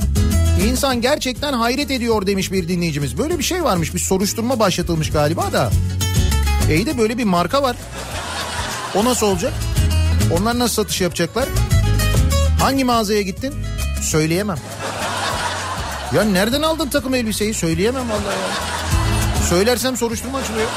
İnsan 0.67 1.01
gerçekten 1.01 1.53
hayret 1.53 1.91
ediyor 1.91 2.27
demiş 2.27 2.53
bir 2.53 2.69
dinleyicimiz. 2.69 3.19
Böyle 3.19 3.39
bir 3.39 3.45
şey 3.45 3.65
varmış 3.65 3.95
bir 3.95 3.99
soruşturma 3.99 4.59
başlatılmış 4.59 5.11
galiba 5.11 5.53
da. 5.53 5.71
İyi 6.71 6.87
de 6.87 6.99
böyle 6.99 7.19
bir 7.19 7.25
marka 7.25 7.63
var. 7.63 7.77
O 8.95 9.05
nasıl 9.05 9.27
olacak? 9.27 9.53
Onlar 10.39 10.59
nasıl 10.59 10.75
satış 10.75 11.01
yapacaklar? 11.01 11.49
Hangi 12.61 12.85
mağazaya 12.85 13.23
gittin? 13.23 13.55
Söyleyemem. 14.03 14.59
Ya 16.15 16.23
nereden 16.25 16.63
aldın 16.63 16.89
takım 16.89 17.15
elbiseyi? 17.15 17.55
Söyleyemem 17.55 18.11
vallahi 18.11 18.39
ya. 18.39 18.49
Söylersem 19.49 19.97
soruşturma 19.97 20.39
açılıyor. 20.39 20.69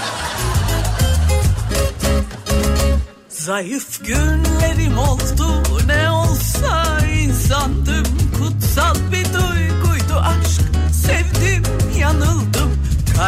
Zayıf 3.29 4.05
günlerim 4.05 4.97
oldu 4.97 5.63
ne 5.87 6.11
olsa 6.11 6.99
insandım 7.23 8.05
Kutsal 8.37 8.95
bir 9.11 9.25
duyguydu 9.25 9.40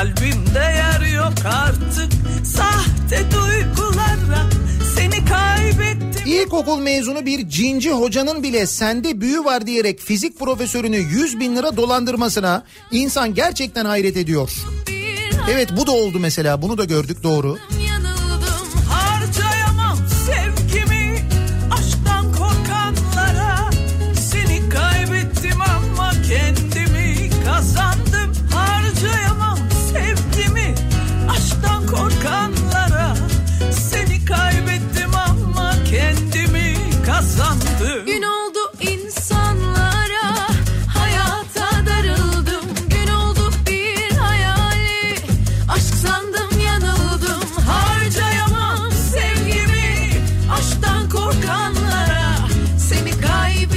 Kalbimde 0.04 0.60
yer 0.60 1.14
yok 1.16 1.34
artık 1.46 2.12
sahte 2.46 3.18
duygulara 3.32 4.50
Seni 4.96 5.26
kaybettim 5.26 6.22
İlk 6.26 6.28
İlkokul 6.28 6.80
mezunu 6.80 7.26
bir 7.26 7.50
cinci 7.50 7.92
hocanın 7.92 8.44
bile 8.44 8.66
sende 8.66 9.22
büyü 9.22 9.44
var 9.44 9.68
diyerek 9.68 10.00
fizik 10.00 10.40
profesörünü 10.40 10.98
100 10.98 11.40
bin 11.40 11.56
lira 11.56 11.78
dolandırmasına 11.78 12.64
insan 12.92 13.34
gerçekten 13.34 13.86
hayret 13.86 14.18
ediyor. 14.18 14.52
Evet 15.52 15.70
bu 15.78 15.88
da 15.88 15.92
oldu 15.92 16.20
mesela 16.20 16.62
bunu 16.62 16.78
da 16.78 16.84
gördük 16.84 17.24
doğru. 17.24 17.58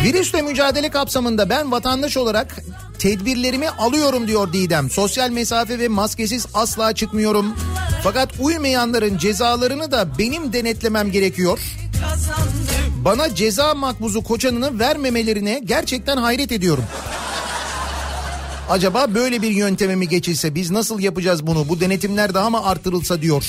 Virüsle 0.07 0.43
mücadele 0.43 0.89
kapsamında 0.89 1.49
ben 1.49 1.73
vatandaş 1.73 2.17
olarak 2.17 2.57
tedbirlerimi 2.99 3.69
alıyorum 3.69 4.29
diyor 4.29 4.53
Didem. 4.53 4.91
Sosyal 4.91 5.31
mesafe 5.31 5.79
ve 5.79 5.89
maskesiz 5.89 6.47
asla 6.55 6.93
çıkmıyorum. 6.93 7.55
Fakat 8.03 8.29
uymayanların 8.41 9.19
cezalarını 9.19 9.91
da 9.91 10.19
benim 10.19 10.53
denetlemem 10.53 11.11
gerekiyor. 11.11 11.59
Bana 13.05 13.35
ceza 13.35 13.75
makbuzu 13.75 14.25
koçanını 14.25 14.79
vermemelerine 14.79 15.61
gerçekten 15.65 16.17
hayret 16.17 16.53
ediyorum. 16.53 16.85
Acaba 18.71 19.15
böyle 19.15 19.43
bir 19.43 19.51
yönteme 19.51 19.97
mi 19.97 20.09
geçilse 20.09 20.55
biz 20.55 20.71
nasıl 20.71 21.01
yapacağız 21.01 21.47
bunu? 21.47 21.69
Bu 21.69 21.81
denetimler 21.81 22.35
daha 22.35 22.51
mı 22.51 22.65
artırılsa 22.65 23.23
diyor. 23.23 23.45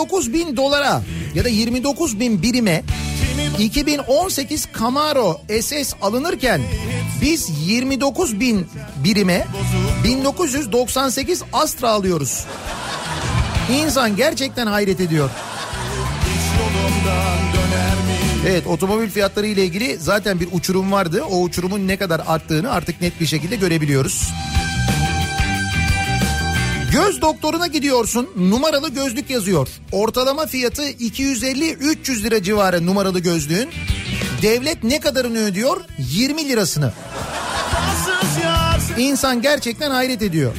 29 0.00 0.32
bin 0.32 0.56
dolara 0.56 1.02
ya 1.34 1.44
da 1.44 1.48
29 1.48 2.20
bin 2.20 2.42
birime 2.42 2.82
2018 3.58 4.68
Camaro 4.78 5.40
SS 5.60 5.94
alınırken 6.02 6.60
biz 7.22 7.50
29 7.66 8.40
bin 8.40 8.66
birime 9.04 9.46
1998 10.04 11.42
Astra 11.52 11.90
alıyoruz. 11.90 12.44
İnsan 13.72 14.16
gerçekten 14.16 14.66
hayret 14.66 15.00
ediyor. 15.00 15.30
Evet 18.48 18.66
otomobil 18.66 19.10
fiyatları 19.10 19.46
ile 19.46 19.64
ilgili 19.64 19.98
zaten 19.98 20.40
bir 20.40 20.48
uçurum 20.52 20.92
vardı. 20.92 21.22
O 21.30 21.42
uçurumun 21.42 21.88
ne 21.88 21.96
kadar 21.96 22.22
arttığını 22.26 22.72
artık 22.72 23.00
net 23.00 23.20
bir 23.20 23.26
şekilde 23.26 23.56
görebiliyoruz. 23.56 24.28
Göz 26.92 27.22
doktoruna 27.22 27.66
gidiyorsun 27.66 28.28
numaralı 28.36 28.88
gözlük 28.88 29.30
yazıyor. 29.30 29.68
Ortalama 29.92 30.46
fiyatı 30.46 30.90
250-300 30.90 32.22
lira 32.22 32.42
civarı 32.42 32.86
numaralı 32.86 33.20
gözlüğün. 33.20 33.68
Devlet 34.42 34.84
ne 34.84 35.00
kadarını 35.00 35.38
ödüyor? 35.38 35.80
20 35.98 36.48
lirasını. 36.48 36.92
İnsan 38.98 39.42
gerçekten 39.42 39.90
hayret 39.90 40.22
ediyor. 40.22 40.52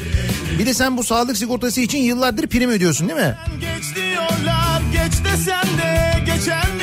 Bir 0.59 0.65
de 0.65 0.73
sen 0.73 0.97
bu 0.97 1.03
sağlık 1.03 1.37
sigortası 1.37 1.81
için 1.81 1.97
yıllardır 1.99 2.47
prim 2.47 2.69
ödüyorsun 2.69 3.09
değil 3.09 3.19
mi? 3.19 3.37
Geç 3.59 3.95
diyorlar 3.95 4.81
geç 4.91 5.13
desem 5.25 5.77
de 5.77 6.13
geçer 6.25 6.80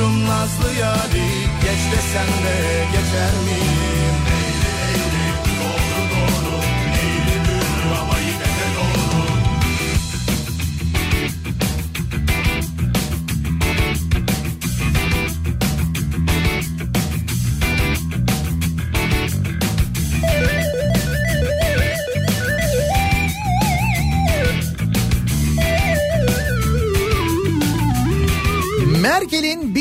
bulmuşum 0.00 0.28
nazlı 0.28 0.72
yari 0.80 1.30
Geç 1.62 1.92
desem 1.92 2.26
de 2.26 2.84
geçer 2.92 3.32
miyim? 3.44 3.99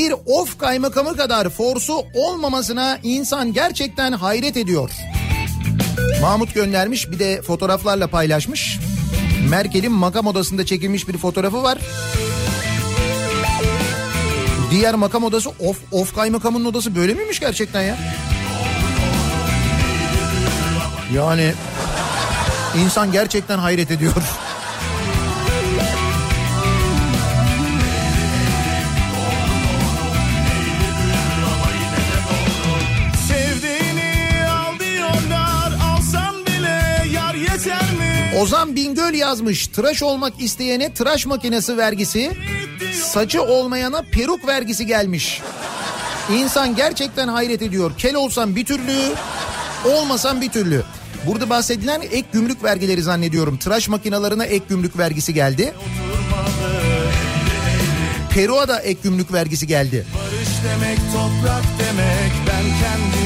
Bir 0.09 0.15
of 0.25 0.57
kaymakamı 0.57 1.17
kadar 1.17 1.49
forsu 1.49 2.03
olmamasına 2.13 2.99
insan 3.03 3.53
gerçekten 3.53 4.11
hayret 4.11 4.57
ediyor. 4.57 4.91
Mahmut 6.21 6.53
göndermiş 6.53 7.11
bir 7.11 7.19
de 7.19 7.41
fotoğraflarla 7.41 8.07
paylaşmış. 8.07 8.79
Merkel'in 9.49 9.91
makam 9.91 10.27
odasında 10.27 10.65
çekilmiş 10.65 11.07
bir 11.07 11.17
fotoğrafı 11.17 11.63
var. 11.63 11.77
Diğer 14.71 14.95
makam 14.95 15.23
odası 15.23 15.49
of, 15.49 15.77
of 15.91 16.15
kaymakamının 16.15 16.65
odası 16.65 16.95
böyle 16.95 17.13
miymiş 17.13 17.39
gerçekten 17.39 17.81
ya? 17.81 17.97
Yani 21.15 21.53
insan 22.77 23.11
gerçekten 23.11 23.57
hayret 23.57 23.91
ediyor. 23.91 24.13
Ozan 38.39 38.75
Bingöl 38.75 39.13
yazmış 39.13 39.67
tıraş 39.67 40.03
olmak 40.03 40.33
isteyene 40.41 40.93
tıraş 40.93 41.25
makinesi 41.25 41.77
vergisi 41.77 42.31
saçı 43.03 43.43
olmayana 43.43 44.01
peruk 44.11 44.47
vergisi 44.47 44.85
gelmiş. 44.85 45.41
İnsan 46.33 46.75
gerçekten 46.75 47.27
hayret 47.27 47.61
ediyor. 47.61 47.91
Kel 47.97 48.15
olsam 48.15 48.55
bir 48.55 48.65
türlü 48.65 49.13
olmasam 49.85 50.41
bir 50.41 50.49
türlü. 50.49 50.83
Burada 51.27 51.49
bahsedilen 51.49 52.01
ek 52.01 52.25
gümrük 52.33 52.63
vergileri 52.63 53.01
zannediyorum. 53.01 53.57
Tıraş 53.57 53.87
makinalarına 53.89 54.45
ek 54.45 54.65
gümrük 54.69 54.97
vergisi 54.97 55.33
geldi. 55.33 55.73
Peruğa 58.33 58.67
da 58.67 58.79
ek 58.79 58.99
gümrük 59.03 59.33
vergisi 59.33 59.67
geldi. 59.67 60.05
Barış 60.15 60.49
demek 60.63 60.97
toprak 60.97 61.63
demek 61.79 62.31
ben 62.47 62.63
kendimi 62.63 63.18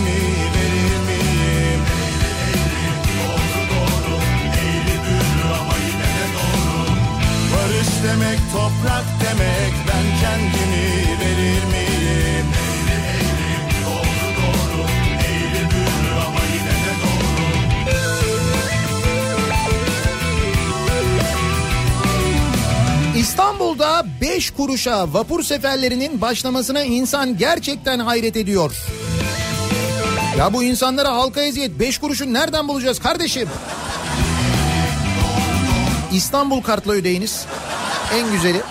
demek 8.04 8.40
toprak 8.54 9.06
demek 9.22 9.74
ben 9.88 10.06
kendimi 10.22 11.20
verir 11.20 11.64
miyim? 11.64 12.46
İstanbul'da 23.18 24.06
5 24.22 24.52
kuruşa 24.52 25.14
vapur 25.14 25.44
seferlerinin 25.44 26.22
başlamasına 26.22 26.84
insan 26.84 27.38
gerçekten 27.38 28.00
hayret 28.00 28.38
ediyor. 28.38 28.76
Ya 30.38 30.54
bu 30.54 30.64
insanlara 30.64 31.14
halka 31.14 31.42
eziyet 31.42 31.80
5 31.80 31.98
kuruşu 31.98 32.34
nereden 32.34 32.68
bulacağız 32.68 33.00
kardeşim? 33.00 33.50
İstanbul 36.14 36.62
kartla 36.62 36.94
ödeyiniz. 36.94 37.46
En 38.14 38.31
güzeli. 38.31 38.61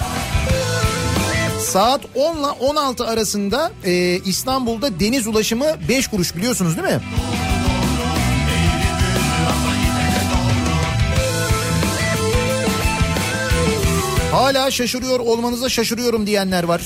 Saat 1.60 2.01
10 2.14 2.36
ile 2.36 2.47
16 2.47 3.06
arasında 3.06 3.73
e, 3.85 4.19
İstanbul'da 4.19 5.01
deniz 5.01 5.27
ulaşımı 5.27 5.66
5 5.89 6.06
kuruş 6.06 6.36
biliyorsunuz 6.36 6.77
değil 6.77 6.89
mi? 6.94 7.01
Hala 14.32 14.70
şaşırıyor 14.70 15.20
olmanıza 15.20 15.69
şaşırıyorum 15.69 16.27
diyenler 16.27 16.64
var. 16.64 16.82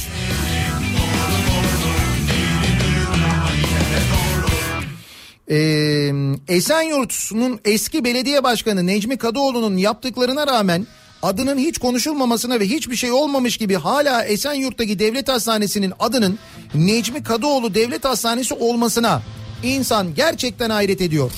Ee, 5.50 6.12
Esenyurt'un 6.48 7.60
eski 7.64 8.04
belediye 8.04 8.44
başkanı 8.44 8.86
Necmi 8.86 9.18
Kadıoğlu'nun 9.18 9.76
yaptıklarına 9.76 10.46
rağmen 10.46 10.86
adının 11.22 11.59
hiç 11.59 11.78
konuşulmamasına 11.78 12.60
ve 12.60 12.68
hiçbir 12.68 12.97
şey 12.97 13.12
olmamış 13.12 13.56
gibi 13.56 13.74
hala 13.74 14.24
Esenyurt'taki 14.24 14.98
devlet 14.98 15.28
hastanesinin 15.28 15.93
adının 15.98 16.38
Necmi 16.74 17.22
Kadıoğlu 17.22 17.74
Devlet 17.74 18.05
Hastanesi 18.05 18.55
olmasına 18.55 19.22
insan 19.62 20.14
gerçekten 20.14 20.70
hayret 20.70 21.01
ediyor. 21.01 21.30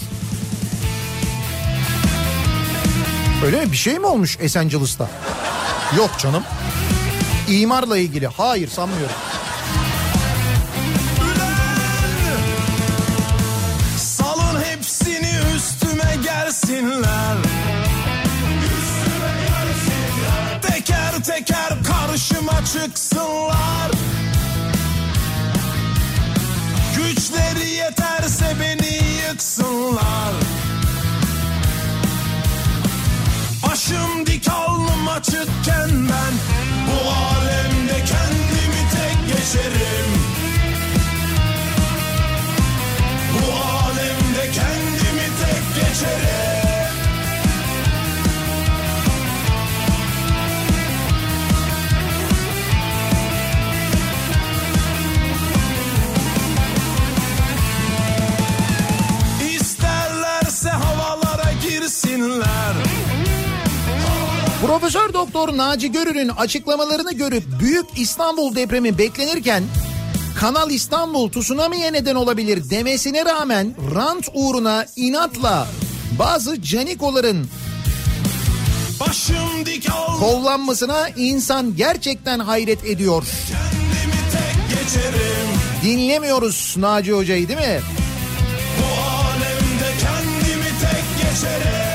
Öyle 3.44 3.64
mi? 3.64 3.72
Bir 3.72 3.76
şey 3.76 3.98
mi 3.98 4.06
olmuş 4.06 4.38
Esencilis'ta? 4.40 5.10
Yok 5.96 6.10
canım. 6.18 6.42
İmarla 7.48 7.98
ilgili. 7.98 8.26
Hayır 8.26 8.68
sanmıyorum. 8.68 9.14
Salın 13.96 14.60
hepsini 14.62 15.30
üstüme 15.56 16.16
gelsinler. 16.24 17.36
Teker 21.18 21.36
teker 21.36 21.84
karşıma 21.84 22.64
çıksınlar. 22.64 23.90
Güçleri 26.96 27.70
yeterse 27.70 28.56
beni 28.60 29.18
yıksınlar. 29.28 30.34
Başım 33.66 34.26
dik 34.26 34.48
alnım 34.48 35.08
açıkken 35.08 35.90
ben 35.90 36.34
bu 36.86 37.10
alemde 37.10 38.04
kendimi 38.04 38.88
tek 38.92 39.36
geçerim. 39.36 40.37
Girsinler. 62.28 62.74
Profesör 64.66 65.12
Doktor 65.12 65.56
Naci 65.56 65.92
Görür'ün 65.92 66.28
açıklamalarını 66.28 67.12
görüp 67.12 67.44
Büyük 67.60 67.86
İstanbul 67.96 68.54
depremi 68.54 68.98
beklenirken 68.98 69.64
Kanal 70.40 70.70
İstanbul 70.70 71.30
tsunami'ye 71.30 71.92
neden 71.92 72.14
olabilir 72.14 72.70
demesine 72.70 73.24
rağmen 73.24 73.74
rant 73.94 74.28
uğruna 74.34 74.86
inatla 74.96 75.68
bazı 76.18 76.62
canikoların 76.62 77.46
kollanmasına 80.18 81.08
insan 81.08 81.76
gerçekten 81.76 82.38
hayret 82.38 82.84
ediyor. 82.84 83.24
Dinlemiyoruz 85.82 86.74
Naci 86.78 87.12
Hoca'yı 87.12 87.48
değil 87.48 87.58
mi? 87.58 87.80
Bu 88.78 89.00
alemde 89.00 89.90
kendimi 90.00 90.64
tek 90.64 91.04
geçerim. 91.16 91.87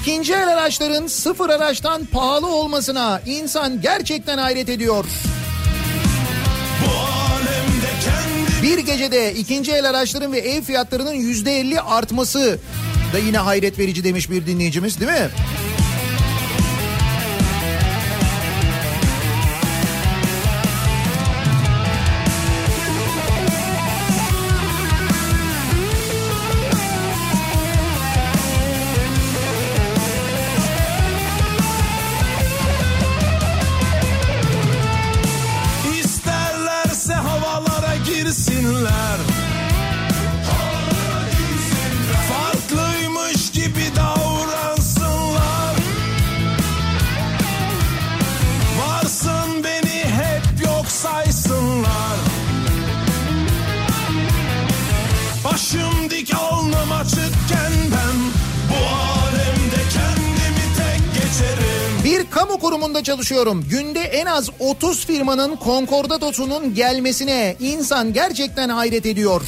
İkinci 0.00 0.32
el 0.32 0.48
araçların 0.48 1.06
sıfır 1.06 1.50
araçtan 1.50 2.04
pahalı 2.04 2.46
olmasına 2.46 3.20
insan 3.26 3.80
gerçekten 3.80 4.38
hayret 4.38 4.68
ediyor. 4.68 5.04
Bir 8.62 8.78
gecede 8.78 9.34
ikinci 9.34 9.72
el 9.72 9.90
araçların 9.90 10.32
ve 10.32 10.38
ev 10.38 10.62
fiyatlarının 10.62 11.12
yüzde 11.12 11.60
elli 11.60 11.80
artması 11.80 12.58
da 13.12 13.18
yine 13.18 13.38
hayret 13.38 13.78
verici 13.78 14.04
demiş 14.04 14.30
bir 14.30 14.46
dinleyicimiz 14.46 15.00
değil 15.00 15.12
mi? 15.12 15.28
Kamu 62.50 62.60
kurumunda 62.60 63.02
çalışıyorum. 63.02 63.64
Günde 63.70 64.00
en 64.00 64.26
az 64.26 64.50
30 64.58 65.06
firmanın 65.06 65.56
konkordatosunun 65.56 66.74
gelmesine 66.74 67.56
insan 67.60 68.12
gerçekten 68.12 68.68
hayret 68.68 69.06
ediyor. 69.06 69.42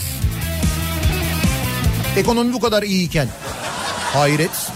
Ekonomi 2.17 2.53
bu 2.53 2.61
kadar 2.61 2.83
iyiyken. 2.83 3.29
Hayret. 4.13 4.72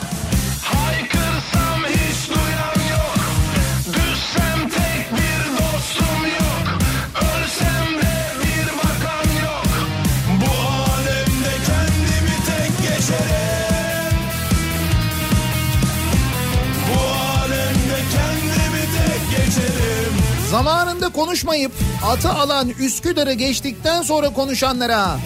Konuşmayıp 21.16 21.72
atı 22.06 22.30
alan 22.30 22.68
Üsküdar'ı 22.68 23.32
geçtikten 23.32 24.02
sonra 24.02 24.32
konuşanlara 24.32 25.18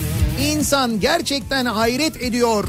insan 0.43 1.01
gerçekten 1.01 1.65
hayret 1.65 2.23
ediyor. 2.23 2.65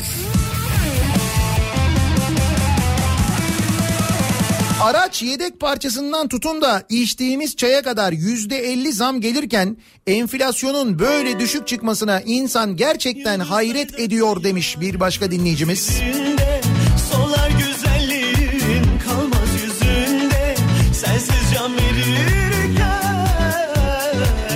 Araç 4.84 5.24
yedek 5.24 5.60
parçasından 5.60 6.28
tutun 6.28 6.62
da 6.62 6.84
içtiğimiz 6.90 7.56
çaya 7.56 7.82
kadar 7.82 8.12
yüzde 8.12 8.58
elli 8.58 8.94
zam 8.94 9.22
gelirken 9.22 9.78
enflasyonun 10.08 11.00
böyle 11.00 11.40
düşük 11.40 11.68
çıkmasına 11.68 12.22
insan 12.22 12.76
gerçekten 12.76 13.40
hayret 13.40 14.00
ediyor 14.00 14.44
demiş 14.44 14.80
bir 14.82 15.00
başka 15.00 15.32
dinleyicimiz. 15.32 15.90
yüzünde 16.02 16.31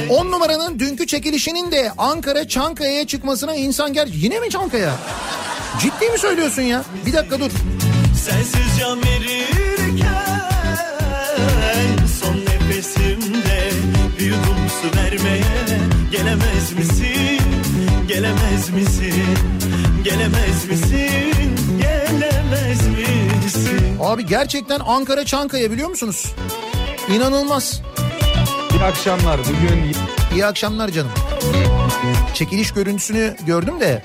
10 0.09 0.31
numaranın 0.31 0.79
dünkü 0.79 1.07
çekilişinin 1.07 1.71
de 1.71 1.91
Ankara 1.97 2.47
Çankaya'ya 2.47 3.07
çıkmasına 3.07 3.55
insan 3.55 3.93
ger... 3.93 4.07
Yine 4.07 4.39
mi 4.39 4.49
Çankaya? 4.49 4.95
Ciddi 5.81 6.09
mi 6.09 6.19
söylüyorsun 6.19 6.61
ya? 6.61 6.83
Bir 7.05 7.13
dakika 7.13 7.39
dur. 7.39 7.51
Sensiz 8.25 8.79
can 8.79 8.99
verirken 9.01 10.49
Son 12.21 12.35
nefesimde 12.35 13.69
bir 14.19 14.25
yudum 14.25 14.57
su 14.81 14.97
vermeye 14.97 15.43
Gelemez 16.11 16.71
misin, 16.77 17.41
gelemez 18.07 18.69
misin, 18.69 19.23
gelemez 20.03 20.69
misin, 20.69 21.55
gelemez 21.81 22.87
misin 22.87 23.97
Abi 24.01 24.25
gerçekten 24.25 24.79
Ankara 24.79 25.25
Çankaya 25.25 25.71
biliyor 25.71 25.89
musunuz? 25.89 26.33
İnanılmaz. 27.15 27.81
İyi 28.75 28.83
akşamlar. 28.83 29.39
Bugün 29.39 29.95
İyi 30.33 30.45
akşamlar 30.45 30.89
canım. 30.89 31.11
Çekiliş 32.33 32.71
görüntüsünü 32.71 33.35
gördüm 33.45 33.79
de. 33.79 34.03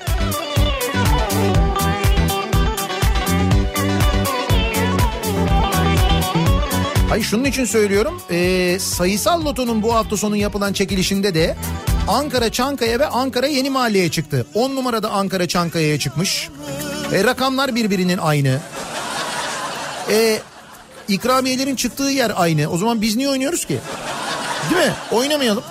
Hayır 7.09 7.23
şunun 7.23 7.43
için 7.43 7.65
söylüyorum. 7.65 8.21
Ee, 8.31 8.77
sayısal 8.79 9.45
lotonun 9.45 9.83
bu 9.83 9.95
hafta 9.95 10.17
sonu 10.17 10.35
yapılan 10.35 10.73
çekilişinde 10.73 11.33
de 11.33 11.55
Ankara 12.07 12.51
Çankaya 12.51 12.99
ve 12.99 13.07
Ankara 13.07 13.47
Yeni 13.47 13.69
Mahalle'ye 13.69 14.11
çıktı. 14.11 14.45
10 14.53 14.75
numarada 14.75 15.09
Ankara 15.09 15.47
Çankaya'ya 15.47 15.99
çıkmış. 15.99 16.49
E, 17.13 17.23
rakamlar 17.23 17.75
birbirinin 17.75 18.17
aynı. 18.17 18.59
E, 20.09 20.39
ikramiyelerin 21.07 21.75
çıktığı 21.75 22.03
yer 22.03 22.31
aynı. 22.35 22.67
O 22.67 22.77
zaman 22.77 23.01
biz 23.01 23.15
niye 23.15 23.29
oynuyoruz 23.29 23.65
ki? 23.65 23.79
Değil 24.71 24.87
mi? 24.87 24.93
Oynamayalım. 25.11 25.63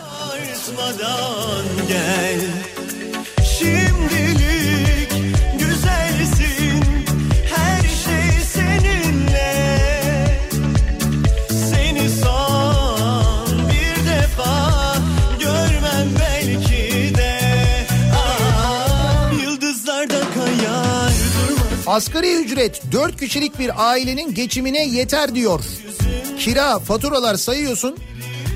Gel 1.89 2.41
Şimdilik 3.59 5.13
güzelsin 5.59 6.85
Her 7.55 7.81
şey 7.81 8.45
seninle 8.53 9.77
Seni 11.49 12.11
son 12.11 13.49
bir 13.69 14.11
defa 14.11 14.97
Görmem 15.41 16.09
belki 16.21 17.15
de 17.15 17.39
ah, 18.15 19.33
Yıldızlarda 19.43 20.21
kayar 20.21 21.13
Asgari 21.87 22.35
ücret 22.35 22.83
4 22.93 23.21
kişilik 23.21 23.59
bir 23.59 23.91
ailenin 23.91 24.35
geçimine 24.35 24.87
yeter 24.87 25.35
diyor. 25.35 25.61
Kira, 26.39 26.79
faturalar 26.79 27.35
sayıyorsun. 27.35 27.97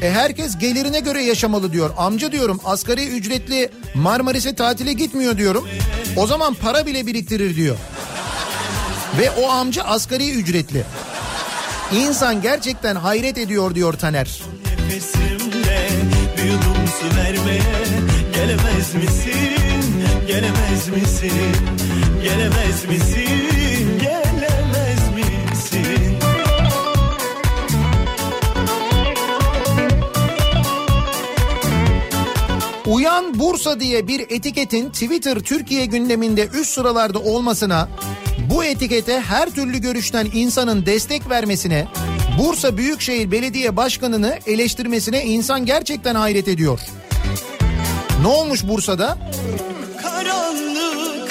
E 0.04 0.10
herkes 0.10 0.58
gelirine 0.58 1.00
göre 1.00 1.22
yaşamalı 1.22 1.72
diyor. 1.72 1.90
Amca 1.96 2.32
diyorum 2.32 2.60
asgari 2.64 3.06
ücretli 3.08 3.70
Marmaris'e 3.94 4.54
tatile 4.54 4.92
gitmiyor 4.92 5.36
diyorum. 5.38 5.68
O 6.16 6.26
zaman 6.26 6.54
para 6.54 6.86
bile 6.86 7.06
biriktirir 7.06 7.56
diyor. 7.56 7.76
Ve 9.18 9.30
o 9.30 9.50
amca 9.50 9.82
asgari 9.82 10.30
ücretli. 10.30 10.84
İnsan 11.92 12.42
gerçekten 12.42 12.96
hayret 12.96 13.38
ediyor 13.38 13.74
diyor 13.74 13.92
Taner. 13.92 14.42
Gelemez 18.34 18.94
misin, 18.94 20.04
gelemez 20.26 20.88
misin 20.88 21.30
Gelemez 22.22 22.84
misin, 22.88 23.63
Uyan 33.04 33.38
Bursa 33.38 33.80
diye 33.80 34.08
bir 34.08 34.20
etiketin 34.20 34.90
Twitter 34.90 35.40
Türkiye 35.40 35.86
gündeminde 35.86 36.48
üst 36.60 36.70
sıralarda 36.70 37.18
olmasına, 37.18 37.88
bu 38.50 38.64
etikete 38.64 39.20
her 39.20 39.50
türlü 39.50 39.78
görüşten 39.78 40.26
insanın 40.34 40.86
destek 40.86 41.30
vermesine, 41.30 41.86
Bursa 42.38 42.76
Büyükşehir 42.76 43.30
Belediye 43.30 43.76
Başkanı'nı 43.76 44.38
eleştirmesine 44.46 45.24
insan 45.24 45.66
gerçekten 45.66 46.14
hayret 46.14 46.48
ediyor. 46.48 46.80
Ne 48.20 48.26
olmuş 48.26 48.64
Bursa'da? 48.68 49.18
Karanlık 50.02 51.30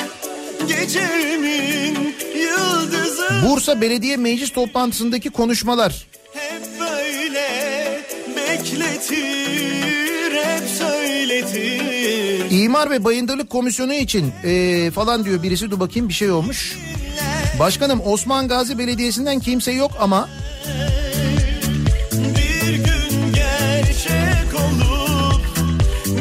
gecemin 0.68 2.16
yıldızı 2.36 3.30
Bursa 3.50 3.82
Belediye 3.82 4.18
Meclis 4.18 4.54
toplantısındaki 4.54 5.30
konuşmalar. 5.30 6.08
Hep 6.34 6.62
böyle 6.80 7.48
bekletir, 8.38 9.83
İmar 12.64 12.90
ve 12.90 13.04
Bayındırlık 13.04 13.50
Komisyonu 13.50 13.94
için 13.94 14.34
eee, 14.44 14.92
falan 14.92 15.26
diyor 15.26 15.44
birisi 15.44 15.72
dur 15.72 15.80
bakayım 15.80 16.10
bir 16.10 16.14
şey 16.14 16.32
olmuş. 16.32 16.78
Başkanım 17.60 18.02
Osman 18.06 18.48
Gazi 18.48 18.78
Belediyesi'nden 18.78 19.40
kimse 19.40 19.72
yok 19.72 19.92
ama 20.00 20.30
Bir 22.14 22.74
gün 22.74 23.34
gerçek 23.36 24.54
olup 24.56 25.42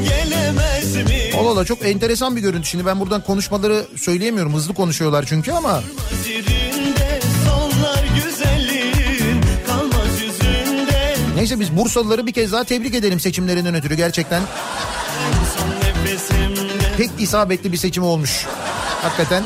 gelemez 0.09 0.97
mi? 0.97 1.39
Allah 1.41 1.51
Allah 1.51 1.65
çok 1.65 1.85
enteresan 1.85 2.37
bir 2.37 2.41
görüntü. 2.41 2.69
Şimdi 2.69 2.87
ben 2.87 3.01
buradan 3.01 3.23
konuşmaları 3.23 3.87
söyleyemiyorum. 3.97 4.55
Hızlı 4.55 4.75
konuşuyorlar 4.75 5.25
çünkü 5.29 5.53
ama 5.53 5.83
neyse 11.37 11.61
biz 11.61 11.77
Bursalıları 11.77 12.27
bir 12.27 12.33
kez 12.33 12.53
daha 12.53 12.65
tebrik 12.65 12.95
edelim 12.95 13.21
seçimlerinden 13.21 13.75
ötürü. 13.75 13.95
Gerçekten 13.95 14.43
pek 16.97 17.11
isabetli 17.19 17.73
bir 17.73 17.77
seçim 17.77 18.03
olmuş. 18.03 18.47
Hakikaten 19.03 19.45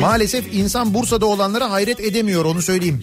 maalesef 0.00 0.54
insan 0.54 0.94
Bursa'da 0.94 1.26
olanlara 1.26 1.70
hayret 1.70 2.00
edemiyor 2.00 2.44
onu 2.44 2.62
söyleyeyim. 2.62 3.02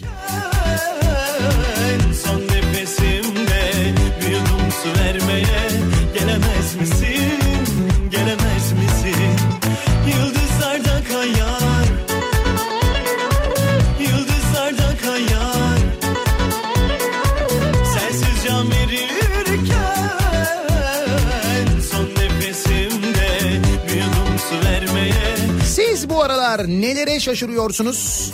Nelere 26.89 27.19
şaşırıyorsunuz? 27.19 28.33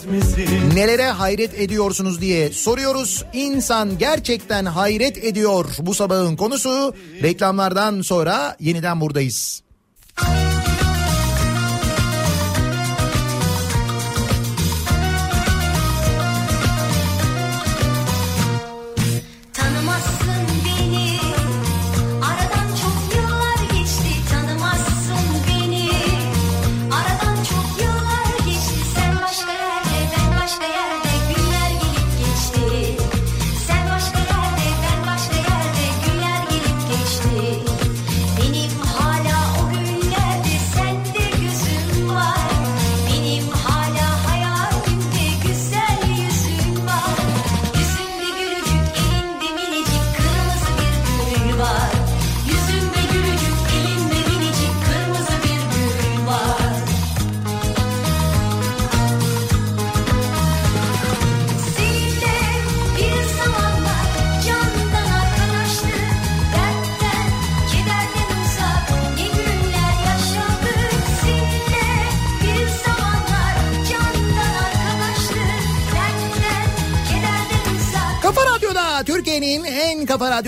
Nelere 0.73 1.05
hayret 1.05 1.59
ediyorsunuz 1.59 2.21
diye 2.21 2.51
soruyoruz. 2.51 3.23
İnsan 3.33 3.97
gerçekten 3.97 4.65
hayret 4.65 5.17
ediyor. 5.23 5.65
Bu 5.79 5.93
sabahın 5.93 6.35
konusu 6.35 6.95
reklamlardan 7.23 8.01
sonra 8.01 8.57
yeniden 8.59 9.01
buradayız. 9.01 9.61
Tanımazsın 10.15 10.54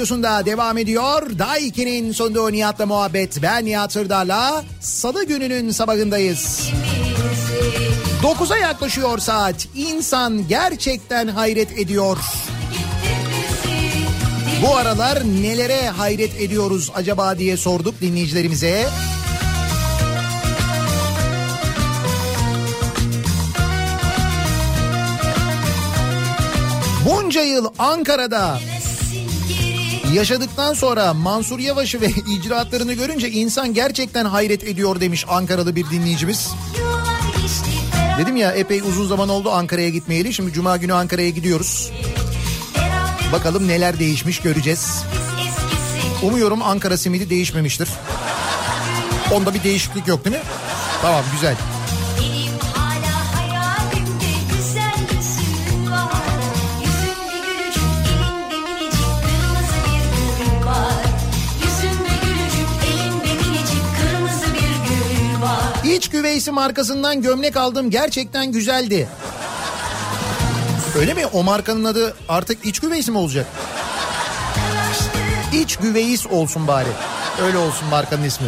radyosunda 0.07 0.45
devam 0.45 0.77
ediyor. 0.77 1.39
Daha 1.39 1.59
2'nin 1.59 2.11
sonunda 2.11 2.49
Nihat'la 2.49 2.85
muhabbet. 2.85 3.41
Ben 3.41 3.65
Nihat 3.65 3.91
Sırdar'la 3.91 4.63
Salı 4.79 5.25
gününün 5.25 5.71
sabahındayız. 5.71 6.69
9'a 8.23 8.57
yaklaşıyor 8.57 9.17
saat. 9.17 9.67
İnsan 9.75 10.47
gerçekten 10.47 11.27
hayret 11.27 11.79
ediyor. 11.79 12.17
Bu 14.61 14.75
aralar 14.75 15.23
nelere 15.41 15.89
hayret 15.89 16.41
ediyoruz 16.41 16.91
acaba 16.95 17.37
diye 17.37 17.57
sorduk 17.57 18.01
dinleyicilerimize. 18.01 18.87
Bunca 27.05 27.41
yıl 27.41 27.67
Ankara'da 27.79 28.59
Yaşadıktan 30.13 30.73
sonra 30.73 31.13
Mansur 31.13 31.59
Yavaş'ı 31.59 32.01
ve 32.01 32.07
icraatlarını 32.27 32.93
görünce 32.93 33.31
insan 33.31 33.73
gerçekten 33.73 34.25
hayret 34.25 34.63
ediyor 34.63 34.99
demiş 34.99 35.25
Ankaralı 35.29 35.75
bir 35.75 35.89
dinleyicimiz. 35.89 36.49
Dedim 38.17 38.35
ya 38.35 38.51
epey 38.51 38.79
uzun 38.81 39.07
zaman 39.07 39.29
oldu 39.29 39.51
Ankara'ya 39.51 39.89
gitmeyeli. 39.89 40.33
Şimdi 40.33 40.53
Cuma 40.53 40.77
günü 40.77 40.93
Ankara'ya 40.93 41.29
gidiyoruz. 41.29 41.91
Bakalım 43.31 43.67
neler 43.67 43.99
değişmiş 43.99 44.39
göreceğiz. 44.39 45.03
Umuyorum 46.23 46.61
Ankara 46.61 46.97
simidi 46.97 47.29
değişmemiştir. 47.29 47.89
Onda 49.31 49.53
bir 49.53 49.63
değişiklik 49.63 50.07
yok 50.07 50.25
değil 50.25 50.35
mi? 50.35 50.41
Tamam 51.01 51.23
güzel. 51.31 51.55
İç 65.97 66.09
güveysi 66.09 66.51
markasından 66.51 67.21
gömlek 67.21 67.57
aldım 67.57 67.89
gerçekten 67.89 68.51
güzeldi. 68.51 69.07
Öyle 70.99 71.13
mi? 71.13 71.25
O 71.25 71.43
markanın 71.43 71.85
adı 71.85 72.13
artık 72.29 72.65
iç 72.65 72.79
güveysi 72.79 73.11
mi 73.11 73.17
olacak? 73.17 73.45
İç 75.53 75.77
güveyiz 75.77 76.27
olsun 76.27 76.67
bari. 76.67 76.89
Öyle 77.41 77.57
olsun 77.57 77.87
markanın 77.87 78.23
ismi. 78.23 78.47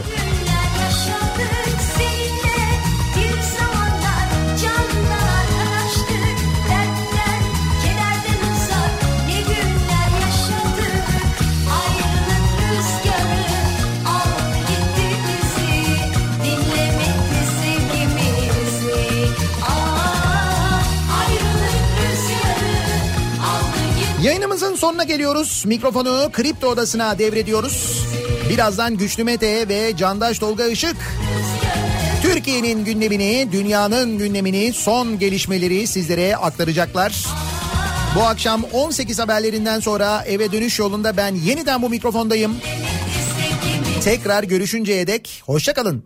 Yayınımızın 24.61 24.88
sonuna 24.88 25.03
geliyoruz. 25.03 25.64
Mikrofonu 25.65 26.30
Kripto 26.34 26.68
Odası'na 26.68 27.19
devrediyoruz. 27.19 28.06
Birazdan 28.49 28.98
Güçlü 28.98 29.23
Mete 29.23 29.69
ve 29.69 29.98
Candaş 29.98 30.40
Tolga 30.40 30.68
Işık 30.68 30.95
Türkiye'nin 32.22 32.86
gündemini, 32.86 33.49
dünyanın 33.52 34.18
gündemini, 34.18 34.73
son 34.73 35.19
gelişmeleri 35.19 35.88
sizlere 35.88 36.36
aktaracaklar. 36.36 37.26
Bu 38.15 38.22
akşam 38.22 38.64
18 38.73 39.19
haberlerinden 39.19 39.80
sonra 39.80 40.23
eve 40.27 40.52
dönüş 40.52 40.80
yolunda 40.80 41.18
ben 41.18 41.36
yeniden 41.36 41.81
bu 41.81 41.90
mikrofondayım. 41.90 42.56
Tekrar 44.03 44.44
görüşünceye 44.44 45.07
dek 45.07 45.44
hoşçakalın. 45.45 46.03